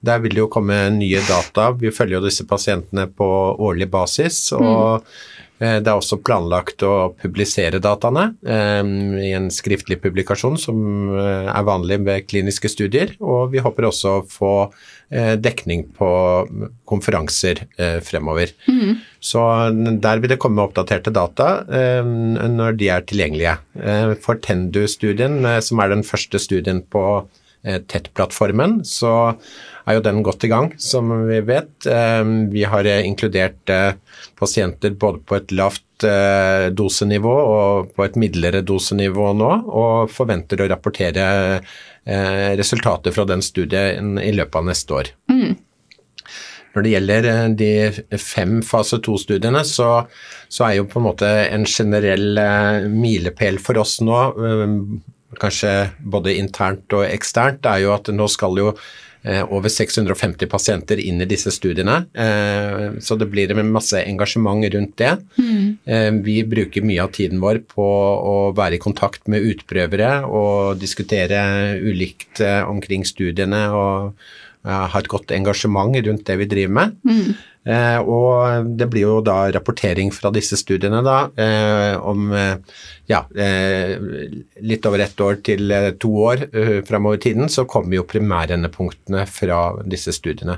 Der 0.00 0.22
vil 0.22 0.32
det 0.32 0.40
jo 0.40 0.48
komme 0.52 0.76
nye 0.96 1.20
data. 1.28 1.70
Vi 1.76 1.92
følger 1.92 2.18
jo 2.18 2.24
disse 2.24 2.46
pasientene 2.48 3.04
på 3.12 3.28
årlig 3.60 3.90
basis. 3.92 4.46
og 4.56 5.02
mm. 5.04 5.82
det 5.84 5.90
er 5.90 5.92
også 5.92 6.22
planlagt 6.24 6.80
å 6.88 7.12
publisere 7.20 7.82
dataene 7.84 8.30
um, 8.40 9.18
i 9.20 9.34
en 9.36 9.50
skriftlig 9.52 9.98
publikasjon, 10.00 10.56
som 10.56 10.78
eh, 11.12 11.50
er 11.52 11.66
vanlig 11.68 11.98
ved 12.06 12.24
kliniske 12.30 12.70
studier. 12.72 13.12
Og 13.20 13.52
vi 13.52 13.60
håper 13.60 13.90
også 13.90 14.14
å 14.14 14.22
få 14.24 14.54
uh, 14.70 15.34
dekning 15.36 15.84
på 15.98 16.08
konferanser 16.88 17.66
uh, 17.76 18.00
fremover. 18.00 18.54
Så 19.20 19.42
der 20.00 20.24
vil 20.24 20.32
det 20.32 20.40
komme 20.40 20.64
oppdaterte 20.64 21.12
data 21.12 21.50
um, 21.68 22.40
når 22.56 22.80
de 22.80 22.88
er 22.96 23.04
tilgjengelige. 23.04 23.58
Uh, 23.76 24.16
for 24.16 24.40
Tendu-studien, 24.40 25.42
som 25.60 25.84
er 25.84 25.92
den 25.92 26.06
første 26.08 26.40
studien 26.40 26.80
på 26.88 27.04
TET-plattformen, 27.60 28.78
så 28.88 29.10
er 29.88 29.96
jo 29.96 30.02
den 30.04 30.22
godt 30.26 30.44
i 30.44 30.50
gang, 30.52 30.72
som 30.80 31.10
vi 31.28 31.40
vet. 31.46 31.86
Eh, 31.86 32.24
Vi 32.52 32.64
har 32.68 32.84
eh, 32.84 33.06
inkludert 33.06 33.70
eh, 33.70 33.94
pasienter 34.38 34.90
både 35.00 35.22
på 35.24 35.36
et 35.38 35.52
lavt 35.52 36.04
eh, 36.04 36.68
dosenivå 36.74 37.32
og 37.32 37.94
på 37.96 38.04
et 38.04 38.16
midlere 38.20 38.62
dosenivå 38.66 39.32
nå, 39.38 39.50
og 39.68 40.10
forventer 40.12 40.60
å 40.64 40.70
rapportere 40.72 41.26
resultater 42.56 43.12
fra 43.12 43.26
den 43.28 43.42
studien 43.44 44.14
i 44.18 44.30
løpet 44.32 44.56
av 44.56 44.64
neste 44.66 44.94
år. 44.96 45.10
Når 46.74 46.82
det 46.86 46.92
gjelder 46.94 47.26
de 47.60 47.68
fem 48.18 48.54
fase 48.64 48.96
2-studiene, 49.04 49.60
så, 49.68 50.06
så 50.48 50.64
er 50.66 50.78
jo 50.78 50.86
på 50.88 50.98
en 50.98 51.06
måte 51.10 51.28
en 51.52 51.66
generell 51.68 52.40
milepæl 52.90 53.60
for 53.62 53.82
oss 53.82 53.98
nå, 54.00 54.16
kanskje 55.38 55.74
både 56.00 56.34
internt 56.40 56.96
og 56.96 57.04
eksternt, 57.06 57.68
er 57.68 57.84
jo 57.84 57.92
at 57.94 58.08
nå 58.16 58.26
skal 58.32 58.58
jo 58.58 58.72
over 59.52 59.68
650 59.68 60.48
pasienter 60.48 60.96
inn 61.02 61.20
i 61.20 61.26
disse 61.28 61.50
studiene. 61.52 62.06
eh, 62.14 62.98
Så 63.00 63.18
det 63.18 63.28
blir 63.30 63.52
masse 63.62 64.00
engasjement 64.00 64.64
rundt 64.72 64.96
det. 64.96 65.18
Mm. 65.36 66.22
Vi 66.24 66.42
bruker 66.44 66.82
mye 66.82 67.02
av 67.02 67.12
tiden 67.12 67.40
vår 67.40 67.60
på 67.68 67.84
å 67.84 68.54
være 68.56 68.78
i 68.78 68.82
kontakt 68.82 69.28
med 69.28 69.44
utprøvere 69.44 70.24
og 70.24 70.80
diskutere 70.80 71.76
ulikt 71.80 72.40
eh, 72.40 72.62
omkring 72.64 73.04
studiene 73.04 73.66
og 73.76 74.14
eh, 74.64 74.86
ha 74.88 74.98
et 74.98 75.08
godt 75.08 75.32
engasjement 75.36 75.94
rundt 76.06 76.24
det 76.24 76.38
vi 76.40 76.48
driver 76.48 76.72
med. 76.80 76.96
Eh, 77.68 77.98
og 78.00 78.70
det 78.80 78.86
blir 78.88 79.04
jo 79.04 79.16
da 79.24 79.50
rapportering 79.52 80.08
fra 80.16 80.30
disse 80.32 80.56
studiene 80.56 81.02
da, 81.04 81.16
eh, 81.36 81.92
om 82.00 82.30
eh, 82.32 82.54
ja, 83.10 83.20
eh, 83.36 83.98
litt 84.64 84.86
over 84.88 85.02
ett 85.04 85.20
år 85.20 85.42
til 85.44 85.74
eh, 85.76 85.90
to 86.00 86.12
år 86.24 86.46
eh, 86.48 86.78
framover 86.88 87.20
i 87.20 87.24
tiden, 87.26 87.50
så 87.52 87.66
kommer 87.68 87.98
jo 87.98 88.06
primærendepunktene 88.08 89.26
fra 89.28 89.60
disse 89.84 90.14
studiene. 90.16 90.56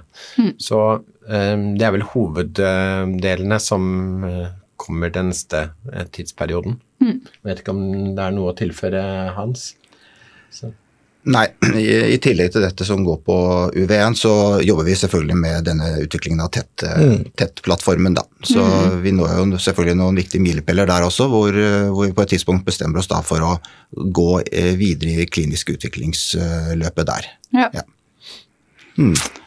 Så 0.62 0.82
eh, 1.26 1.56
det 1.58 1.88
er 1.88 1.96
vel 1.96 2.06
hoveddelene 2.12 3.58
som 3.62 3.88
kommer 4.82 5.10
den 5.14 5.30
neste 5.30 5.68
tidsperioden. 6.10 6.12
tidsperioden. 6.14 6.78
Jeg 7.02 7.46
vet 7.48 7.60
ikke 7.62 7.74
om 7.74 8.14
det 8.14 8.22
er 8.24 8.34
noe 8.34 8.50
å 8.50 8.56
tilføre, 8.58 9.02
Hans? 9.36 9.72
Så. 10.54 10.70
Nei, 11.30 11.44
i, 11.78 12.14
i 12.16 12.18
tillegg 12.18 12.50
til 12.50 12.64
dette 12.64 12.82
som 12.86 13.04
går 13.06 13.20
på 13.22 13.34
UV1, 13.78 14.16
så 14.18 14.32
jobber 14.64 14.88
vi 14.88 14.96
selvfølgelig 14.98 15.36
med 15.38 15.68
denne 15.68 15.90
utviklingen 16.02 16.42
av 16.42 16.50
tett, 16.56 16.82
eh, 16.82 17.20
TET-plattformen. 17.38 18.16
da. 18.18 18.24
Så 18.42 18.64
vi 19.04 19.12
når 19.14 19.36
jo 19.38 19.60
selvfølgelig 19.62 20.00
noen 20.00 20.18
viktige 20.18 20.42
milepæler 20.42 20.90
der 20.90 21.06
også, 21.06 21.28
hvor, 21.30 21.54
eh, 21.54 21.86
hvor 21.94 22.08
vi 22.08 22.16
på 22.16 22.24
et 22.26 22.34
tidspunkt 22.34 22.66
bestemmer 22.66 22.98
oss 22.98 23.10
da 23.12 23.20
for 23.22 23.38
å 23.38 23.52
gå 23.94 24.28
eh, 24.50 24.72
videre 24.80 25.22
i 25.22 25.28
klinisk 25.30 25.70
utviklingsløpet 25.76 27.06
der. 27.12 27.30
Ja. 27.54 27.70
Ja. 27.78 27.86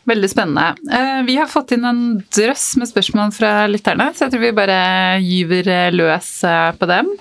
Veldig 0.08 0.32
spennende. 0.32 0.72
Eh, 0.96 1.22
Vi 1.28 1.36
har 1.42 1.52
fått 1.52 1.76
inn 1.76 1.84
en 1.86 2.02
drøss 2.34 2.78
med 2.80 2.88
spørsmål 2.88 3.36
fra 3.36 3.54
lytterne, 3.68 4.14
så 4.16 4.26
jeg 4.26 4.38
tror 4.38 4.48
vi 4.48 4.56
bare 4.64 4.80
gyver 5.20 5.92
løs 5.92 6.32
på 6.80 6.88
dem. 6.88 7.12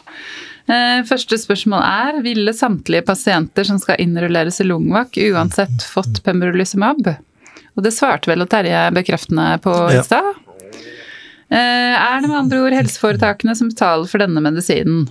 Eh, 0.64 1.00
Første 1.09 1.38
spørsmål 1.40 1.83
er 1.85 2.20
ville 2.24 2.55
samtlige 2.57 3.05
pasienter 3.07 3.68
som 3.68 3.81
skal 3.83 4.00
innrulleres 4.05 4.62
i 4.62 4.68
Lungvak 4.68 5.18
uansett 5.31 5.85
fått 5.85 6.22
pembrolizumab? 6.24 7.11
Og 7.74 7.85
det 7.85 7.92
svarte 7.96 8.31
vel 8.31 8.46
Terje 8.48 8.87
bekreftende 8.94 9.59
på 9.64 9.74
i 9.90 10.00
stad. 10.07 10.31
Ja. 10.31 10.40
Er 11.55 12.22
det 12.22 12.31
med 12.31 12.38
andre 12.38 12.62
ord 12.64 12.74
helseforetakene 12.74 13.53
som 13.59 13.68
betaler 13.70 14.09
for 14.11 14.22
denne 14.22 14.40
medisinen? 14.42 15.05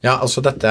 Ja, 0.00 0.14
altså 0.16 0.40
dette, 0.40 0.70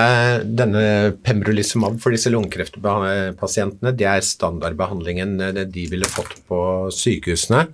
denne 0.58 1.14
pembrolizumab 1.22 2.00
for 2.02 2.14
disse 2.14 2.32
lungekreftpasientene, 2.34 3.94
det 3.94 4.08
er 4.10 4.26
standardbehandlingen 4.26 5.36
eh, 5.46 5.60
de 5.70 5.86
ville 5.92 6.10
fått 6.10 6.34
på 6.50 6.62
sykehusene. 6.94 7.68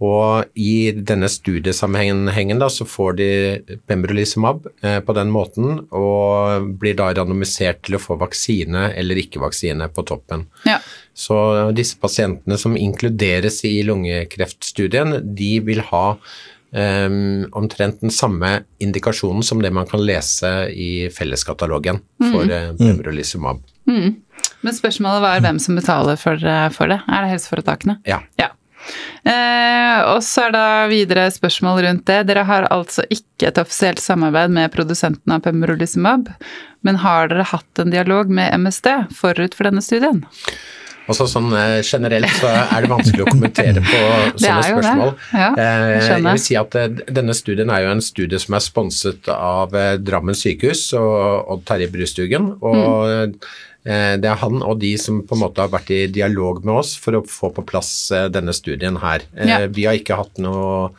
Og 0.00 0.48
i 0.56 0.92
denne 0.96 1.28
studiesammenhengen 1.28 2.60
da, 2.62 2.70
så 2.72 2.86
får 2.88 3.16
de 3.18 3.30
pembrolizumab 3.90 4.64
eh, 4.80 5.00
på 5.04 5.16
den 5.16 5.32
måten, 5.32 5.82
og 5.92 6.70
blir 6.80 6.96
da 6.96 7.10
randomisert 7.16 7.82
til 7.84 7.98
å 7.98 8.02
få 8.02 8.16
vaksine 8.20 8.88
eller 8.96 9.20
ikke 9.20 9.42
vaksine 9.42 9.90
på 9.92 10.04
toppen. 10.08 10.46
Ja. 10.64 10.78
Så 11.12 11.36
disse 11.76 12.00
pasientene 12.00 12.56
som 12.60 12.78
inkluderes 12.80 13.60
i 13.68 13.74
lungekreftstudien, 13.84 15.18
de 15.36 15.50
vil 15.66 15.82
ha 15.90 16.04
em, 16.72 17.44
omtrent 17.52 18.00
den 18.00 18.14
samme 18.14 18.62
indikasjonen 18.80 19.44
som 19.44 19.60
det 19.60 19.72
man 19.74 19.88
kan 19.90 20.00
lese 20.00 20.70
i 20.72 21.10
felleskatalogen 21.12 22.00
for 22.30 22.48
eh, 22.48 22.70
pembrolizumab. 22.78 23.60
Men 24.64 24.76
spørsmålet 24.76 25.24
var 25.24 25.44
hvem 25.44 25.60
som 25.60 25.76
betaler 25.76 26.16
for, 26.20 26.40
eh, 26.40 26.68
for 26.72 26.88
det. 26.88 27.02
Er 27.04 27.26
det 27.26 27.34
helseforetakene? 27.34 27.98
Ja. 28.08 28.22
Ja. 28.40 28.48
Eh, 29.24 30.00
og 30.08 30.22
så 30.24 30.46
er 30.48 30.54
da 30.56 30.64
videre 30.90 31.28
spørsmål 31.32 31.82
rundt 31.86 32.06
det. 32.08 32.22
Dere 32.30 32.46
har 32.48 32.68
altså 32.72 33.04
ikke 33.12 33.50
et 33.50 33.60
offisielt 33.60 34.00
samarbeid 34.02 34.52
med 34.56 34.72
produsenten 34.74 35.36
av 35.36 35.44
pembrolizumab, 35.44 36.30
men 36.86 37.00
har 37.04 37.28
dere 37.32 37.48
hatt 37.52 37.82
en 37.82 37.92
dialog 37.92 38.30
med 38.32 38.52
MSD 38.62 38.92
forut 39.16 39.56
for 39.56 39.68
denne 39.68 39.84
studien? 39.84 40.24
Også 41.10 41.24
sånn 41.26 41.48
eh, 41.58 41.80
generelt 41.82 42.30
så 42.38 42.50
er 42.52 42.84
det 42.84 42.90
vanskelig 42.92 43.24
å 43.24 43.30
kommentere 43.32 43.80
på 43.82 44.00
sånne 44.38 44.60
det. 44.60 44.68
spørsmål. 44.68 45.14
Ja, 45.34 45.48
Eh, 45.58 45.86
jeg 45.96 46.04
jeg 46.12 46.26
vil 46.28 46.42
si 46.44 46.56
at 46.60 46.76
denne 47.10 47.34
studien 47.34 47.72
er 47.74 47.82
jo 47.86 47.94
en 47.96 48.04
studie 48.04 48.38
som 48.38 48.54
er 48.54 48.62
sponset 48.62 49.30
av 49.34 49.74
Drammen 50.06 50.38
sykehus 50.38 50.84
og 51.00 51.50
Odd 51.56 51.66
Terje 51.66 51.90
Brustugen. 51.90 52.52
Og 52.62 53.10
eh, 53.10 53.50
det 54.20 54.28
er 54.28 54.36
han 54.42 54.60
og 54.62 54.78
de 54.82 54.90
som 55.00 55.22
på 55.24 55.36
en 55.36 55.40
måte 55.46 55.62
har 55.64 55.70
vært 55.72 55.90
i 55.94 56.02
dialog 56.12 56.58
med 56.66 56.82
oss 56.82 56.96
for 57.00 57.16
å 57.16 57.24
få 57.24 57.48
på 57.56 57.64
plass 57.64 58.10
eh, 58.12 58.26
denne 58.32 58.52
studien 58.56 58.98
her. 59.00 59.24
Eh, 59.36 59.48
Ja. 59.48 59.60
Vi 59.72 59.86
har 59.88 59.96
ikke 59.96 60.18
hatt 60.20 60.36
noe 60.42 60.90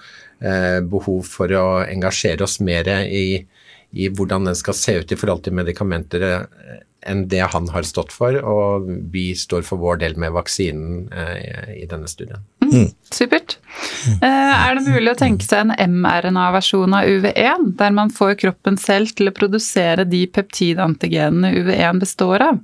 eh, 0.41 0.79
behov 0.81 1.21
for 1.29 1.51
å 1.53 1.65
engasjere 1.85 2.43
oss 2.47 2.59
mer 2.59 2.89
i, 3.05 3.45
i 3.93 4.09
hvordan 4.09 4.49
den 4.49 4.57
skal 4.57 4.73
se 4.73 4.97
ut 5.03 5.11
i 5.13 5.19
forhold 5.19 5.43
til 5.45 5.53
medikamenter 5.53 6.25
eh, 6.31 6.81
enn 7.09 7.23
det 7.29 7.41
han 7.53 7.69
har 7.73 7.81
stått 7.87 8.11
for, 8.13 8.35
og 8.45 8.85
vi 9.13 9.31
står 9.37 9.63
for 9.65 9.81
vår 9.81 10.01
del 10.03 10.17
med 10.21 10.33
vaksinen 10.35 11.07
eh, 11.13 11.71
i 11.81 11.87
denne 11.89 12.09
studien. 12.09 12.43
Supert. 13.11 13.57
Eh, 14.23 14.53
er 14.55 14.77
det 14.77 14.85
mulig 14.87 15.11
å 15.11 15.19
tenke 15.19 15.45
seg 15.45 15.73
en 15.75 15.97
mRNA-versjon 15.99 16.95
av 16.95 17.09
UV1, 17.09 17.73
der 17.79 17.95
man 17.95 18.13
får 18.13 18.37
kroppen 18.43 18.79
selv 18.79 19.11
til 19.17 19.31
å 19.31 19.35
produsere 19.35 20.05
de 20.07 20.23
peptidantigenene 20.31 21.51
UV1 21.59 21.99
består 22.03 22.45
av? 22.47 22.61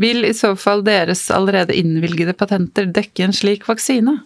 Vil 0.00 0.24
i 0.26 0.32
så 0.34 0.54
fall 0.58 0.82
deres 0.86 1.28
allerede 1.30 1.76
innvilgede 1.76 2.34
patenter 2.34 2.88
dekke 2.90 3.28
en 3.28 3.36
slik 3.36 3.68
vaksine? 3.68 4.18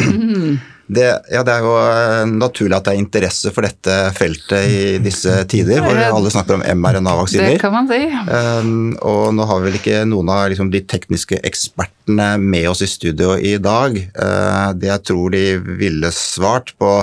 Det, 0.90 1.06
ja, 1.30 1.42
det 1.46 1.52
er 1.54 1.62
jo 1.62 1.74
eh, 1.78 2.24
naturlig 2.26 2.74
at 2.74 2.88
det 2.88 2.94
er 2.96 3.00
interesse 3.02 3.52
for 3.54 3.66
dette 3.66 3.96
feltet 4.16 4.66
i 4.66 4.80
disse 5.02 5.36
tider, 5.50 5.84
hvor 5.84 5.98
alle 6.02 6.32
snakker 6.34 6.56
om 6.56 6.64
Det 6.64 6.74
mRNA-vaksiner. 6.74 7.58
kan 7.62 7.74
man 7.76 7.86
si. 7.90 8.00
Um, 8.26 8.96
og 8.98 9.30
nå 9.36 9.46
har 9.46 9.60
vi 9.60 9.68
vel 9.68 9.78
ikke 9.78 10.02
noen 10.10 10.32
av 10.34 10.48
liksom, 10.50 10.72
de 10.74 10.82
tekniske 10.90 11.38
ekspertene 11.46 12.32
med 12.42 12.66
oss 12.72 12.82
i 12.82 12.90
studio 12.90 13.36
i 13.38 13.54
dag. 13.62 14.00
Uh, 14.18 14.70
det 14.74 14.90
jeg 14.90 15.06
tror 15.12 15.36
de 15.36 15.44
ville 15.78 16.10
svart 16.16 16.74
på, 16.80 16.94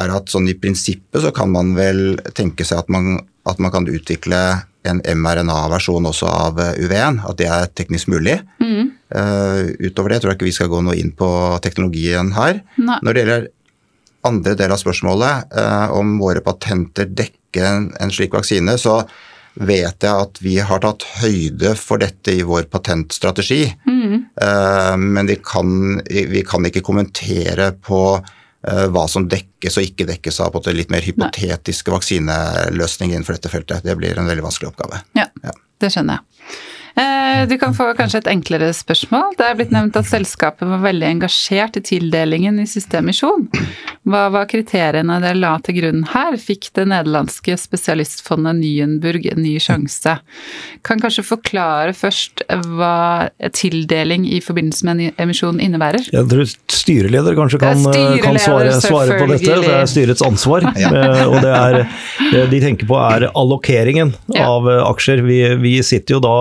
er 0.00 0.12
at 0.14 0.30
sånn 0.30 0.50
i 0.50 0.58
prinsippet 0.60 1.24
så 1.24 1.32
kan 1.34 1.50
man 1.50 1.72
vel 1.78 2.20
tenke 2.36 2.66
seg 2.68 2.84
at 2.84 2.92
man, 2.92 3.16
at 3.48 3.62
man 3.64 3.72
kan 3.74 3.88
utvikle 3.90 4.42
en 4.88 5.00
mRNA-versjon 5.04 6.08
også 6.08 6.28
av 6.30 6.60
eh, 6.62 6.78
UV1, 6.80 7.22
at 7.28 7.38
det 7.40 7.48
er 7.52 7.72
teknisk 7.76 8.10
mulig. 8.12 8.40
Uh, 9.10 9.74
utover 9.82 10.12
det 10.12 10.20
tror 10.22 10.30
jeg 10.30 10.38
ikke 10.38 10.46
vi 10.46 10.54
skal 10.54 10.68
gå 10.70 10.84
noe 10.86 10.94
inn 10.94 11.10
på 11.18 11.26
teknologien 11.64 12.28
her. 12.36 12.60
Nei. 12.78 13.00
Når 13.02 13.16
det 13.16 13.24
gjelder 13.24 13.48
andre 14.28 14.54
del 14.60 14.74
av 14.74 14.78
spørsmålet, 14.78 15.50
uh, 15.50 15.90
om 15.98 16.14
våre 16.22 16.44
patenter 16.46 17.10
dekker 17.10 17.66
en, 17.66 17.88
en 17.98 18.14
slik 18.14 18.36
vaksine, 18.38 18.76
så 18.78 19.00
vet 19.58 20.04
jeg 20.06 20.10
at 20.10 20.38
vi 20.40 20.54
har 20.62 20.82
tatt 20.84 21.04
høyde 21.20 21.74
for 21.78 22.00
dette 22.00 22.36
i 22.38 22.44
vår 22.46 22.68
patentstrategi. 22.70 23.64
Eh, 24.40 24.96
men 24.96 25.26
vi 25.28 25.36
kan, 25.44 26.00
vi 26.06 26.42
kan 26.46 26.66
ikke 26.66 26.84
kommentere 26.86 27.72
på 27.74 28.20
hva 28.60 29.06
som 29.08 29.24
dekkes 29.30 29.78
og 29.80 29.86
ikke 29.86 30.04
dekkes 30.10 30.40
av 30.44 30.52
på 30.52 30.60
en 30.68 30.76
litt 30.76 30.90
mer 30.92 31.04
hypotetiske 31.06 31.92
vaksineløsninger 31.94 33.16
innenfor 33.16 33.38
dette 33.38 33.52
feltet. 33.52 33.86
Det 33.86 33.96
blir 33.96 34.18
en 34.20 34.28
veldig 34.28 34.44
vanskelig 34.44 34.68
oppgave. 34.72 35.00
Ja, 35.16 35.30
det 35.80 35.92
skjønner 35.94 36.20
jeg. 36.20 36.58
Eh, 36.96 37.46
Du 37.48 37.56
kan 37.58 37.72
få 37.74 37.86
kanskje 37.96 38.18
et 38.20 38.28
enklere 38.28 38.68
spørsmål. 38.76 39.32
Det 39.38 39.46
er 39.46 39.54
blitt 39.56 39.70
nevnt 39.72 39.96
at 39.96 40.04
selskapet 40.08 40.68
var 40.68 40.82
veldig 40.82 41.06
engasjert 41.08 41.78
i 41.78 41.82
tildelingen 41.86 42.58
i 42.60 42.66
siste 42.68 42.98
emisjon. 43.00 43.46
Hva 44.10 44.26
var 44.32 44.46
kriteriene 44.50 45.16
dere 45.22 45.38
la 45.38 45.54
til 45.64 45.78
grunn 45.78 46.02
her? 46.12 46.36
Fikk 46.40 46.68
det 46.76 46.86
nederlandske 46.90 47.56
spesialistfondet 47.60 48.58
Nyenburg 48.60 49.26
en 49.32 49.42
ny 49.44 49.54
sjanse? 49.62 50.18
Kan 50.86 51.00
kanskje 51.00 51.24
forklare 51.24 51.94
først 51.96 52.44
hva 52.66 53.28
tildeling 53.56 54.26
i 54.28 54.40
forbindelse 54.44 54.84
med 54.88 55.00
en 55.08 55.22
emisjon 55.26 55.60
innebærer? 55.62 56.10
Jeg 56.12 56.28
tror 56.30 56.44
styreleder 56.70 57.38
kanskje 57.38 57.60
kan, 57.62 57.80
styreleder, 57.86 58.22
kan 58.24 58.38
svare, 58.42 58.76
svare 58.84 59.18
på 59.20 59.30
dette. 59.32 59.58
Det 59.64 59.74
er 59.80 59.90
styrets 59.90 60.24
ansvar. 60.26 60.66
Ja. 60.80 61.26
Og 61.28 61.34
det 61.44 61.50
er, 61.52 61.74
det 62.32 62.44
de 62.50 62.58
tenker 62.62 62.88
på 62.88 62.96
er 62.98 63.26
allokeringen 63.36 64.14
Ja. 64.32 64.46
av 64.48 64.68
eh, 64.70 64.80
aksjer. 64.88 65.20
Vi, 65.26 65.36
vi 65.60 65.74
sitter 65.84 66.16
jo 66.16 66.20
da 66.24 66.36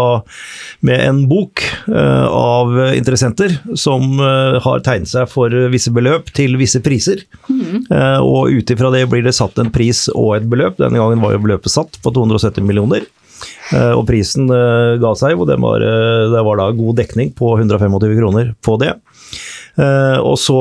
med 0.86 1.02
en 1.04 1.22
bok 1.28 1.64
eh, 1.88 2.26
av 2.26 2.72
interessenter 2.96 3.58
som 3.76 4.20
eh, 4.20 4.60
har 4.64 4.84
tegnet 4.86 5.12
seg 5.12 5.28
for 5.32 5.54
visse 5.74 5.92
beløp 5.96 6.32
til 6.36 6.56
visse 6.60 6.82
priser. 6.84 7.26
Mm. 7.50 7.88
Og 8.24 8.54
ut 8.60 8.72
ifra 8.72 8.92
det 8.94 9.06
blir 9.12 9.26
det 9.26 9.36
satt 9.36 9.60
en 9.60 9.72
pris 9.74 10.08
og 10.14 10.38
et 10.38 10.48
beløp. 10.50 10.78
Denne 10.80 11.02
gangen 11.02 11.24
var 11.24 11.36
jo 11.36 11.44
beløpet 11.44 11.74
satt 11.74 12.00
på 12.04 12.14
270 12.16 12.66
millioner. 12.66 13.08
Og 13.96 14.02
prisen 14.08 14.50
ga 14.50 15.12
seg, 15.16 15.40
og 15.40 15.48
det 15.48 15.60
var, 15.62 15.84
det 16.34 16.42
var 16.44 16.60
da 16.60 16.66
god 16.76 16.98
dekning 17.00 17.32
på 17.38 17.54
125 17.56 18.18
kroner 18.18 18.52
på 18.66 18.76
det. 18.82 18.96
Eh, 19.78 20.18
Og 20.26 20.38
så 20.42 20.60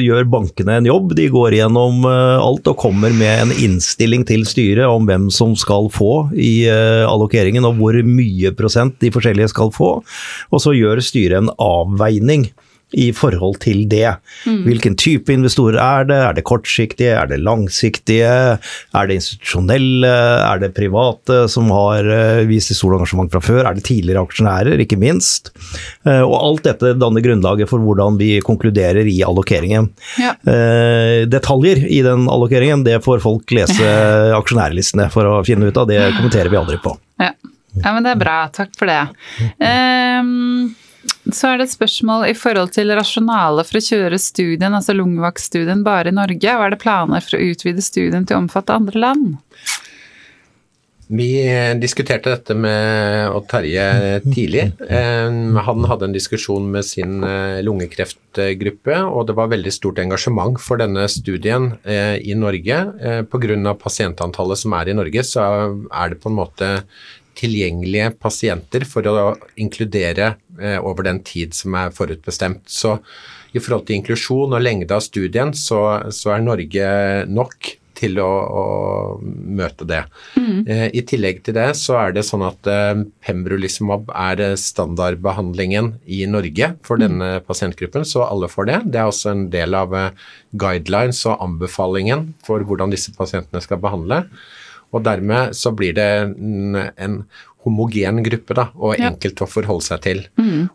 gjør 0.00 0.28
bankene 0.30 0.78
en 0.78 0.88
jobb. 0.88 1.14
De 1.18 1.28
går 1.32 1.56
gjennom 1.58 2.04
eh, 2.08 2.36
alt 2.40 2.68
og 2.70 2.78
kommer 2.80 3.14
med 3.16 3.46
en 3.46 3.54
innstilling 3.56 4.26
til 4.28 4.44
styret 4.48 4.86
om 4.86 5.08
hvem 5.08 5.28
som 5.34 5.56
skal 5.58 5.90
få 5.92 6.30
i 6.36 6.66
eh, 6.70 7.04
allokeringen, 7.08 7.66
og 7.66 7.80
hvor 7.80 7.96
mye 8.06 8.52
prosent 8.56 8.98
de 9.02 9.12
forskjellige 9.14 9.52
skal 9.54 9.72
få. 9.74 9.92
Og 10.50 10.62
så 10.62 10.74
gjør 10.76 11.02
styret 11.04 11.40
en 11.40 11.54
avveining 11.60 12.50
i 12.92 13.10
forhold 13.14 13.58
til 13.62 13.84
det. 13.90 14.16
Hvilken 14.44 14.96
type 14.98 15.30
investorer 15.32 15.78
er 15.82 16.06
det? 16.08 16.16
Er 16.30 16.36
det 16.38 16.44
kortsiktige? 16.48 17.12
Er 17.20 17.28
det 17.30 17.38
langsiktige? 17.44 18.30
Er 18.94 19.06
det 19.10 19.18
institusjonelle? 19.20 20.10
Er 20.50 20.58
det 20.62 20.72
private 20.76 21.44
som 21.52 21.70
har 21.74 22.06
eh, 22.10 22.42
vist 22.50 22.72
stort 22.74 22.96
engasjement 22.98 23.30
fra 23.32 23.42
før? 23.44 23.62
Er 23.70 23.78
det 23.78 23.84
tidligere 23.86 24.24
aksjonærer, 24.26 24.82
ikke 24.82 24.98
minst? 25.00 25.52
Eh, 26.06 26.20
Og 26.22 26.34
alt 26.40 26.66
dette 26.66 26.94
danner 26.98 27.22
grunnlaget 27.24 27.70
for 27.70 27.82
hvordan 27.84 28.18
vi 28.20 28.32
konkluderer 28.44 29.06
i 29.10 29.20
allokeringen. 29.26 29.90
Ja. 30.20 30.34
Eh, 30.46 31.26
Detaljer 31.30 31.84
i 31.86 32.02
den 32.06 32.26
allokeringen, 32.30 32.84
det 32.86 32.98
får 33.06 33.22
folk 33.22 33.54
lese 33.54 33.86
aksjonærlistene 34.40 35.10
for 35.14 35.28
å 35.30 35.38
finne 35.46 35.70
ut 35.70 35.78
av. 35.80 35.86
Det 35.90 36.00
kommenterer 36.18 36.50
vi 36.52 36.58
aldri 36.60 36.78
på. 36.82 36.96
Ja. 37.20 37.30
ja, 37.84 37.90
men 37.94 38.02
det 38.06 38.14
er 38.16 38.20
bra. 38.22 38.36
Takk 38.54 38.72
for 38.78 38.90
det. 38.90 39.00
Ehm, 39.62 40.70
så 41.32 41.50
er 41.50 41.60
det 41.60 41.68
et 41.68 41.74
spørsmål 41.74 42.26
i 42.28 42.36
forhold 42.36 42.72
til 42.74 42.92
rasjonale 42.96 43.64
for 43.66 43.80
å 43.80 43.84
kjøre 43.84 44.18
studien, 44.20 44.74
altså 44.76 44.96
Lungevak-studien, 44.96 45.84
bare 45.86 46.12
i 46.12 46.16
Norge. 46.16 46.56
Og 46.56 46.66
er 46.66 46.74
det 46.74 46.82
planer 46.82 47.24
for 47.24 47.38
å 47.38 47.44
utvide 47.52 47.84
studien 47.84 48.26
til 48.26 48.36
å 48.36 48.42
omfatte 48.44 48.76
andre 48.76 49.00
land? 49.00 49.30
Vi 51.10 51.42
diskuterte 51.82 52.30
dette 52.30 52.54
med 52.54 53.32
Odd 53.34 53.48
Terje 53.50 54.20
tidlig. 54.28 54.68
Eh, 54.86 55.30
Han 55.66 55.86
hadde 55.90 56.06
en 56.06 56.14
diskusjon 56.14 56.68
med 56.70 56.86
sin 56.86 57.24
eh, 57.26 57.58
lungekreftgruppe, 57.66 59.00
og 59.10 59.26
det 59.26 59.34
var 59.34 59.50
veldig 59.50 59.72
stort 59.74 59.98
engasjement 59.98 60.60
for 60.62 60.78
denne 60.78 61.08
studien 61.10 61.72
eh, 61.82 62.22
i 62.22 62.36
Norge. 62.38 62.78
Eh, 63.02 63.22
Pga. 63.26 63.74
pasientantallet 63.74 64.62
som 64.62 64.76
er 64.78 64.92
i 64.92 64.94
Norge, 64.94 65.26
så 65.26 65.48
er 65.90 66.14
det 66.14 66.20
på 66.22 66.30
en 66.30 66.38
måte 66.38 66.70
tilgjengelige 67.40 68.12
pasienter 68.20 68.86
for 68.88 69.08
å 69.08 69.34
inkludere 69.60 70.34
eh, 70.60 70.78
over 70.78 71.08
den 71.08 71.22
tid 71.26 71.56
som 71.56 71.76
er 71.80 71.94
forutbestemt. 71.96 72.66
Så 72.68 72.98
i 73.50 73.58
forhold 73.62 73.88
til 73.88 73.98
inklusjon 73.98 74.54
og 74.54 74.62
lengde 74.62 74.94
av 74.94 75.02
studien, 75.04 75.54
så, 75.56 75.80
så 76.14 76.36
er 76.36 76.44
Norge 76.46 76.90
nok 77.30 77.74
til 78.00 78.20
å, 78.22 78.28
å 78.28 78.64
møte 79.20 79.86
det. 79.88 80.00
Eh, 80.64 80.86
I 80.96 81.02
tillegg 81.06 81.42
til 81.44 81.56
det 81.58 81.68
så 81.78 81.98
er 82.00 82.14
det 82.16 82.24
sånn 82.26 82.44
at 82.46 82.70
eh, 82.70 83.02
pembrolizumab 83.26 84.08
er 84.14 84.44
eh, 84.44 84.56
standardbehandlingen 84.60 85.92
i 86.08 86.22
Norge 86.30 86.72
for 86.86 87.02
denne 87.02 87.32
pasientgruppen, 87.46 88.06
så 88.08 88.24
alle 88.26 88.50
får 88.52 88.70
det. 88.70 88.78
Det 88.94 89.02
er 89.02 89.10
også 89.10 89.34
en 89.34 89.44
del 89.52 89.76
av 89.76 89.96
eh, 89.96 90.30
guidelines 90.64 91.22
og 91.28 91.44
anbefalingen 91.44 92.30
for 92.46 92.64
hvordan 92.66 92.94
disse 92.94 93.14
pasientene 93.16 93.62
skal 93.64 93.82
behandle. 93.82 94.24
Og 94.92 95.04
dermed 95.06 95.54
så 95.54 95.70
blir 95.76 95.94
det 95.94 96.08
en, 96.24 96.74
en 96.96 97.20
homogen 97.64 98.22
gruppe 98.24 98.54
da, 98.56 98.68
og 98.74 98.96
Ja. 98.98 99.10
enkelt 99.10 99.42
å 99.44 99.48
forholde 99.48 99.84
seg 99.84 100.00
til. 100.06 100.22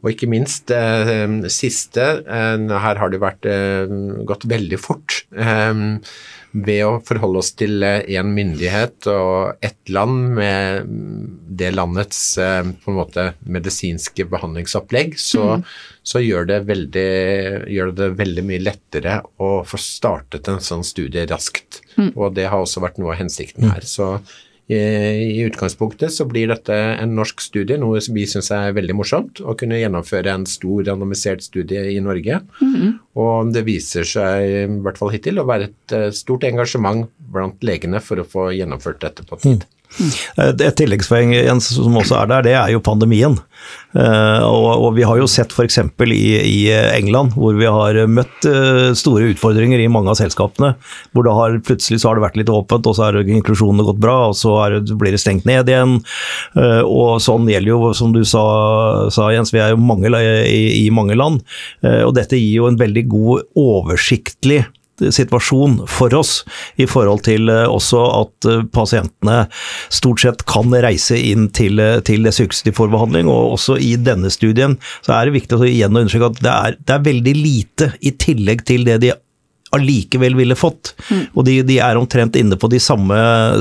Og 0.03 0.11
ikke 0.11 0.29
minst 0.29 0.69
eh, 0.71 1.25
siste, 1.49 2.05
eh, 2.27 2.67
her 2.85 2.95
har 3.01 3.09
det 3.09 3.19
vært 3.23 3.45
eh, 3.49 3.89
gått 4.29 4.45
veldig 4.45 4.79
fort. 4.79 5.23
Eh, 5.35 5.73
ved 6.55 6.81
å 6.87 6.91
forholde 7.03 7.41
oss 7.41 7.51
til 7.59 7.83
én 7.83 8.29
myndighet 8.31 9.07
og 9.11 9.65
ett 9.65 9.91
land 9.91 10.37
med 10.37 10.87
det 11.59 11.73
landets 11.75 12.21
eh, 12.39 12.61
på 12.63 12.91
en 12.91 12.99
måte 12.99 13.25
medisinske 13.43 14.27
behandlingsopplegg, 14.31 15.17
så, 15.19 15.59
så 16.03 16.21
gjør, 16.23 16.47
det 16.51 16.61
veldig, 16.69 17.09
gjør 17.75 17.93
det 17.99 18.09
veldig 18.21 18.45
mye 18.47 18.63
lettere 18.63 19.19
å 19.43 19.51
få 19.67 19.79
startet 19.81 20.47
en 20.51 20.63
sånn 20.63 20.85
studie 20.87 21.27
raskt. 21.29 21.81
Og 22.15 22.33
det 22.35 22.47
har 22.51 22.63
også 22.63 22.83
vært 22.83 22.99
noe 22.99 23.13
av 23.13 23.21
hensikten 23.23 23.69
her. 23.71 23.83
Så 23.87 24.17
i, 24.67 24.77
i 24.77 25.43
utgangspunktet 25.45 26.13
så 26.13 26.25
blir 26.29 26.49
dette 26.49 26.73
en 26.73 27.13
norsk 27.17 27.43
studie, 27.43 27.77
noe 27.81 28.01
som 28.01 28.17
vi 28.17 28.25
syns 28.29 28.49
er 28.55 28.73
veldig 28.75 28.95
morsomt. 28.97 29.41
Å 29.45 29.53
kunne 29.59 29.77
gjennomføre 29.77 30.33
en 30.33 30.47
stor 30.49 30.87
randomisert 30.87 31.45
studie 31.45 31.83
i 31.93 31.99
Norge. 32.03 32.39
Og 33.21 33.53
det 33.53 33.65
viser 33.67 34.07
seg, 34.09 34.49
i 34.65 34.81
hvert 34.85 34.97
fall 35.01 35.13
hittil, 35.13 35.39
å 35.39 35.47
være 35.47 35.69
et 35.69 35.95
eh, 35.95 36.09
stort 36.15 36.47
engasjement 36.49 37.05
blant 37.35 37.61
legene 37.65 38.01
for 38.03 38.21
å 38.21 38.27
få 38.27 38.49
gjennomført 38.55 39.03
dette 39.05 39.27
på 39.27 39.39
tid. 39.43 39.63
Et, 39.63 39.74
et 40.41 40.77
tilleggspoeng 40.79 41.33
Jens, 41.35 41.71
som 41.77 41.97
også 41.99 42.19
er 42.21 42.31
der, 42.31 42.47
det 42.49 42.55
er 42.59 42.73
jo 42.73 42.83
pandemien. 42.83 43.37
Eh, 43.95 44.43
og, 44.43 44.89
vi 44.97 45.05
har 45.07 45.19
jo 45.19 45.27
sett 45.29 45.53
f.eks. 45.55 45.79
I, 46.05 46.31
i 46.41 46.59
England, 46.73 47.35
hvor 47.39 47.55
vi 47.57 47.67
har 47.69 47.97
møtt 48.11 48.47
eh, 48.49 48.91
store 48.97 49.31
utfordringer 49.31 49.81
i 49.81 49.89
mange 49.91 50.11
av 50.11 50.19
selskapene. 50.19 50.73
Hvor 51.15 51.27
det 51.27 51.35
har, 51.37 51.57
plutselig 51.65 52.01
så 52.01 52.11
har 52.11 52.19
det 52.19 52.25
vært 52.25 52.39
litt 52.41 52.51
åpent, 52.51 52.89
og 52.89 52.97
så 52.97 53.07
har 53.07 53.19
inklusjonene 53.23 53.87
gått 53.87 54.01
bra, 54.03 54.17
og 54.31 54.37
så 54.39 54.57
det- 54.75 54.97
blir 54.99 55.15
det 55.15 55.21
stengt 55.23 55.47
ned 55.47 55.71
igjen. 55.71 55.97
Eh, 56.59 56.81
og 56.83 57.21
sånn 57.23 57.47
gjelder 57.49 57.71
jo, 57.71 57.93
som 57.95 58.13
du 58.15 58.23
sa, 58.27 58.45
sa 59.13 59.31
Jens, 59.31 59.53
vi 59.55 59.63
er 59.63 59.73
jo 59.73 59.81
mange 59.81 60.11
i, 60.15 60.85
i 60.85 60.89
mange 60.93 61.15
land. 61.15 61.41
Og 61.81 62.13
dette 62.15 62.37
gir 62.37 62.61
jo 62.61 62.67
en 62.69 62.77
veldig 62.77 63.03
god 63.09 63.47
oversiktlig 63.57 64.65
situasjon 64.99 65.81
for 65.91 66.13
oss 66.15 66.39
i 66.81 66.87
forhold 66.89 67.25
til 67.27 67.49
eh, 67.51 67.65
også 67.69 68.01
at 68.21 68.49
eh, 68.49 68.63
pasientene 68.75 69.45
stort 69.93 70.23
sett 70.23 70.45
kan 70.49 70.73
reise 70.85 71.17
inn 71.19 71.49
til, 71.55 71.81
eh, 71.83 71.99
til 72.05 72.27
sykehuset 72.29 72.69
de 72.69 72.75
får 72.75 72.91
behandling. 72.93 73.29
Og 73.31 73.57
også 73.57 73.77
i 73.81 73.95
denne 73.99 74.31
studien 74.33 74.77
så 75.05 75.17
er 75.17 75.27
det 75.27 75.37
viktig 75.39 75.59
å 75.59 75.67
igjen 75.67 75.95
understreke 75.95 76.31
at 76.31 76.41
det 76.45 76.55
er, 76.55 76.79
det 76.81 76.97
er 76.97 77.07
veldig 77.09 77.35
lite 77.37 77.91
i 78.01 78.15
tillegg 78.25 78.65
til 78.67 78.87
det 78.87 78.99
de 79.03 79.13
allikevel 79.73 80.35
ville 80.37 80.55
fått. 80.57 80.93
Og 81.33 81.45
de, 81.47 81.57
de, 81.65 81.77
er 81.83 81.97
omtrent 81.99 82.37
inne 82.39 82.57
på 82.59 82.69
de 82.71 82.79
samme, 82.81 83.15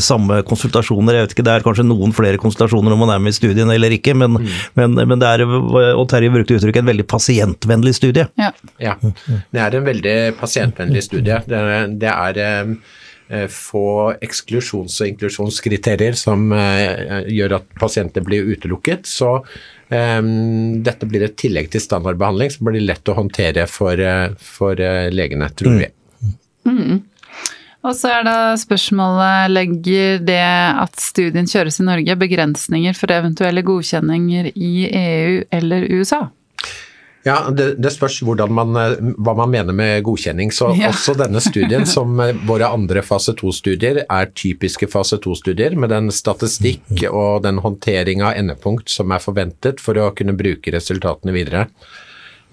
samme, 0.05 0.41
konsultasjoner. 0.49 1.19
Jeg 1.19 1.27
vet 1.27 1.37
ikke, 1.37 1.47
Det 1.47 1.55
er 1.55 1.67
kanskje 1.67 1.87
noen 1.87 2.15
flere 2.17 2.41
konsultasjoner 2.41 2.95
om 2.95 3.05
man 3.05 3.15
er 3.15 3.23
med 3.23 3.35
i 3.35 3.39
studien 3.39 3.71
eller 3.73 3.97
ikke, 3.97 4.17
men, 4.19 4.39
mm. 4.39 4.51
men, 4.81 4.99
men 5.11 5.23
det 5.23 5.31
er, 5.31 5.47
og 5.47 6.05
Terje 6.11 6.33
brukte 6.35 6.59
uttrykket, 6.59 6.85
en 6.85 6.93
veldig 6.93 7.09
pasientvennlig 7.11 7.95
studie. 7.97 8.29
Ja. 8.41 8.53
ja. 8.83 8.99
det 9.01 9.65
er 9.65 9.79
en 9.79 9.89
veldig 9.89 10.19
pasientvennlig 10.41 11.07
studie. 11.09 11.41
Det 11.49 11.63
er, 11.63 11.89
det 12.05 12.13
er 12.13 12.43
eh, 12.45 13.47
få 13.51 13.87
eksklusjons- 14.25 15.01
og 15.01 15.13
inklusjonskriterier 15.13 16.19
som 16.19 16.53
eh, 16.55 17.31
gjør 17.33 17.59
at 17.61 17.71
pasienter 17.81 18.27
blir 18.27 18.47
utelukket. 18.55 19.09
Så 19.09 19.39
dette 20.85 21.09
blir 21.09 21.27
et 21.27 21.37
tillegg 21.41 21.71
til 21.73 21.83
standardbehandling 21.83 22.53
som 22.55 22.69
blir 22.69 22.85
lett 22.85 23.09
å 23.11 23.17
håndtere 23.19 23.67
for, 23.71 24.01
for 24.43 24.81
legene, 25.15 25.51
tror 25.57 25.81
vi. 25.81 25.91
Mm. 26.65 27.03
Og 27.85 27.93
så 27.97 28.11
er 28.15 28.23
da 28.25 28.37
spørsmålet 28.57 29.53
legger 29.53 30.23
det 30.25 30.41
at 30.41 30.97
studien 31.01 31.49
kjøres 31.49 31.83
i 31.83 31.89
Norge 31.89 32.17
begrensninger 32.17 32.97
for 32.97 33.13
eventuelle 33.13 33.65
godkjenninger 33.67 34.55
i 34.55 34.73
EU 34.89 35.43
eller 35.53 35.85
USA? 35.93 36.25
Ja, 37.25 37.39
det, 37.49 37.71
det 37.81 37.91
spørs 37.95 38.19
man, 38.53 38.77
hva 39.17 39.35
man 39.39 39.53
mener 39.53 39.73
med 39.77 40.03
godkjenning. 40.05 40.53
Så 40.53 40.69
ja. 40.77 40.91
også 40.93 41.17
denne 41.17 41.41
studien, 41.41 41.87
som 41.89 42.21
våre 42.45 42.69
andre 42.69 43.01
fase 43.05 43.33
2-studier, 43.39 44.03
er 44.05 44.33
typiske 44.37 44.91
fase 44.93 45.17
2-studier 45.25 45.77
med 45.81 45.93
den 45.95 46.13
statistikk 46.13 47.07
og 47.11 47.47
den 47.47 47.63
håndtering 47.65 48.25
av 48.25 48.37
endepunkt 48.37 48.93
som 48.93 49.15
er 49.15 49.25
forventet 49.25 49.81
for 49.81 49.97
å 49.97 50.11
kunne 50.17 50.37
bruke 50.37 50.75
resultatene 50.75 51.33
videre. 51.37 51.69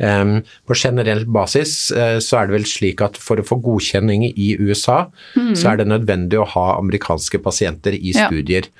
På 0.02 0.74
generell 0.74 1.28
basis 1.30 1.92
uh, 1.94 2.18
så 2.24 2.40
er 2.40 2.48
det 2.48 2.56
vel 2.56 2.66
slik 2.66 3.04
at 3.06 3.20
for 3.22 3.38
å 3.38 3.46
få 3.46 3.60
godkjenning 3.62 4.24
i 4.32 4.56
USA, 4.58 5.04
mm. 5.36 5.52
så 5.60 5.74
er 5.74 5.82
det 5.82 5.92
nødvendig 5.92 6.40
å 6.42 6.48
ha 6.56 6.64
amerikanske 6.80 7.42
pasienter 7.44 7.94
i 8.00 8.16
studier. 8.16 8.72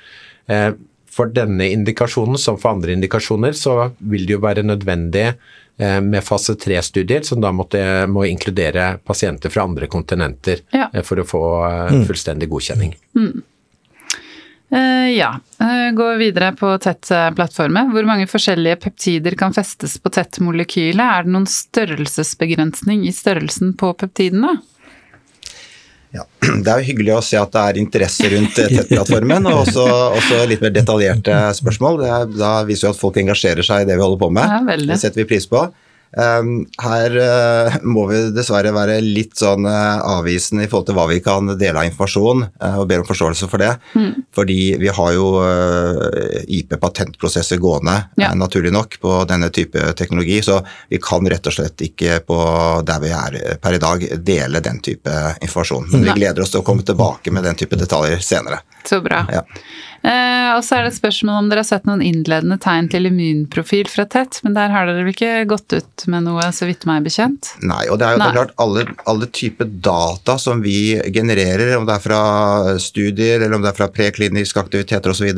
Ja. 0.48 0.72
Uh, 0.72 0.88
for 1.12 1.28
denne 1.28 1.66
indikasjonen, 1.68 2.38
som 2.40 2.56
for 2.60 2.72
andre 2.72 2.94
indikasjoner, 2.96 3.52
så 3.56 3.90
vil 4.00 4.24
det 4.24 4.32
jo 4.32 4.40
være 4.40 4.64
nødvendig 4.64 5.26
eh, 5.28 5.34
med 5.76 6.20
fase 6.22 6.54
tre-studier, 6.60 7.24
som 7.26 7.40
da 7.42 7.48
måtte, 7.54 7.80
må 8.06 8.26
inkludere 8.28 8.98
pasienter 9.02 9.50
fra 9.50 9.64
andre 9.66 9.88
kontinenter 9.90 10.60
ja. 10.70 10.90
for 11.02 11.22
å 11.22 11.24
få 11.26 11.40
mm. 11.90 12.04
fullstendig 12.06 12.50
godkjenning. 12.52 12.92
Mm. 13.16 13.40
Uh, 14.72 15.10
ja. 15.12 15.40
Uh, 15.62 15.90
gå 15.92 16.14
videre 16.16 16.52
på 16.56 16.70
TET-plattformen. 16.80 17.90
Hvor 17.92 18.06
mange 18.08 18.24
forskjellige 18.30 18.78
peptider 18.86 19.36
kan 19.36 19.52
festes 19.52 19.98
på 20.00 20.12
TET-molekylet? 20.14 21.02
Er 21.02 21.26
det 21.26 21.34
noen 21.34 21.48
størrelsesbegrensning 21.50 23.04
i 23.04 23.12
størrelsen 23.12 23.74
på 23.76 23.92
peptidene? 24.00 24.54
Ja, 26.12 26.26
Det 26.64 26.68
er 26.68 26.82
jo 26.82 26.88
hyggelig 26.90 27.14
å 27.16 27.22
se 27.24 27.38
at 27.40 27.52
det 27.54 27.62
er 27.68 27.80
interesse 27.80 28.28
rundt 28.32 28.58
eh, 28.60 28.72
TET-plattformen, 28.76 29.48
og 29.48 29.62
også, 29.64 29.86
også, 30.18 30.42
litt 30.50 30.64
mer 30.64 30.74
detaljerte 30.74 31.38
spørsmål. 31.56 32.02
Er, 32.04 32.26
da 32.34 32.52
viser 32.68 32.88
jo 32.88 32.92
at 32.92 33.00
folk 33.00 33.16
engasjerer 33.22 33.66
seg 33.66 33.84
i 33.84 33.88
det 33.88 33.96
vi 33.96 34.04
holder 34.04 34.20
på 34.20 34.28
med. 34.36 34.52
Ja, 34.52 34.76
det 34.92 35.00
setter 35.00 35.24
vi 35.24 35.30
pris 35.32 35.48
på. 35.48 35.64
Ehm, 36.16 36.66
her 36.82 37.16
eh, 37.16 37.76
må 37.94 38.04
vi 38.10 38.20
dessverre 38.36 38.72
være 38.74 38.98
litt 39.04 39.38
sånn 39.40 39.66
eh, 39.68 40.02
avvisende 40.12 40.66
i 40.66 40.70
forhold 40.70 40.90
til 40.90 40.98
hva 40.98 41.06
vi 41.08 41.20
kan 41.24 41.54
dele 41.56 41.80
av 41.80 41.88
informasjon, 41.88 42.44
eh, 42.60 42.78
og 42.80 42.88
ber 42.90 43.02
om 43.02 43.08
forståelse 43.08 43.48
for 43.50 43.62
det. 43.62 43.72
Mm. 43.96 44.26
Fordi 44.36 44.58
vi 44.80 44.90
har 44.92 45.12
jo 45.16 45.28
IP-patentprosesser 46.52 47.60
gående, 47.62 47.96
ja. 48.20 48.32
naturlig 48.36 48.72
nok, 48.74 48.98
på 49.02 49.16
denne 49.28 49.50
type 49.54 49.92
teknologi. 49.98 50.40
Så 50.44 50.60
vi 50.92 51.00
kan 51.02 51.26
rett 51.28 51.48
og 51.48 51.56
slett 51.56 51.84
ikke 51.84 52.20
på 52.26 52.38
der 52.88 53.02
vi 53.02 53.12
er 53.16 53.38
per 53.62 53.76
i 53.76 53.82
dag, 53.82 54.04
dele 54.24 54.62
den 54.64 54.80
type 54.84 55.12
informasjon. 55.40 55.90
Men 55.92 56.06
vi 56.08 56.16
gleder 56.22 56.44
oss 56.44 56.54
til 56.54 56.62
å 56.62 56.66
komme 56.66 56.84
tilbake 56.86 57.32
med 57.34 57.44
den 57.48 57.58
type 57.60 57.78
detaljer 57.78 58.22
senere. 58.24 58.62
Så 58.88 59.00
bra. 59.04 59.24
Ja. 59.32 59.44
Eh, 60.02 60.50
og 60.56 60.64
så 60.66 60.76
er 60.76 60.84
det 60.84 60.92
et 60.92 60.98
spørsmål 60.98 61.44
om 61.44 61.50
dere 61.50 61.62
har 61.62 61.68
sett 61.68 61.84
noen 61.86 62.02
innledende 62.02 62.58
tegn 62.62 62.88
til 62.90 63.06
immunprofil 63.06 63.90
fra 63.90 64.06
tett, 64.10 64.40
men 64.42 64.56
der 64.56 64.72
har 64.74 64.88
dere 64.88 65.04
vel 65.04 65.12
ikke 65.14 65.44
gått 65.50 65.76
ut 65.76 66.06
med 66.10 66.26
noe, 66.26 66.48
så 66.54 66.66
vidt 66.66 66.86
meg 66.90 67.06
bekjent? 67.06 67.52
Nei, 67.62 67.84
og 67.86 68.00
det 68.00 68.08
er 68.08 68.16
jo 68.16 68.22
det 68.22 68.30
er 68.30 68.38
klart 68.40 68.56
alle, 68.62 68.86
alle 69.10 69.30
typer 69.30 69.70
data 69.70 70.36
som 70.42 70.64
vi 70.64 70.96
genererer, 71.14 71.76
om 71.78 71.86
det 71.86 71.94
er 71.94 72.02
fra 72.02 72.22
studier 72.82 73.38
eller 73.38 73.58
om 73.58 73.62
det 73.62 73.70
er 73.70 73.78
fra 73.78 73.92
prekliniske 73.94 74.66
aktiviteter 74.66 75.14
osv., 75.14 75.30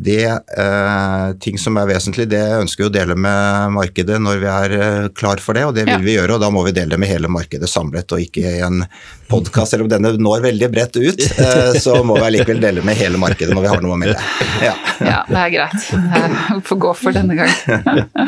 det 0.00 0.26
eh, 0.30 1.32
ting 1.40 1.58
som 1.58 1.76
er 1.80 1.88
vesentlig, 1.90 2.28
det 2.30 2.42
ønsker 2.60 2.84
vi 2.84 2.86
å 2.86 2.94
dele 2.94 3.16
med 3.18 3.72
markedet 3.74 4.20
når 4.22 4.42
vi 4.42 4.50
er 4.52 4.74
eh, 4.76 5.06
klar 5.10 5.42
for 5.42 5.58
det, 5.58 5.64
og 5.66 5.74
det 5.74 5.88
vil 5.88 5.96
ja. 5.96 6.04
vi 6.04 6.14
gjøre. 6.14 6.36
og 6.36 6.44
Da 6.44 6.50
må 6.54 6.62
vi 6.68 6.74
dele 6.76 6.94
det 6.94 7.00
med 7.02 7.10
hele 7.10 7.30
markedet 7.32 7.66
samlet, 7.70 8.06
og 8.14 8.22
ikke 8.22 8.44
i 8.46 8.60
en 8.62 8.84
podkast. 9.28 9.74
Selv 9.74 9.88
om 9.88 9.90
denne 9.90 10.14
når 10.22 10.44
veldig 10.46 10.68
bredt 10.70 11.00
ut, 11.00 11.24
eh, 11.44 11.80
så 11.82 11.98
må 12.06 12.20
vi 12.20 12.28
allikevel 12.28 12.62
dele 12.62 12.84
med 12.86 12.98
hele 13.00 13.18
markedet 13.18 13.56
når 13.56 13.66
vi 13.66 13.72
har 13.74 13.82
noe 13.82 13.98
med 13.98 14.12
det. 14.14 14.20
Ja, 14.62 14.76
ja 15.02 15.18
det 15.26 15.42
er 15.42 15.54
greit. 15.56 15.90
Vi 15.90 16.62
får 16.70 16.80
gå 16.86 16.94
for 17.02 17.18
denne 17.18 17.38
gang. 17.38 18.06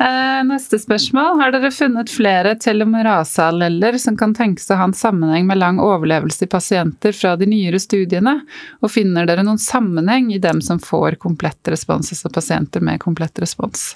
Eh, 0.00 0.38
neste 0.48 0.78
spørsmål. 0.80 1.34
Har 1.36 1.50
dere 1.52 1.68
funnet 1.74 2.08
flere 2.08 2.54
telomerase-alleller 2.56 3.98
som 4.00 4.16
kan 4.16 4.32
tenkes 4.32 4.70
å 4.72 4.78
ha 4.80 4.86
en 4.88 4.94
sammenheng 4.96 5.44
med 5.44 5.60
lang 5.60 5.76
overlevelse 5.82 6.46
i 6.46 6.48
pasienter 6.48 7.12
fra 7.12 7.34
de 7.36 7.44
nyere 7.50 7.76
studiene, 7.82 8.38
og 8.80 8.94
finner 8.94 9.28
dere 9.28 9.44
noen 9.44 9.60
sammenheng 9.60 10.30
i 10.32 10.40
dem 10.40 10.62
som 10.64 10.80
får 10.80 10.89
komplett 11.18 11.72
respons, 11.72 12.12
altså 12.12 12.32
pasienter 12.34 12.84
med 12.84 13.00
komplett 13.02 13.38
respons. 13.42 13.94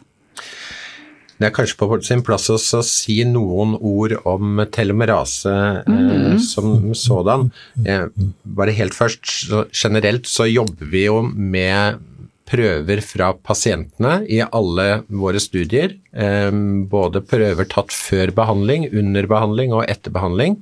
Det 1.34 1.48
er 1.48 1.54
kanskje 1.54 1.78
på 1.80 1.98
sin 2.06 2.22
plass 2.24 2.46
å 2.52 2.82
si 2.86 3.18
noen 3.26 3.74
ord 3.80 4.14
om 4.28 4.62
telomerase 4.72 5.52
eh, 5.82 5.90
mm. 5.90 6.38
som 6.42 6.92
sådan. 6.96 7.48
Eh, 7.82 8.06
bare 8.44 8.74
helt 8.78 8.94
først, 8.94 9.26
så 9.50 9.64
generelt 9.74 10.30
så 10.30 10.46
jobber 10.46 10.90
vi 10.92 11.06
jo 11.08 11.22
med 11.26 12.02
prøver 12.44 13.00
fra 13.00 13.30
pasientene 13.40 14.18
i 14.30 14.38
alle 14.44 15.02
våre 15.08 15.40
studier. 15.42 15.96
Eh, 16.12 16.50
både 16.92 17.24
prøver 17.26 17.66
tatt 17.72 17.92
før 17.92 18.30
behandling, 18.36 18.86
under 18.94 19.26
behandling 19.26 19.74
og 19.74 19.88
etter 19.90 20.14
behandling, 20.14 20.60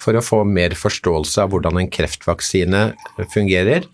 for 0.00 0.16
å 0.16 0.24
få 0.24 0.42
mer 0.48 0.76
forståelse 0.78 1.44
av 1.44 1.52
hvordan 1.52 1.82
en 1.82 1.92
kreftvaksine 1.92 2.86
fungerer 3.34 3.84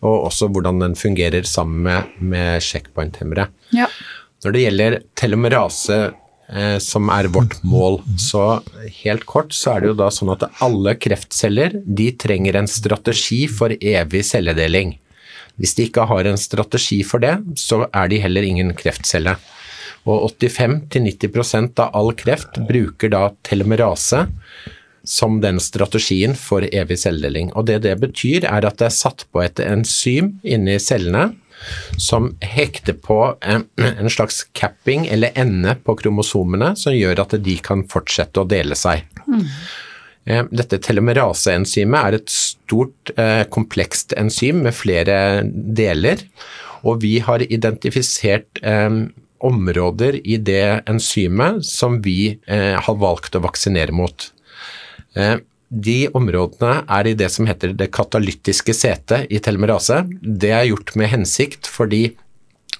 og 0.00 0.30
også 0.30 0.48
hvordan 0.52 0.80
den 0.82 0.96
fungerer 0.98 1.46
sammen 1.48 1.84
med, 1.84 2.16
med 2.18 2.64
checkpoint-hemmere. 2.64 3.48
Ja. 3.76 3.88
Når 4.44 4.54
det 4.54 4.64
gjelder 4.64 4.96
telomerase, 5.20 5.98
eh, 6.48 6.78
som 6.80 7.10
er 7.12 7.28
vårt 7.32 7.58
mål, 7.66 8.00
så 8.20 8.62
helt 9.02 9.26
kort 9.28 9.52
så 9.56 9.74
er 9.74 9.82
det 9.82 9.92
jo 9.92 9.98
da 10.00 10.08
sånn 10.14 10.32
at 10.32 10.46
alle 10.64 10.96
kreftceller 10.96 11.76
de 11.84 12.10
trenger 12.16 12.56
en 12.56 12.70
strategi 12.70 13.44
for 13.52 13.76
evig 13.76 14.24
celledeling. 14.32 14.96
Hvis 15.60 15.76
de 15.76 15.88
ikke 15.90 16.08
har 16.08 16.24
en 16.24 16.40
strategi 16.40 17.02
for 17.04 17.20
det, 17.20 17.34
så 17.60 17.84
er 17.92 18.08
de 18.08 18.20
heller 18.22 18.46
ingen 18.48 18.72
kreftcelle. 18.76 19.36
Og 20.08 20.30
85-90% 20.40 21.82
av 21.84 21.92
all 21.98 22.14
kreft 22.16 22.56
bruker 22.68 23.12
da 23.12 23.26
telomerase 23.44 24.24
som 25.04 25.40
den 25.40 25.60
strategien 25.62 26.34
for 26.38 26.66
evig 26.66 26.98
celledeling. 27.02 27.52
Og 27.56 27.66
det 27.70 27.82
det 27.86 27.96
betyr, 28.02 28.44
er 28.44 28.66
at 28.66 28.80
det 28.80 28.90
er 28.90 28.96
satt 28.96 29.26
på 29.32 29.42
et 29.44 29.62
enzym 29.64 30.36
inni 30.42 30.78
cellene 30.82 31.30
som 32.00 32.30
hekter 32.40 32.96
på 32.96 33.18
en, 33.40 33.66
en, 33.76 34.10
slags 34.10 34.46
capping 34.56 35.06
eller 35.12 35.36
ende 35.36 35.74
på 35.84 35.96
kromosomene 35.98 36.72
som 36.78 36.96
gjør 36.96 37.20
at 37.26 37.36
de 37.44 37.56
kan 37.60 37.84
fortsette 37.90 38.40
å 38.40 38.48
dele 38.48 38.78
seg. 38.78 39.04
Mm. 39.28 39.44
Dette 40.52 40.78
telomeraseenzymet 40.84 42.00
er 42.00 42.18
et 42.18 42.32
stort, 42.32 43.12
eh, 43.18 43.44
komplekst 43.52 44.14
enzym 44.20 44.62
med 44.64 44.76
flere 44.76 45.42
deler, 45.44 46.22
og 46.84 47.00
vi 47.04 47.18
har 47.24 47.42
identifisert 47.44 48.60
eh, 48.62 49.00
områder 49.40 50.20
i 50.24 50.36
det 50.36 50.82
enzymet 50.88 51.64
som 51.66 51.98
vi 52.04 52.38
eh, 52.46 52.76
har 52.76 53.00
valgt 53.00 53.36
å 53.36 53.44
vaksinere 53.44 53.96
mot. 53.96 54.30
Eh, 55.18 55.36
de 55.70 55.98
områdene 56.18 56.80
er 56.90 57.06
i 57.06 57.14
det 57.14 57.28
som 57.30 57.46
heter 57.46 57.76
det 57.78 57.92
katalytiske 57.94 58.74
setet 58.74 59.30
i 59.30 59.38
telomerase. 59.42 60.02
Det 60.20 60.50
er 60.50 60.66
gjort 60.70 60.96
med 60.98 61.12
hensikt 61.12 61.70
fordi 61.70 62.08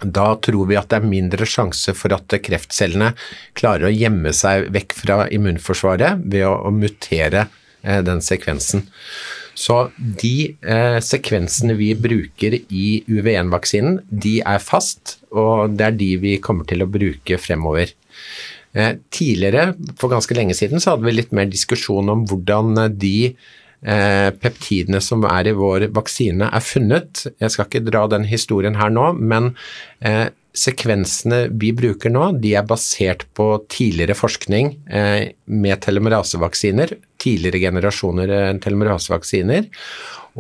da 0.01 0.33
tror 0.41 0.67
vi 0.71 0.79
at 0.81 0.89
det 0.91 1.01
er 1.01 1.11
mindre 1.11 1.47
sjanse 1.49 1.93
for 1.97 2.13
at 2.17 2.33
kreftcellene 2.43 3.13
klarer 3.59 3.89
å 3.89 3.95
gjemme 3.95 4.33
seg 4.37 4.71
vekk 4.75 4.97
fra 4.97 5.19
immunforsvaret 5.29 6.25
ved 6.25 6.47
å, 6.49 6.73
mutere 6.73 7.47
eh, 7.83 8.01
den 8.07 8.25
sekvensen. 8.25 8.87
Så 9.55 9.91
de 9.99 10.57
eh, 10.65 10.99
sekvensene 11.05 11.77
vi 11.77 11.93
bruker 11.99 12.57
i 12.57 12.87
UV1-vaksinen, 13.11 14.01
de 14.09 14.39
er 14.41 14.63
fast, 14.65 15.19
og 15.37 15.77
det 15.77 15.91
er 15.91 15.99
de 16.01 16.15
vi 16.23 16.39
kommer 16.41 16.65
til 16.69 16.83
å 16.83 16.89
bruke 16.91 17.39
fremover. 17.39 17.93
Eh, 18.73 18.93
tidligere, 19.11 19.73
for 19.99 20.13
ganske 20.13 20.35
lenge 20.37 20.55
siden, 20.55 20.81
så 20.81 20.95
hadde 20.95 21.09
vi 21.09 21.17
litt 21.17 21.33
mer 21.35 21.49
diskusjon 21.51 22.11
om 22.13 22.23
hvordan 22.31 22.85
eh, 22.85 22.93
de 23.03 23.15
eh, 23.27 24.29
peptidene 24.31 25.01
som 25.03 25.27
er 25.27 25.51
i 25.51 25.57
vår 25.59 25.89
vaksine 25.97 26.53
er 26.55 26.63
funnet. 26.63 27.25
Jeg 27.43 27.51
skal 27.51 27.67
ikke 27.67 27.83
dra 27.89 28.05
den 28.13 28.29
historien 28.31 28.79
her 28.79 28.93
nå, 28.95 29.13
men 29.19 29.55
sekvensene 30.61 31.45
vi 31.63 31.71
bruker 31.75 32.11
nå, 32.11 32.25
de 32.43 32.55
er 32.59 32.67
basert 32.67 33.23
på 33.39 33.53
tidligere 33.71 34.17
forskning 34.19 34.73
med 34.91 35.83
telomerasevaksiner, 35.85 36.97
tidligere 37.23 37.61
generasjoner 37.69 38.33
telomerasevaksiner, 38.65 39.69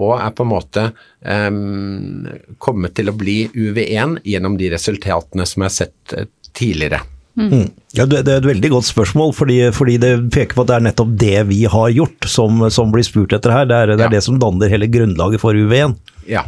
og 0.00 0.16
er 0.16 0.34
på 0.34 0.46
en 0.46 0.50
måte 0.50 0.84
um, 1.20 2.26
kommet 2.58 2.96
til 2.98 3.12
å 3.12 3.16
bli 3.22 3.38
UV1 3.54 4.18
gjennom 4.32 4.58
de 4.58 4.74
resultatene 4.74 5.46
som 5.46 5.68
er 5.68 5.74
sett 5.78 6.18
tidligere. 6.58 7.04
Mm. 7.38 7.70
Ja, 7.94 8.06
det, 8.06 8.22
er 8.26 8.40
et 8.40 8.48
veldig 8.48 8.70
godt 8.72 8.88
spørsmål, 8.88 9.32
fordi, 9.34 9.58
fordi, 9.74 9.96
det 10.02 10.12
peker 10.34 10.56
på 10.56 10.64
at 10.64 10.70
det 10.70 10.76
er 10.76 10.86
nettopp 10.88 11.12
det 11.20 11.36
vi 11.50 11.62
har 11.70 11.92
gjort 11.94 12.28
som, 12.30 12.64
som 12.74 12.92
blir 12.94 13.06
spurt 13.06 13.34
etter 13.36 13.54
her. 13.54 13.68
Det 13.70 13.76
er, 13.76 13.92
det, 13.94 13.98
er 13.98 14.08
ja. 14.08 14.14
det 14.16 14.24
som 14.26 14.38
danner 14.42 14.72
hele 14.72 14.90
grunnlaget 14.90 15.42
for 15.42 15.56
UV1. 15.56 15.96
Ja, 16.30 16.44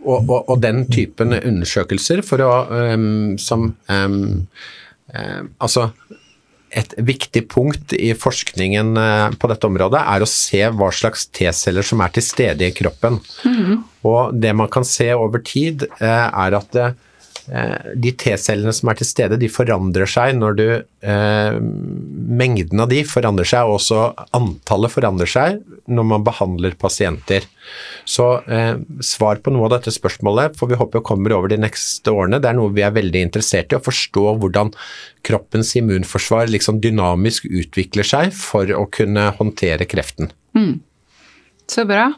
og, 0.00 0.28
og, 0.28 0.38
og, 0.40 0.56
den 0.62 0.84
typen 0.92 1.34
undersøkelser 1.36 2.24
for 2.26 2.42
å 2.44 2.52
um, 2.70 3.36
som 3.40 3.72
um, 3.90 4.46
um, 5.12 5.50
Altså 5.60 5.90
et 6.70 6.92
viktig 7.02 7.42
punkt 7.50 7.92
i 7.96 8.12
forskningen 8.14 8.94
uh, 8.94 9.32
på 9.34 9.50
dette 9.50 9.66
området 9.66 10.04
er 10.06 10.22
å 10.22 10.28
se 10.30 10.62
hva 10.70 10.92
slags 10.94 11.26
T-celler 11.34 11.86
som 11.86 12.02
er 12.04 12.12
til 12.14 12.22
stede 12.22 12.68
i 12.68 12.74
kroppen. 12.74 13.18
Mm. 13.42 13.80
Og 14.06 14.36
det 14.38 14.54
man 14.54 14.70
kan 14.70 14.86
se 14.86 15.08
over 15.16 15.42
tid, 15.42 15.88
uh, 15.98 16.28
er 16.30 16.56
at 16.60 16.78
uh, 16.78 16.92
Eh, 16.92 17.09
de 17.50 18.12
T-cellene 18.14 18.72
som 18.74 18.90
er 18.92 18.98
til 19.00 19.08
stede, 19.08 19.38
de 19.40 19.48
forandrer 19.50 20.08
seg 20.10 20.36
når 20.38 20.58
du 20.58 20.66
eh, 20.70 21.56
Mengden 22.40 22.82
av 22.82 22.90
de 22.92 23.00
forandrer 23.08 23.48
seg, 23.48 23.66
og 23.66 23.80
også 23.80 24.04
antallet 24.36 24.92
forandrer 24.92 25.30
seg 25.30 25.58
når 25.90 26.06
man 26.12 26.26
behandler 26.26 26.76
pasienter. 26.78 27.46
Så 28.08 28.28
eh, 28.46 28.76
svar 29.04 29.42
på 29.42 29.52
noe 29.54 29.66
av 29.66 29.74
dette 29.74 29.94
spørsmålet 29.94 30.56
får 30.58 30.70
vi 30.70 30.78
håpe 30.80 31.02
kommer 31.06 31.34
over 31.36 31.50
de 31.50 31.58
neste 31.60 32.14
årene. 32.14 32.40
Det 32.40 32.52
er 32.52 32.58
noe 32.58 32.74
vi 32.76 32.84
er 32.86 32.94
veldig 32.94 33.24
interessert 33.26 33.74
i, 33.74 33.80
å 33.80 33.84
forstå 33.84 34.26
hvordan 34.42 34.72
kroppens 35.26 35.74
immunforsvar 35.80 36.50
liksom 36.52 36.80
dynamisk 36.84 37.50
utvikler 37.50 38.06
seg 38.06 38.34
for 38.36 38.70
å 38.76 38.86
kunne 38.94 39.30
håndtere 39.40 39.88
kreften. 39.90 40.30
Mm. 40.56 40.78
Så 41.70 41.86
bra. 41.86 42.10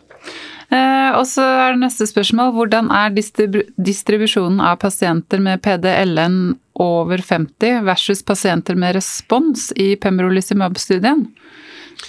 Eh, 0.72 1.10
og 1.18 1.26
så 1.28 1.44
er 1.44 1.74
det 1.74 1.82
neste 1.84 2.06
spørsmål. 2.08 2.54
Hvordan 2.56 2.88
er 2.96 3.12
distribusjonen 3.12 4.62
av 4.64 4.80
pasienter 4.84 5.42
med 5.44 5.60
PDLN 5.64 6.56
over 6.80 7.20
50 7.20 7.82
versus 7.84 8.22
pasienter 8.24 8.78
med 8.80 8.96
respons 8.96 9.70
i 9.76 9.92
pembrolizumab-studien? 10.00 11.26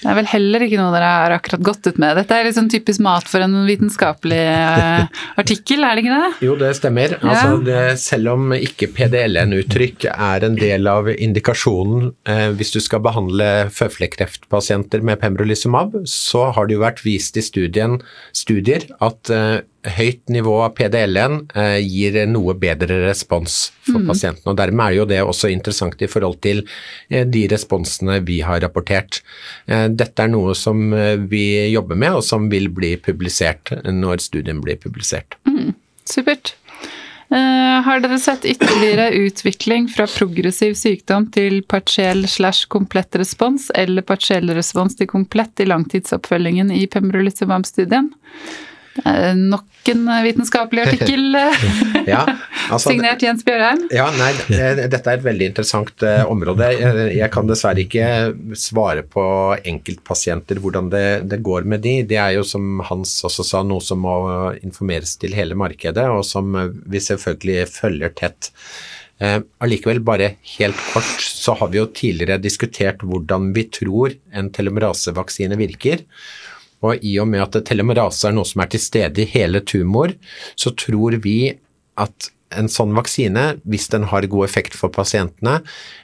Det 0.01 0.09
er 0.09 0.17
vel 0.17 0.29
heller 0.29 0.65
ikke 0.65 0.79
noe 0.79 0.93
dere 0.93 1.09
har 1.13 1.35
akkurat 1.37 1.63
gått 1.65 1.87
ut 1.87 1.99
med. 2.01 2.17
Dette 2.19 2.37
er 2.37 2.47
liksom 2.47 2.69
typisk 2.71 3.03
mat 3.05 3.27
for 3.29 3.43
en 3.45 3.55
vitenskapelig 3.67 4.41
uh, 4.41 5.23
artikkel, 5.41 5.83
er 5.85 5.95
det 5.95 6.05
ikke 6.05 6.19
det? 6.19 6.31
Jo, 6.47 6.55
det 6.59 6.71
stemmer. 6.79 7.17
Ja. 7.17 7.33
Altså, 7.33 7.59
det, 7.67 7.81
selv 8.03 8.33
om 8.33 8.55
ikke 8.57 8.89
PDLN-uttrykk 8.95 10.07
er 10.13 10.47
en 10.47 10.57
del 10.59 10.89
av 10.89 11.09
indikasjonen 11.13 12.11
eh, 12.29 12.49
hvis 12.57 12.73
du 12.75 12.79
skal 12.83 13.03
behandle 13.05 13.49
føflekkreftpasienter 13.73 15.03
med 15.05 15.21
pembrolizumab, 15.21 16.01
så 16.09 16.49
har 16.55 16.67
det 16.67 16.77
jo 16.77 16.83
vært 16.83 17.03
vist 17.05 17.37
i 17.39 17.45
studien, 17.45 17.99
studier 18.35 18.87
at 19.03 19.31
eh, 19.33 19.61
høyt 19.97 20.29
nivå 20.31 20.55
av 20.65 20.73
PDL-en 20.77 21.39
eh, 21.55 21.79
gir 21.83 22.17
noe 22.29 22.55
bedre 22.59 23.01
respons 23.07 23.71
for 23.83 24.01
mm. 24.01 24.07
pasienten. 24.09 24.49
og 24.51 24.57
Dermed 24.59 24.85
er 24.85 24.97
jo 24.97 25.07
det 25.09 25.21
også 25.23 25.51
interessant 25.51 26.01
i 26.01 26.09
forhold 26.11 26.39
til 26.45 26.63
eh, 27.09 27.27
de 27.27 27.45
responsene 27.51 28.19
vi 28.27 28.39
har 28.45 28.63
rapportert. 28.63 29.21
Eh, 29.67 29.87
dette 29.91 30.25
er 30.25 30.33
noe 30.33 30.55
som 30.57 30.93
eh, 30.95 31.15
vi 31.19 31.45
jobber 31.73 31.99
med, 31.99 32.19
og 32.19 32.25
som 32.25 32.49
vil 32.51 32.69
bli 32.73 32.95
publisert 32.97 33.73
når 33.83 34.23
studien 34.23 34.63
blir 34.63 34.79
publisert. 34.81 35.39
Mm. 35.49 35.73
Supert. 36.09 36.55
Uh, 37.33 37.79
har 37.81 38.01
dere 38.03 38.19
sett 38.21 38.43
ytterligere 38.45 39.07
utvikling 39.23 39.87
fra 39.89 40.05
progressiv 40.05 40.75
sykdom 40.77 41.25
til 41.33 41.63
partiell 41.65 42.27
slash 42.29 42.67
komplett 42.69 43.15
respons, 43.17 43.71
eller 43.73 44.05
partiell 44.05 44.51
respons 44.53 44.99
til 44.99 45.09
komplett 45.09 45.63
i 45.63 45.65
langtidsoppfølgingen 45.65 46.69
i 46.75 46.83
pembrolizumab-studien? 46.93 48.11
Eh, 49.01 49.35
nok 49.35 49.89
en 49.89 50.05
vitenskapelig 50.23 50.81
artikkel 50.85 51.33
ja, 52.13 52.21
altså, 52.69 52.91
signert 52.91 53.23
Jens 53.25 53.41
Bjørheim. 53.45 53.87
Ja, 53.93 54.05
nei, 54.19 54.29
Dette 54.53 55.01
er 55.01 55.17
et 55.17 55.25
veldig 55.25 55.49
interessant 55.49 56.05
uh, 56.05 56.21
område. 56.29 56.69
Jeg 57.15 57.29
kan 57.33 57.49
dessverre 57.49 57.83
ikke 57.83 58.07
svare 58.59 59.05
på 59.07 59.25
enkeltpasienter 59.57 60.61
hvordan 60.61 60.91
det, 60.93 61.05
det, 61.31 61.41
går 61.45 61.65
med 61.69 61.83
de. 61.85 61.95
Det 62.07 62.19
er 62.21 62.37
jo 62.37 62.45
som 62.47 62.83
Hans 62.85 63.15
også 63.25 63.45
sa, 63.47 63.63
noe 63.65 63.81
som 63.83 64.03
må 64.05 64.15
informeres 64.61 65.17
til 65.21 65.33
hele 65.37 65.57
markedet, 65.57 66.05
og 66.13 66.21
som 66.27 66.53
vi 66.85 67.01
selvfølgelig 67.01 67.69
følger 67.73 68.13
tett. 68.19 68.53
Uh, 69.23 69.39
allikevel, 69.63 70.03
bare 70.05 70.35
helt 70.59 70.79
kort, 70.93 71.17
så 71.17 71.57
har 71.57 71.73
vi 71.73 71.81
jo 71.81 71.89
tidligere 71.89 72.41
diskutert 72.41 73.01
hvordan 73.01 73.51
vi 73.57 73.65
tror 73.73 74.13
en 74.37 74.53
telomerasevaksine 74.53 75.57
virker. 75.57 76.05
Og 76.83 77.03
i 77.05 77.15
og 77.21 77.29
med 77.31 77.45
at 77.45 77.61
telomerase 77.67 78.27
er 78.29 78.35
noe 78.35 78.47
som 78.47 78.63
er 78.63 78.71
til 78.73 78.83
stede 78.83 79.23
i 79.23 79.29
hele 79.33 79.63
tumor, 79.63 80.13
så 80.59 80.73
tror 80.75 81.19
vi 81.23 81.37
at 81.99 82.31
en 82.59 82.71
sånn 82.71 82.95
vaksine, 82.97 83.53
hvis 83.63 83.89
den 83.93 84.07
har 84.11 84.29
god 84.31 84.47
effekt 84.47 84.77
for 84.77 84.93
pasientene, 84.93 85.59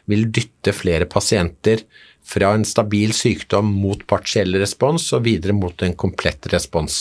vil 0.09 0.27
dytte 0.33 0.73
flere 0.75 1.07
pasienter 1.09 1.85
fra 2.29 2.51
en 2.53 2.65
stabil 2.65 3.13
sykdom 3.15 3.71
mot 3.81 4.01
partiell 4.07 4.53
respons 4.61 5.07
og 5.17 5.23
videre 5.25 5.55
mot 5.55 5.81
en 5.81 5.95
komplett 5.97 6.45
respons. 6.53 6.99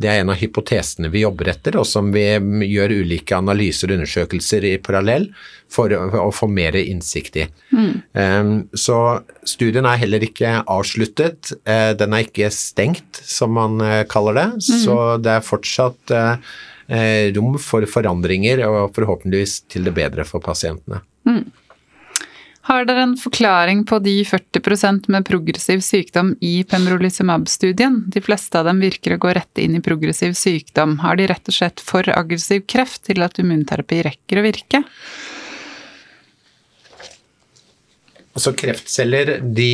Det 0.00 0.08
er 0.08 0.22
en 0.22 0.32
av 0.32 0.38
hypotesene 0.40 1.10
vi 1.12 1.26
jobber 1.26 1.50
etter, 1.52 1.76
og 1.76 1.84
som 1.88 2.08
vi 2.14 2.24
gjør 2.70 2.94
ulike 3.02 3.36
analyser 3.36 3.90
og 3.90 4.00
undersøkelser 4.00 4.64
i 4.70 4.78
parallell 4.80 5.28
for 5.72 5.92
å, 5.92 6.30
få 6.32 6.48
mer 6.48 6.78
innsikt 6.80 7.36
i. 7.42 7.46
Mm. 7.72 7.92
Um, 8.16 8.52
så 8.72 8.96
studien 9.44 9.88
er 9.88 10.00
heller 10.00 10.24
ikke 10.24 10.62
avsluttet. 10.64 11.52
Uh, 11.68 11.92
den 11.98 12.16
er 12.16 12.24
ikke 12.24 12.48
stengt, 12.54 13.20
som 13.20 13.52
man 13.58 13.80
uh, 13.84 14.02
kaller 14.08 14.40
det. 14.40 14.48
Mm. 14.56 14.82
Så 14.86 14.98
det 15.20 15.36
er 15.36 15.48
fortsatt 15.52 16.16
uh, 16.16 16.52
rom 17.36 17.58
for 17.62 17.86
forandringer, 17.88 18.64
og 18.66 18.94
forhåpentligvis 18.96 19.60
til 19.72 19.86
det 19.88 19.94
bedre 19.96 20.26
for 20.28 20.44
pasientene. 20.44 21.02
Mm. 21.28 21.44
Har 22.68 22.84
dere 22.86 23.02
en 23.08 23.16
forklaring 23.18 23.80
på 23.90 23.98
de 24.04 24.20
40% 24.22 25.08
med 25.10 25.26
progressiv 25.26 25.80
sykdom 25.82 26.36
i 26.46 26.60
pembrolizumab-studien? 26.70 28.04
De 28.14 28.22
fleste 28.22 28.60
av 28.60 28.68
dem 28.70 28.78
virker 28.84 29.16
å 29.16 29.22
gå 29.24 29.32
rett 29.34 29.58
inn 29.58 29.74
i 29.74 29.82
progressiv 29.82 30.36
sykdom. 30.38 31.00
Har 31.02 31.18
de 31.18 31.26
rett 31.32 31.50
og 31.50 31.56
slett 31.56 31.82
for 31.82 32.06
aggressiv 32.14 32.62
kreft 32.70 33.02
til 33.10 33.26
at 33.26 33.42
immunterapi 33.42 34.04
rekker 34.06 34.38
å 34.38 34.46
virke? 34.46 34.84
Altså 38.32 38.54
Kreftceller, 38.56 39.34
de, 39.42 39.72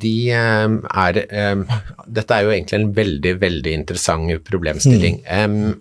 de, 0.00 0.16
er 0.32 1.18
Dette 2.06 2.38
er 2.38 2.46
jo 2.46 2.54
egentlig 2.54 2.78
en 2.78 2.92
veldig, 2.96 3.34
veldig 3.42 3.74
interessant 3.82 4.38
problemstilling. 4.46 5.18
Mm. 5.26 5.72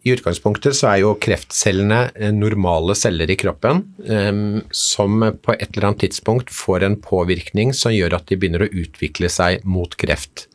I 0.00 0.14
utgangspunktet 0.14 0.76
så 0.78 0.88
er 0.94 1.02
jo 1.02 1.16
kreftcellene 1.20 2.00
eh, 2.14 2.32
normale 2.32 2.96
celler 2.96 3.30
i 3.30 3.36
kroppen 3.40 3.82
um, 4.08 4.60
som 4.72 5.20
på 5.44 5.54
et 5.58 5.68
eller 5.68 5.90
annet 5.90 6.06
tidspunkt 6.06 6.52
får 6.54 6.86
en 6.86 6.96
påvirkning 7.04 7.74
som 7.76 7.92
gjør 7.92 8.16
at 8.16 8.30
de 8.30 8.38
begynner 8.40 8.64
å 8.64 8.70
utvikle 8.70 9.28
seg 9.32 9.66
mot 9.68 9.92
kreft. 10.00 10.46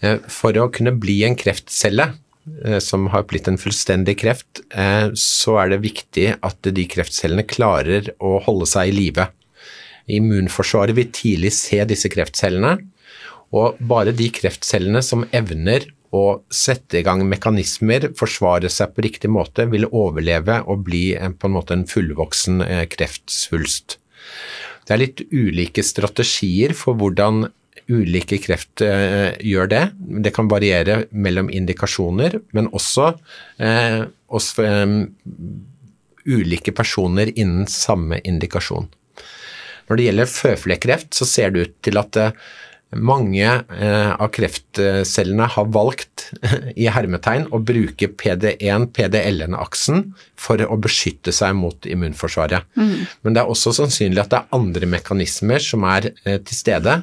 Uh, 0.00 0.16
for 0.32 0.56
å 0.56 0.70
kunne 0.72 0.94
bli 0.96 1.20
en 1.28 1.36
kreftcelle 1.38 2.12
som 2.84 3.06
har 3.08 3.22
blitt 3.24 3.46
en 3.48 3.56
fullstendig 3.56 4.18
kreft, 4.20 4.58
så 5.16 5.54
er 5.62 5.70
det 5.72 5.78
viktig 5.80 6.26
at 6.44 6.66
de 6.76 6.82
kreftcellene 6.92 7.40
klarer 7.48 8.10
å 8.20 8.34
holde 8.44 8.66
seg 8.68 8.90
i 8.90 8.92
live. 8.92 9.24
Immunforsvaret 10.12 10.92
vil 10.98 11.08
tidlig 11.08 11.54
se 11.56 11.78
disse 11.88 12.10
kreftcellene, 12.12 12.74
og 13.56 13.80
bare 13.80 14.12
de 14.12 14.28
kreftcellene 14.28 15.00
som 15.00 15.24
evner 15.32 15.88
å 16.14 16.22
sette 16.52 17.00
i 17.00 17.04
gang 17.06 17.24
mekanismer, 17.26 18.10
forsvare 18.18 18.70
seg 18.70 18.94
på 18.94 19.04
riktig 19.06 19.30
måte, 19.32 19.66
vil 19.72 19.88
overleve 19.90 20.60
og 20.70 20.84
bli 20.86 21.08
en, 21.18 21.34
på 21.34 21.50
en 21.50 21.56
måte 21.56 21.76
en 21.76 21.86
fullvoksen 21.90 22.64
eh, 22.66 22.86
kreftsvulst. 22.92 23.98
Det 24.84 24.94
er 24.94 25.00
litt 25.00 25.22
ulike 25.32 25.84
strategier 25.84 26.74
for 26.76 26.98
hvordan 27.00 27.48
ulike 27.90 28.38
kreft 28.40 28.84
eh, 28.84 29.34
gjør 29.44 29.70
det. 29.72 29.84
Det 30.24 30.32
kan 30.36 30.48
variere 30.52 31.04
mellom 31.10 31.50
indikasjoner, 31.52 32.38
men 32.56 32.70
også 32.72 33.10
eh, 33.58 34.04
oss, 34.28 34.52
eh, 34.60 34.98
ulike 36.24 36.72
personer 36.76 37.32
innen 37.34 37.68
samme 37.70 38.20
indikasjon. 38.24 38.88
Når 39.88 39.98
det 40.00 40.06
gjelder 40.06 40.30
føflekkreft, 40.32 41.10
så 41.16 41.28
ser 41.28 41.52
det 41.52 41.66
ut 41.66 41.74
til 41.84 42.00
at 42.00 42.20
eh, 42.20 42.36
mange 42.96 43.46
eh, 43.46 44.12
av 44.14 44.28
kreftcellene 44.34 45.46
har 45.54 45.70
valgt 45.74 46.28
i 46.80 46.88
hermetegn 46.92 47.48
å 47.54 47.60
bruke 47.64 48.08
PD1-PDLN-aksen 48.14 50.02
for 50.40 50.62
å 50.64 50.78
beskytte 50.80 51.32
seg 51.34 51.54
mot 51.58 51.86
immunforsvaret. 51.88 52.66
Mm. 52.78 52.96
Men 53.22 53.36
det 53.36 53.44
er 53.44 53.52
også 53.52 53.74
sannsynlig 53.76 54.24
at 54.24 54.32
det 54.34 54.42
er 54.42 54.58
andre 54.58 54.90
mekanismer 54.96 55.62
som 55.62 55.86
er 55.88 56.12
eh, 56.24 56.40
til 56.42 56.60
stede. 56.60 57.00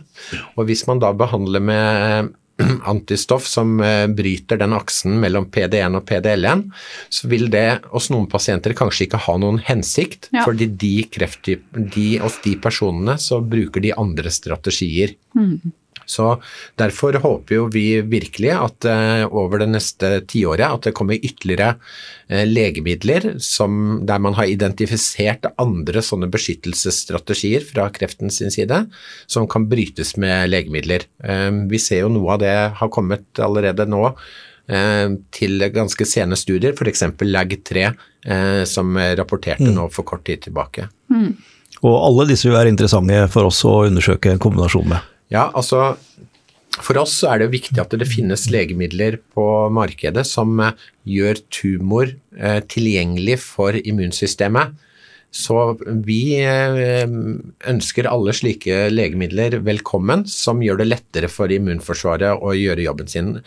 Og 0.56 0.68
hvis 0.70 0.86
man 0.90 1.02
da 1.04 1.14
behandler 1.18 1.64
med 1.64 2.32
antistoff 2.92 3.48
som 3.48 3.80
eh, 3.82 4.08
bryter 4.08 4.60
den 4.62 4.76
aksen 4.78 5.18
mellom 5.22 5.48
PD1 5.54 5.98
og 5.98 6.06
PDL1, 6.10 6.64
så 7.10 7.30
vil 7.32 7.48
det 7.54 7.82
hos 7.92 8.10
noen 8.14 8.28
pasienter 8.32 8.76
kanskje 8.78 9.08
ikke 9.08 9.24
ha 9.28 9.38
noen 9.42 9.62
hensikt, 9.66 10.30
Ja. 10.32 10.46
fordi 10.48 10.68
de 10.68 10.94
de, 11.12 12.08
hos 12.22 12.40
de 12.44 12.56
personene 12.62 13.18
så 13.20 13.42
bruker 13.42 13.82
de 13.84 13.94
andre 13.98 14.32
strategier. 14.32 15.16
Så 16.12 16.36
Derfor 16.80 17.16
håper 17.24 17.56
jo 17.56 17.68
vi 17.72 17.86
virkelig 18.02 18.52
at 18.56 18.88
eh, 18.90 19.24
over 19.28 19.62
det 19.62 19.70
neste 19.72 20.12
tiåret 20.30 20.68
at 20.68 20.88
det 20.88 20.96
kommer 20.98 21.20
ytterligere 21.20 21.76
eh, 22.28 22.44
legemidler 22.48 23.36
som, 23.44 24.02
der 24.08 24.22
man 24.24 24.36
har 24.38 24.50
identifisert 24.52 25.48
andre 25.62 26.04
sånne 26.06 26.30
beskyttelsesstrategier 26.32 27.66
fra 27.68 27.88
kreften 27.94 28.34
sin 28.34 28.54
side, 28.54 28.86
som 29.28 29.48
kan 29.52 29.68
brytes 29.72 30.16
med 30.22 30.52
legemidler. 30.52 31.08
Eh, 31.24 31.50
vi 31.72 31.82
ser 31.82 32.06
jo 32.06 32.14
noe 32.14 32.36
av 32.36 32.44
det 32.44 32.56
har 32.82 32.94
kommet 32.94 33.42
allerede 33.42 33.88
nå 33.90 34.04
eh, 34.10 35.08
til 35.36 35.70
ganske 35.76 36.08
sene 36.08 36.40
studier, 36.40 36.76
f.eks. 36.76 37.08
LAG3, 37.22 37.88
eh, 38.26 38.62
som 38.70 38.98
rapporterte 38.98 39.72
nå 39.72 39.88
for 39.94 40.08
kort 40.08 40.26
tid 40.28 40.48
tilbake. 40.50 40.90
Og 41.82 41.96
alle 41.98 42.28
disse 42.30 42.46
vil 42.46 42.58
være 42.58 42.70
interessante 42.70 43.24
for 43.34 43.50
oss 43.50 43.64
å 43.66 43.82
undersøke 43.88 44.34
en 44.34 44.42
kombinasjon 44.42 44.92
med. 44.92 45.11
Ja, 45.32 45.48
altså 45.56 45.96
for 46.80 46.98
oss 47.02 47.18
er 47.28 47.42
det 47.42 47.52
viktig 47.52 47.80
at 47.82 47.92
det 48.00 48.08
finnes 48.10 48.48
legemidler 48.52 49.20
på 49.36 49.44
markedet 49.74 50.24
som 50.28 50.56
eh, 50.64 50.78
gjør 51.10 51.42
tumor 51.52 52.14
eh, 52.38 52.62
tilgjengelig 52.72 53.38
for 53.44 53.76
immunsystemet. 53.76 54.78
Så 55.32 55.58
vi 56.08 56.38
eh, 56.44 57.04
ønsker 57.72 58.10
alle 58.12 58.36
slike 58.36 58.88
legemidler 58.92 59.60
velkommen, 59.64 60.26
som 60.28 60.64
gjør 60.64 60.82
det 60.82 60.90
lettere 60.90 61.32
for 61.32 61.52
immunforsvaret 61.52 62.40
å 62.40 62.56
gjøre 62.58 62.88
jobben 62.88 63.12
sin. 63.12 63.38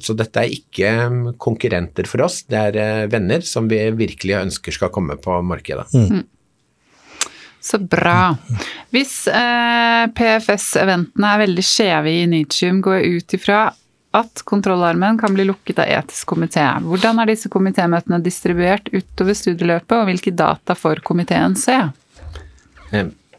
Så 0.00 0.14
dette 0.16 0.40
er 0.40 0.52
ikke 0.54 0.90
mm, 1.12 1.24
konkurrenter 1.42 2.06
for 2.08 2.24
oss, 2.24 2.38
det 2.48 2.60
er 2.70 3.10
venner 3.12 3.42
som 3.44 3.66
vi 3.68 3.82
virkelig 3.92 4.38
ønsker 4.38 4.72
skal 4.72 4.92
komme 4.94 5.18
på 5.20 5.34
markedet. 5.44 5.90
Så 7.60 7.78
bra. 7.78 8.36
Hvis 8.94 9.26
eh, 9.28 10.06
PFS-eventene 10.16 11.34
er 11.34 11.42
veldig 11.44 11.64
skjeve 11.64 12.14
i 12.22 12.24
Nitium, 12.30 12.80
går 12.84 12.98
jeg 12.98 13.20
ut 13.20 13.36
ifra 13.36 13.60
at 14.16 14.42
kontrollarmen 14.48 15.18
kan 15.20 15.34
bli 15.36 15.44
lukket 15.46 15.78
av 15.84 15.90
etisk 16.00 16.32
komité. 16.32 16.64
Hvordan 16.82 17.20
er 17.22 17.30
disse 17.30 17.50
komitémøtene 17.52 18.18
distribuert 18.24 18.88
utover 18.90 19.36
studieløpet, 19.38 19.96
og 20.00 20.08
hvilke 20.08 20.32
data 20.34 20.74
får 20.74 21.04
komiteen 21.06 21.54
se? 21.58 21.76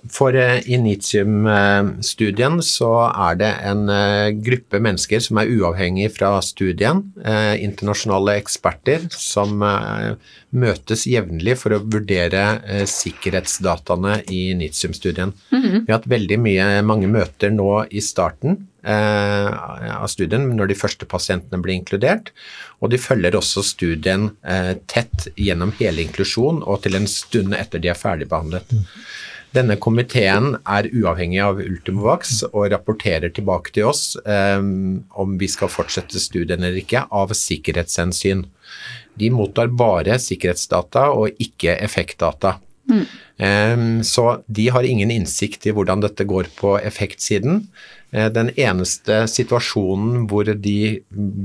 For 0.09 0.33
eh, 0.33 0.63
Initium-studien 0.73 2.57
så 2.65 2.89
er 3.09 3.35
det 3.37 3.49
en 3.69 3.83
eh, 3.93 4.31
gruppe 4.33 4.79
mennesker 4.81 5.21
som 5.21 5.37
er 5.37 5.51
uavhengig 5.53 6.07
fra 6.15 6.33
studien, 6.45 7.03
eh, 7.21 7.61
internasjonale 7.61 8.39
eksperter 8.41 9.05
som 9.13 9.61
møtes 10.51 11.05
jevnlig 11.07 11.55
for 11.61 11.75
å 11.75 11.83
vurdere 11.83 12.41
sikkerhetsdataene 12.89 14.17
i 14.33 14.41
Initium-studien. 14.55 15.31
Vi 15.51 15.85
har 15.85 15.99
hatt 15.99 16.09
veldig 16.11 16.39
mye, 16.41 16.67
mange 16.83 17.07
møter 17.11 17.53
nå 17.53 17.85
i 17.91 18.01
starten 18.03 18.57
av 18.81 20.07
studien 20.09 20.47
når 20.57 20.71
de 20.71 20.77
første 20.79 21.05
pasientene 21.07 21.61
blir 21.61 21.77
inkludert, 21.77 22.31
og 22.81 22.91
de 22.91 22.99
følger 22.99 23.37
også 23.37 23.63
studien 23.63 24.31
tett 24.91 25.29
gjennom 25.37 25.71
hele 25.79 26.03
inklusjon 26.03 26.63
og 26.65 26.81
til 26.83 26.97
en 26.99 27.07
stund 27.07 27.55
etter 27.55 27.83
de 27.83 27.93
er 27.93 27.99
ferdigbehandlet. 27.99 28.73
Denne 29.51 29.75
komiteen 29.83 30.53
er 30.63 30.87
uavhengig 30.95 31.41
av 31.43 31.59
Ultimovax 31.59 32.37
og 32.53 32.69
rapporterer 32.71 33.33
tilbake 33.35 33.73
til 33.75 33.89
oss 33.89 34.15
um, 34.23 35.01
om 35.19 35.35
vi 35.41 35.49
skal 35.51 35.71
fortsette 35.71 36.21
studien 36.23 36.63
eller 36.63 36.79
ikke, 36.79 37.03
av 37.11 37.33
sikkerhetshensyn. 37.35 38.45
De 39.19 39.31
mottar 39.33 39.73
bare 39.75 40.15
sikkerhetsdata 40.23 41.09
og 41.11 41.43
ikke 41.43 41.75
effektdata. 41.83 42.57
Eh, 42.91 44.01
så 44.03 44.25
de 44.47 44.69
har 44.69 44.87
ingen 44.87 45.11
innsikt 45.11 45.67
i 45.67 45.75
hvordan 45.75 46.03
dette 46.03 46.25
går 46.27 46.51
på 46.57 46.77
effektsiden. 46.79 47.65
Eh, 48.11 48.27
Den 48.31 48.51
eneste 48.59 49.23
situasjonen 49.31 50.25
hvor 50.29 50.47
de 50.47 50.77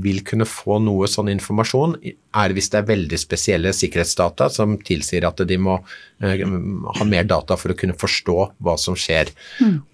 vil 0.03 0.19
kunne 0.27 0.47
få 0.47 0.79
noe 0.83 1.07
sånn 1.09 1.31
informasjon, 1.31 1.95
er 2.37 2.53
hvis 2.53 2.69
det 2.73 2.81
er 2.81 2.89
veldig 2.89 3.19
spesielle 3.19 3.71
sikkerhetsdata 3.73 4.49
som 4.53 4.75
tilsier 4.85 5.25
at 5.27 5.41
de 5.47 5.57
må 5.61 5.77
eh, 6.21 6.43
ha 6.43 7.07
mer 7.07 7.29
data 7.29 7.57
for 7.59 7.73
å 7.73 7.77
kunne 7.77 7.97
forstå 7.97 8.37
hva 8.59 8.75
som 8.79 8.97
skjer. 8.99 9.31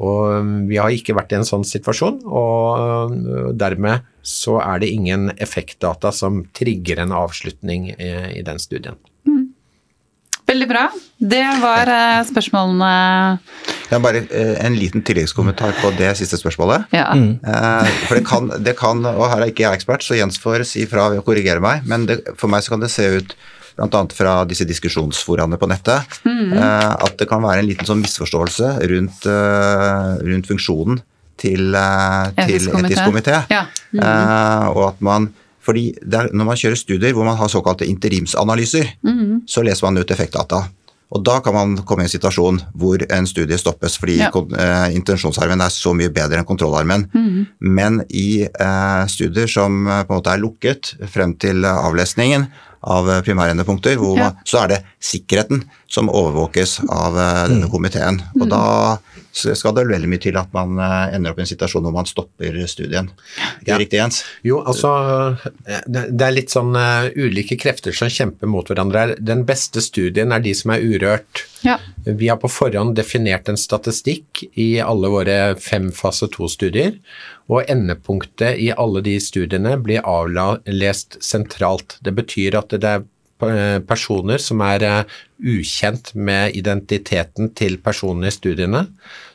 Og 0.01 0.33
eh, 0.33 0.51
vi 0.71 0.81
har 0.81 0.95
ikke 0.95 1.17
vært 1.17 1.35
i 1.35 1.39
en 1.41 1.47
sånn 1.47 1.67
situasjon, 1.67 2.23
og 2.25 3.53
dermed 3.59 4.09
så 4.23 4.57
er 4.63 4.79
det 4.79 4.93
ingen 4.95 5.29
effektdata 5.35 6.13
som 6.15 6.45
trigger 6.55 7.03
en 7.03 7.11
avslutning 7.15 7.89
i 7.99 8.43
den 8.45 8.61
studien. 8.61 8.95
Veldig 10.53 10.69
bra. 10.69 10.87
Det 11.17 11.45
var 11.63 11.89
eh, 11.89 12.21
spørsmålene 12.29 12.93
er 13.93 14.03
bare 14.03 14.23
eh, 14.29 14.53
en 14.65 14.75
liten 14.77 15.03
tilleggskommentar 15.05 15.75
på 15.81 15.91
det 15.97 16.11
siste 16.19 16.37
spørsmålet. 16.39 16.87
Ja. 16.95 17.09
Mm. 17.13 17.39
For 18.07 18.19
det 18.19 18.25
kan, 18.27 18.51
det 18.65 18.75
kan, 18.79 19.03
og 19.05 19.27
her 19.31 19.43
er 19.43 19.51
ikke 19.51 19.65
jeg 19.65 19.81
ekspert, 19.81 20.05
så 20.05 20.17
Jens 20.17 20.39
får 20.41 20.65
si 20.69 20.85
fra 20.89 21.09
ved 21.13 21.23
å 21.23 21.25
korrigere 21.25 21.63
meg, 21.63 21.85
men 21.89 22.07
det, 22.09 22.21
for 22.39 22.51
meg 22.51 22.65
så 22.65 22.75
kan 22.75 22.83
det 22.83 22.91
se 22.93 23.09
ut 23.17 23.35
bl.a. 23.77 24.03
fra 24.13 24.35
disse 24.45 24.67
diskusjonsforaene 24.69 25.57
på 25.57 25.69
nettet, 25.71 26.19
mm. 26.27 26.53
at 26.53 27.15
det 27.17 27.25
kan 27.29 27.41
være 27.41 27.63
en 27.63 27.69
liten 27.69 27.89
sånn 27.89 28.03
misforståelse 28.03 28.75
rundt, 28.91 29.25
eh, 29.29 30.11
rundt 30.27 30.49
funksjonen 30.49 31.01
til, 31.41 31.73
eh, 31.73 32.27
til 32.43 32.69
Etisk 32.69 33.07
komité. 33.07 33.41
Ja. 33.49 33.65
mm. 33.93 34.03
og 34.73 34.83
at 34.91 35.01
man 35.05 35.31
fordi 35.63 35.93
det 36.03 36.13
er, 36.19 36.29
Når 36.33 36.45
man 36.45 36.57
kjører 36.59 36.75
studier 36.79 37.13
hvor 37.15 37.25
man 37.25 37.37
har 37.39 37.47
såkalte 37.51 37.87
interimsanalyser, 37.87 38.93
så 39.47 39.63
leser 39.63 39.85
man 39.87 39.97
ut 40.03 40.11
effektdata. 40.11 40.63
Og 41.13 41.21
Da 41.23 41.39
kan 41.45 41.53
man 41.53 41.75
komme 41.85 42.01
i 42.03 42.07
en 42.07 42.09
situasjon 42.09 42.59
hvor 42.75 42.97
en 43.13 43.27
studie 43.29 43.57
stoppes 43.57 43.97
fordi 44.01 44.17
Ja. 44.17 44.31
eh, 44.33 44.95
intensjonsarmen 44.95 45.61
er 45.61 45.69
så 45.69 45.93
mye 45.93 46.09
bedre 46.09 46.39
enn 46.39 46.45
kontrollarmen. 46.45 47.05
Men 47.59 48.01
i 48.09 48.43
eh, 48.43 49.05
studier 49.07 49.47
som 49.47 49.87
eh, 49.87 50.03
på 50.03 50.13
en 50.13 50.19
måte 50.21 50.33
er 50.33 50.41
lukket 50.41 50.95
frem 51.07 51.35
til 51.37 51.63
avlesningen 51.65 52.47
av 52.83 53.07
eh, 53.09 53.21
primærendepunkter, 53.21 53.93
Ja. 53.93 54.23
man, 54.23 54.33
så 54.43 54.63
er 54.63 54.67
det 54.67 54.83
sikkerheten 54.99 55.63
som 55.87 56.09
overvåkes 56.09 56.79
av 56.89 57.15
eh, 57.15 57.47
denne 57.47 57.69
komiteen. 57.69 58.19
Og 58.41 58.49
da 58.49 58.97
så 59.33 59.55
skal 59.57 59.73
det 59.73 59.87
veldig 59.89 60.09
mye 60.11 60.21
til 60.21 60.37
at 60.37 60.51
man 60.53 60.77
eh, 60.77 61.15
ender 61.15 61.33
opp 61.33 61.39
i 61.41 61.43
en 61.43 61.49
situasjon 61.49 61.81
hvor 61.87 61.95
man 61.95 62.09
stopper 62.09 62.59
studien. 62.69 63.09
Ikke 63.63 63.71
Ja. 63.73 63.77
riktig, 63.81 63.97
Jens? 63.97 64.19
Jo, 64.45 64.59
altså 64.61 64.91
eh, 65.65 65.81
det 65.89 66.21
er 66.21 66.35
litt 66.35 66.53
sånn 66.53 66.75
uh, 66.77 67.09
ulike 67.17 67.57
krefter 67.57 67.95
som 67.97 68.11
kjemper 68.13 68.49
mot 68.51 68.69
hverandre 68.69 69.01
her. 69.01 69.13
Den 69.17 69.41
beste 69.49 69.81
studien 69.81 70.31
er 70.35 70.43
de 70.43 70.53
som 70.57 70.75
er 70.75 70.85
urørt. 70.85 71.47
Ja. 71.65 71.79
Vi 72.05 72.29
har 72.29 72.37
på 72.37 72.51
forhånd 72.51 72.93
definert 72.99 73.49
en 73.49 73.57
statistikk 73.57 74.43
i 74.53 74.77
alle 74.83 75.09
våre 75.09 75.37
fem 75.57 75.89
fase 75.95 76.29
to-studier, 76.29 76.99
og 77.49 77.65
endepunktet 77.71 78.59
i 78.61 78.69
alle 78.77 79.01
de 79.03 79.17
studiene 79.19 79.75
blir 79.81 80.05
avlest 80.07 81.17
sentralt. 81.23 81.97
Det 82.05 82.13
betyr 82.15 82.59
at 82.59 82.75
det 82.77 82.93
er 82.97 83.07
personer 83.87 84.41
som 84.41 84.61
er 84.65 84.85
eh, 84.87 85.19
ukjent 85.43 86.13
med 86.15 86.55
identiteten 86.55 87.51
til 87.57 87.79
personene 87.83 88.31
i 88.31 88.35
studiene, 88.35 88.85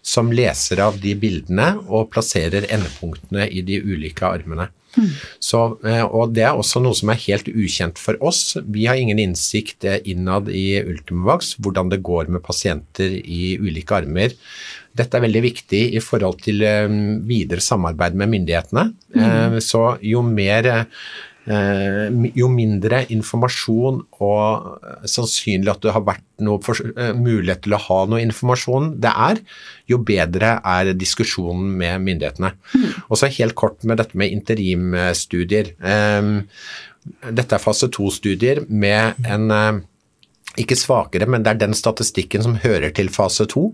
som 0.03 0.33
leser 0.33 0.83
av 0.85 0.99
de 1.03 1.15
bildene 1.19 1.75
og 1.87 2.11
plasserer 2.15 2.69
endepunktene 2.73 3.49
i 3.51 3.65
de 3.67 3.81
ulike 3.85 4.27
armene. 4.27 4.71
Så, 5.39 5.61
eh, 5.87 6.03
og 6.05 6.33
det 6.37 6.45
er 6.49 6.57
også 6.59 6.83
noe 6.83 6.97
som 6.97 7.13
er 7.13 7.21
helt 7.27 7.49
ukjent 7.51 8.01
for 8.01 8.19
oss. 8.25 8.57
Vi 8.65 8.87
har 8.89 8.99
ingen 8.99 9.21
innsikt 9.23 9.87
eh, 9.87 10.01
innad 10.11 10.51
i 10.51 10.81
Ultimovax 10.81 11.57
hvordan 11.63 11.93
det 11.93 12.03
går 12.07 12.33
med 12.33 12.45
pasienter 12.45 13.15
i 13.21 13.57
ulike 13.61 13.99
armer. 14.01 14.35
Dette 14.99 15.19
er 15.19 15.27
veldig 15.29 15.45
viktig 15.45 15.83
i 15.95 16.03
forhold 16.03 16.41
til 16.47 16.65
eh, 16.67 16.89
videre 17.29 17.65
samarbeid 17.65 18.19
med 18.19 18.33
myndighetene. 18.35 18.89
Mm. 19.15 19.59
Så 19.65 19.85
jo 20.05 20.25
mer 20.27 20.73
eh, 20.73 20.85
jo 21.49 22.49
mindre 22.53 23.03
informasjon 23.15 24.03
og 24.21 24.79
eh, 24.83 25.07
sannsynlig 25.09 25.73
at 25.73 25.85
det 25.85 25.95
har 25.95 26.05
vært 26.07 26.27
noe 26.45 26.61
for, 26.65 26.77
eh, 26.77 27.15
mulighet 27.17 27.65
til 27.65 27.77
å 27.77 27.83
ha 27.87 28.01
noe 28.11 28.21
informasjon 28.25 28.93
det 29.01 29.13
er, 29.29 29.41
jo 29.89 30.01
bedre 30.05 30.59
er 30.61 30.93
diskusjonen 30.99 31.71
med 31.81 32.05
myndighetene. 32.05 32.53
Og 33.09 33.21
så 33.21 33.33
helt 33.39 33.57
kort 33.59 33.87
med 33.89 34.03
dette 34.03 34.19
med 34.19 34.35
interimstudier. 34.35 35.75
Eh, 35.81 36.35
Dette 37.09 37.57
er 37.57 37.63
fase 37.63 37.89
to-studier 37.89 38.67
med 38.69 39.17
en 39.25 39.53
eh, 39.55 39.79
ikke 40.59 40.77
svakere, 40.79 41.29
men 41.31 41.45
det 41.45 41.53
er 41.53 41.61
den 41.63 41.77
statistikken 41.77 42.43
som 42.45 42.57
hører 42.63 42.93
til 42.95 43.11
fase 43.13 43.47
to. 43.51 43.69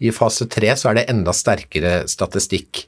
I 0.00 0.12
fase 0.14 0.46
tre 0.50 0.72
så 0.78 0.90
er 0.90 1.00
det 1.00 1.08
enda 1.12 1.34
sterkere 1.36 2.04
statistikk. 2.10 2.84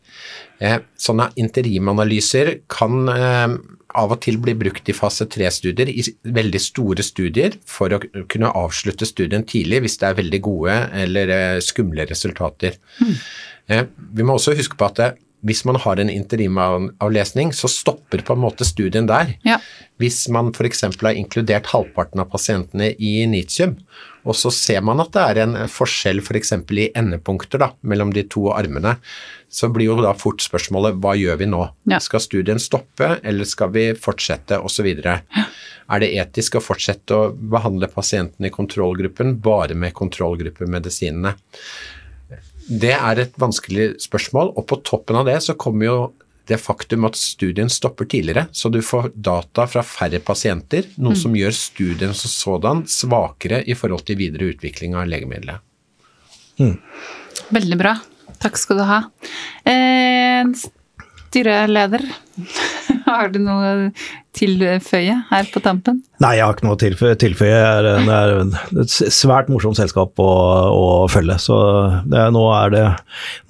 Eh, 0.62 0.78
sånne 1.00 1.28
interimanalyser 1.42 2.54
kan 2.70 3.12
eh, 3.12 3.56
av 3.98 4.14
og 4.14 4.20
til 4.24 4.38
blir 4.42 4.56
brukt 4.58 4.88
i 4.88 4.94
fase 4.96 5.26
tre-studier, 5.30 5.90
i 5.90 6.04
veldig 6.36 6.60
store 6.62 7.04
studier, 7.06 7.56
for 7.68 7.94
å 7.94 8.00
kunne 8.30 8.52
avslutte 8.58 9.08
studien 9.08 9.44
tidlig 9.48 9.82
hvis 9.84 9.98
det 10.00 10.08
er 10.08 10.20
veldig 10.20 10.40
gode 10.44 10.78
eller 11.04 11.34
eh, 11.34 11.58
skumle 11.64 12.06
resultater. 12.08 12.78
Eh, 13.70 13.84
vi 14.16 14.26
må 14.26 14.38
også 14.38 14.56
huske 14.58 14.78
på 14.78 14.88
at 14.88 15.00
det, 15.00 15.10
hvis 15.42 15.64
man 15.66 15.78
har 15.82 15.98
en 15.98 16.10
interimavlesning, 16.10 17.50
så 17.56 17.70
stopper 17.70 18.22
på 18.22 18.36
en 18.36 18.42
måte 18.44 18.66
studien 18.66 19.08
der. 19.10 19.34
Ja. 19.46 19.58
Hvis 19.98 20.24
man 20.30 20.52
f.eks. 20.54 20.84
har 20.86 21.18
inkludert 21.18 21.70
halvparten 21.72 22.22
av 22.22 22.30
pasientene 22.30 22.92
i 22.94 23.16
nitium, 23.26 23.76
og 24.22 24.36
så 24.38 24.52
ser 24.54 24.82
man 24.86 25.02
at 25.02 25.12
det 25.14 25.22
er 25.22 25.40
en 25.42 25.56
forskjell 25.70 26.22
f.eks. 26.22 26.54
For 26.62 26.78
i 26.78 26.88
endepunkter 26.98 27.62
da, 27.62 27.70
mellom 27.88 28.12
de 28.14 28.24
to 28.30 28.46
armene, 28.54 28.96
så 29.52 29.68
blir 29.72 29.90
jo 29.90 29.98
da 30.00 30.14
fort 30.16 30.44
spørsmålet 30.44 31.00
hva 31.02 31.16
gjør 31.18 31.40
vi 31.42 31.48
nå? 31.50 31.62
Ja. 31.90 31.98
Skal 32.02 32.22
studien 32.24 32.62
stoppe, 32.62 33.16
eller 33.22 33.48
skal 33.48 33.72
vi 33.74 33.88
fortsette, 33.98 34.60
osv. 34.62 34.88
Er 34.92 36.04
det 36.04 36.12
etisk 36.22 36.56
å 36.56 36.64
fortsette 36.64 37.18
å 37.18 37.32
behandle 37.32 37.90
pasientene 37.92 38.48
i 38.48 38.54
kontrollgruppen 38.54 39.36
bare 39.42 39.76
med 39.78 39.96
kontrollgruppemedisinene? 39.98 41.34
Det 42.62 42.94
er 42.94 43.18
et 43.18 43.38
vanskelig 43.42 43.96
spørsmål, 44.04 44.54
og 44.56 44.68
på 44.70 44.78
toppen 44.86 45.18
av 45.18 45.26
det 45.28 45.40
så 45.44 45.58
kommer 45.58 45.88
jo 45.88 45.96
det 46.50 46.58
faktum 46.58 47.06
at 47.06 47.18
studien 47.18 47.70
stopper 47.70 48.08
tidligere, 48.10 48.48
så 48.52 48.70
du 48.72 48.80
får 48.82 49.12
data 49.14 49.66
fra 49.70 49.84
færre 49.86 50.18
pasienter, 50.24 50.88
noe 51.02 51.16
som 51.18 51.36
gjør 51.38 51.54
studien 51.54 52.14
som 52.16 52.32
sådan 52.32 52.84
svakere 52.90 53.62
i 53.62 53.76
forhold 53.78 54.06
til 54.08 54.18
videre 54.18 54.50
utvikling 54.54 54.96
av 54.98 55.06
legemiddelet. 55.10 55.62
Veldig 57.52 57.78
bra. 57.80 57.96
Takk 58.42 58.58
skal 58.58 58.80
du 58.80 58.86
ha. 58.88 59.00
Eh, 59.68 60.42
styreleder, 61.32 62.04
har 63.08 63.32
du 63.32 63.40
noe 63.42 63.90
tilføye 64.36 65.16
her 65.30 65.48
på 65.52 65.60
tampen? 65.64 66.00
Nei, 66.22 66.36
jeg 66.38 66.46
har 66.46 66.56
ikke 66.56 66.68
noe 66.68 66.76
å 66.76 66.80
tilføye. 66.80 67.18
tilføye. 67.20 67.60
Det 67.82 68.16
er, 68.16 68.34
et 68.84 68.96
svært 69.12 69.50
morsomt 69.52 69.80
selskap 69.80 70.20
å, 70.22 70.30
å 70.72 70.86
følge. 71.12 71.38
Så 71.42 71.58
det 72.08 72.28
nå 72.36 72.46
er 72.56 72.72
det 72.76 72.86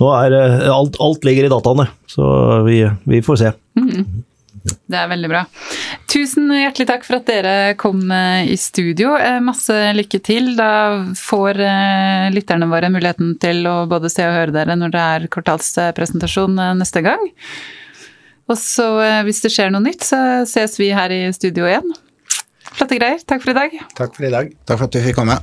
nå 0.03 0.11
er 0.16 0.39
alt, 0.72 0.99
alt 1.03 1.26
ligger 1.28 1.49
i 1.49 1.53
dataene, 1.53 1.89
så 2.11 2.26
vi, 2.66 2.83
vi 3.09 3.22
får 3.24 3.43
se. 3.45 3.57
Det 4.63 4.99
er 4.99 5.09
veldig 5.11 5.31
bra. 5.31 5.43
Tusen 6.11 6.51
hjertelig 6.53 6.87
takk 6.91 7.07
for 7.07 7.19
at 7.19 7.29
dere 7.31 7.55
kom 7.81 8.05
eh, 8.15 8.51
i 8.53 8.59
studio. 8.61 9.15
Eh, 9.19 9.41
Masse 9.45 9.75
lykke 9.97 10.21
til. 10.23 10.53
Da 10.59 10.71
får 11.19 11.63
eh, 11.65 12.29
lytterne 12.35 12.69
våre 12.71 12.93
muligheten 12.93 13.35
til 13.43 13.67
å 13.71 13.83
både 13.91 14.13
se 14.13 14.27
og 14.29 14.37
høre 14.37 14.55
dere 14.55 14.79
når 14.79 14.95
det 14.95 15.07
er 15.17 15.29
kvartalspresentasjon 15.33 16.61
neste 16.79 17.05
gang. 17.07 17.27
Og 18.51 18.59
så 18.59 18.87
hvis 19.25 19.41
det 19.45 19.53
skjer 19.55 19.71
noe 19.73 19.85
nytt, 19.85 20.05
så 20.05 20.19
ses 20.51 20.75
vi 20.81 20.91
her 20.93 21.15
i 21.15 21.25
studio 21.35 21.71
igjen. 21.71 21.95
Flotte 22.73 22.99
greier. 23.01 23.23
Takk 23.25 23.45
for 23.45 23.55
i 23.55 23.59
dag. 23.59 23.79
Takk 23.99 24.17
for 24.19 24.29
i 24.29 24.35
dag. 24.35 24.57
Takk 24.67 24.83
for 24.83 24.91
at 24.91 24.99
du 24.99 25.05
fikk 25.07 25.23
komme. 25.23 25.39